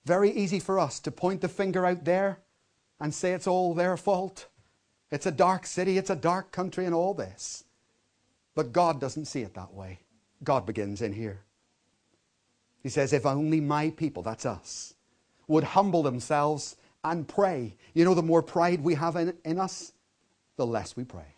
Very 0.04 0.30
easy 0.32 0.60
for 0.60 0.78
us 0.78 1.00
to 1.00 1.12
point 1.12 1.40
the 1.40 1.48
finger 1.48 1.86
out 1.86 2.04
there 2.04 2.40
and 3.00 3.14
say 3.14 3.32
it's 3.32 3.48
all 3.48 3.74
their 3.74 3.96
fault. 3.96 4.48
It's 5.12 5.26
a 5.26 5.32
dark 5.32 5.66
city, 5.66 5.98
it's 5.98 6.10
a 6.10 6.16
dark 6.16 6.52
country, 6.52 6.86
and 6.86 6.94
all 6.94 7.14
this. 7.14 7.64
But 8.54 8.74
God 8.74 9.00
doesn't 9.00 9.26
see 9.26 9.42
it 9.42 9.54
that 9.54 9.74
way. 9.74 10.00
God 10.44 10.66
begins 10.66 11.02
in 11.02 11.14
here. 11.14 11.42
He 12.84 12.90
says, 12.90 13.14
If 13.14 13.26
only 13.26 13.62
my 13.62 13.92
people, 13.92 14.24
that's 14.24 14.46
us, 14.46 14.94
would 15.48 15.64
humble 15.64 16.04
themselves 16.04 16.76
and 17.04 17.28
pray. 17.28 17.78
You 17.94 18.04
know, 18.04 18.14
the 18.14 18.22
more 18.22 18.44
pride 18.44 18.84
we 18.84 18.96
have 18.96 19.16
in, 19.16 19.34
in 19.46 19.58
us, 19.58 19.94
the 20.58 20.66
less 20.66 20.98
we 20.98 21.06
pray. 21.06 21.35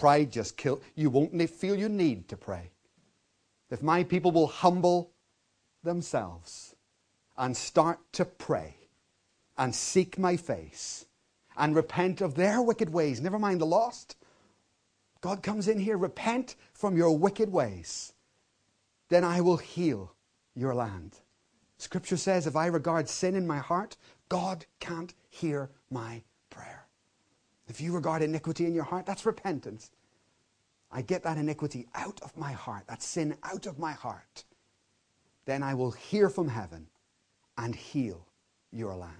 Pride 0.00 0.32
just 0.32 0.56
kills. 0.56 0.80
You 0.94 1.10
won't 1.10 1.50
feel 1.50 1.76
you 1.76 1.90
need 1.90 2.26
to 2.28 2.36
pray. 2.38 2.70
If 3.70 3.82
my 3.82 4.02
people 4.02 4.32
will 4.32 4.46
humble 4.46 5.10
themselves 5.84 6.74
and 7.36 7.54
start 7.54 7.98
to 8.12 8.24
pray 8.24 8.76
and 9.58 9.74
seek 9.74 10.18
my 10.18 10.38
face 10.38 11.04
and 11.54 11.76
repent 11.76 12.22
of 12.22 12.34
their 12.34 12.62
wicked 12.62 12.90
ways, 12.90 13.20
never 13.20 13.38
mind 13.38 13.60
the 13.60 13.66
lost. 13.66 14.16
God 15.20 15.42
comes 15.42 15.68
in 15.68 15.78
here, 15.78 15.98
repent 15.98 16.56
from 16.72 16.96
your 16.96 17.18
wicked 17.18 17.52
ways. 17.52 18.14
Then 19.10 19.22
I 19.22 19.42
will 19.42 19.58
heal 19.58 20.14
your 20.54 20.74
land. 20.74 21.18
Scripture 21.76 22.16
says, 22.16 22.46
if 22.46 22.56
I 22.56 22.68
regard 22.68 23.06
sin 23.06 23.34
in 23.34 23.46
my 23.46 23.58
heart, 23.58 23.98
God 24.30 24.64
can't 24.80 25.12
hear 25.28 25.68
my. 25.90 26.22
If 27.70 27.80
you 27.80 27.92
regard 27.92 28.20
iniquity 28.20 28.66
in 28.66 28.74
your 28.74 28.82
heart, 28.82 29.06
that's 29.06 29.24
repentance. 29.24 29.92
I 30.90 31.02
get 31.02 31.22
that 31.22 31.38
iniquity 31.38 31.86
out 31.94 32.20
of 32.20 32.36
my 32.36 32.50
heart, 32.50 32.88
that 32.88 33.00
sin 33.00 33.36
out 33.44 33.66
of 33.66 33.78
my 33.78 33.92
heart. 33.92 34.42
Then 35.44 35.62
I 35.62 35.74
will 35.74 35.92
hear 35.92 36.28
from 36.28 36.48
heaven 36.48 36.88
and 37.56 37.76
heal 37.76 38.26
your 38.72 38.96
land. 38.96 39.14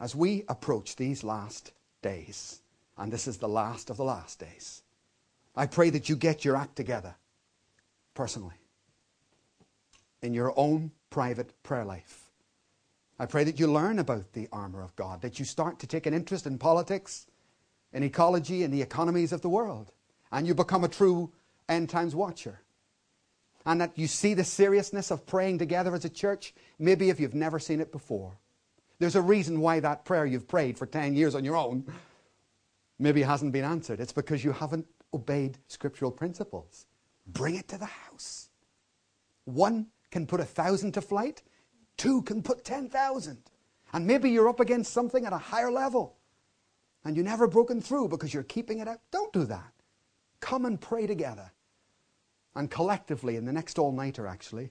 As 0.00 0.14
we 0.14 0.44
approach 0.48 0.96
these 0.96 1.22
last 1.22 1.72
days, 2.00 2.62
and 2.96 3.12
this 3.12 3.28
is 3.28 3.36
the 3.36 3.46
last 3.46 3.90
of 3.90 3.98
the 3.98 4.04
last 4.04 4.38
days, 4.38 4.82
I 5.54 5.66
pray 5.66 5.90
that 5.90 6.08
you 6.08 6.16
get 6.16 6.46
your 6.46 6.56
act 6.56 6.76
together 6.76 7.14
personally 8.14 8.56
in 10.22 10.32
your 10.32 10.54
own 10.56 10.92
private 11.10 11.62
prayer 11.62 11.84
life. 11.84 12.23
I 13.18 13.26
pray 13.26 13.44
that 13.44 13.60
you 13.60 13.66
learn 13.66 13.98
about 13.98 14.32
the 14.32 14.48
armor 14.52 14.82
of 14.82 14.96
God, 14.96 15.22
that 15.22 15.38
you 15.38 15.44
start 15.44 15.78
to 15.80 15.86
take 15.86 16.06
an 16.06 16.14
interest 16.14 16.46
in 16.46 16.58
politics, 16.58 17.26
in 17.92 18.02
ecology, 18.02 18.62
in 18.62 18.70
the 18.70 18.82
economies 18.82 19.32
of 19.32 19.40
the 19.40 19.48
world, 19.48 19.92
and 20.32 20.46
you 20.46 20.54
become 20.54 20.84
a 20.84 20.88
true 20.88 21.32
end 21.68 21.88
times 21.90 22.14
watcher 22.14 22.60
and 23.66 23.80
that 23.80 23.98
you 23.98 24.06
see 24.06 24.34
the 24.34 24.44
seriousness 24.44 25.10
of 25.10 25.26
praying 25.26 25.58
together 25.58 25.94
as 25.94 26.04
a 26.04 26.10
church, 26.10 26.54
maybe 26.78 27.08
if 27.08 27.18
you've 27.18 27.34
never 27.34 27.58
seen 27.58 27.80
it 27.80 27.92
before. 27.92 28.38
There's 28.98 29.16
a 29.16 29.22
reason 29.22 29.60
why 29.60 29.80
that 29.80 30.04
prayer 30.04 30.26
you've 30.26 30.48
prayed 30.48 30.78
for 30.78 30.86
10 30.86 31.14
years 31.14 31.34
on 31.34 31.44
your 31.44 31.56
own 31.56 31.84
maybe 32.98 33.22
hasn't 33.22 33.52
been 33.52 33.64
answered. 33.64 34.00
It's 34.00 34.12
because 34.12 34.44
you 34.44 34.52
haven't 34.52 34.86
obeyed 35.12 35.58
scriptural 35.66 36.10
principles. 36.10 36.86
Bring 37.26 37.56
it 37.56 37.68
to 37.68 37.78
the 37.78 37.86
house. 37.86 38.50
One 39.44 39.86
can 40.10 40.26
put 40.26 40.40
a 40.40 40.44
thousand 40.44 40.92
to 40.92 41.00
flight, 41.00 41.42
two 41.96 42.22
can 42.22 42.42
put 42.42 42.64
10,000. 42.64 43.38
And 43.92 44.06
maybe 44.06 44.30
you're 44.30 44.48
up 44.48 44.60
against 44.60 44.92
something 44.92 45.24
at 45.24 45.32
a 45.32 45.38
higher 45.38 45.70
level 45.70 46.16
and 47.04 47.16
you've 47.16 47.26
never 47.26 47.46
broken 47.46 47.80
through 47.80 48.08
because 48.08 48.32
you're 48.32 48.42
keeping 48.42 48.78
it 48.78 48.88
out. 48.88 49.00
Don't 49.10 49.32
do 49.32 49.44
that. 49.44 49.72
Come 50.40 50.64
and 50.64 50.80
pray 50.80 51.06
together. 51.06 51.52
And 52.54 52.70
collectively, 52.70 53.36
in 53.36 53.44
the 53.44 53.52
next 53.52 53.78
all 53.78 53.92
nighter, 53.92 54.26
actually, 54.26 54.70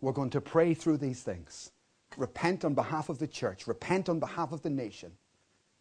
we're 0.00 0.12
going 0.12 0.30
to 0.30 0.40
pray 0.40 0.74
through 0.74 0.98
these 0.98 1.22
things. 1.22 1.70
Repent 2.16 2.64
on 2.64 2.74
behalf 2.74 3.08
of 3.08 3.18
the 3.18 3.26
church, 3.26 3.66
repent 3.66 4.08
on 4.08 4.20
behalf 4.20 4.52
of 4.52 4.62
the 4.62 4.70
nation, 4.70 5.12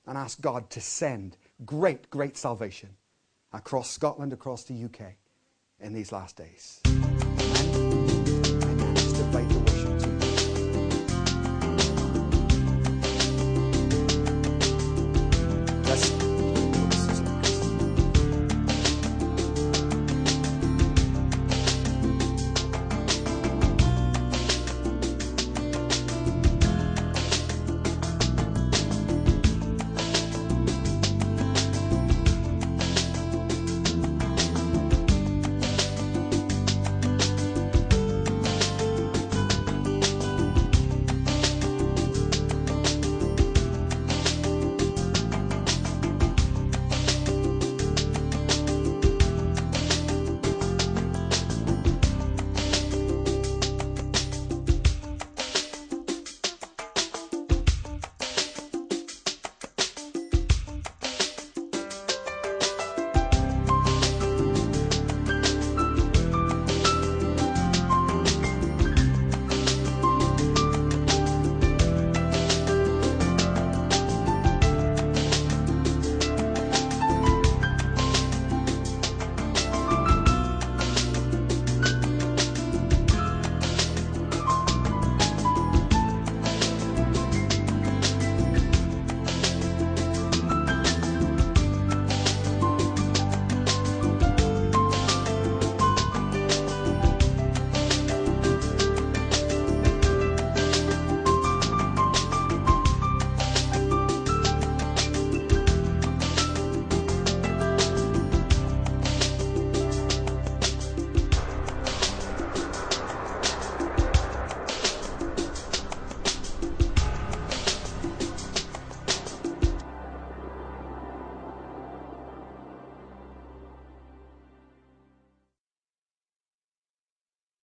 and 0.07 0.17
ask 0.17 0.39
God 0.39 0.69
to 0.69 0.79
send 0.79 1.37
great, 1.65 2.09
great 2.09 2.37
salvation 2.37 2.89
across 3.51 3.89
Scotland, 3.89 4.31
across 4.31 4.63
the 4.63 4.85
UK 4.85 5.15
in 5.81 5.93
these 5.93 6.11
last 6.11 6.37
days. 6.37 6.79
Amen. 6.85 7.55
Amen. 8.63 9.70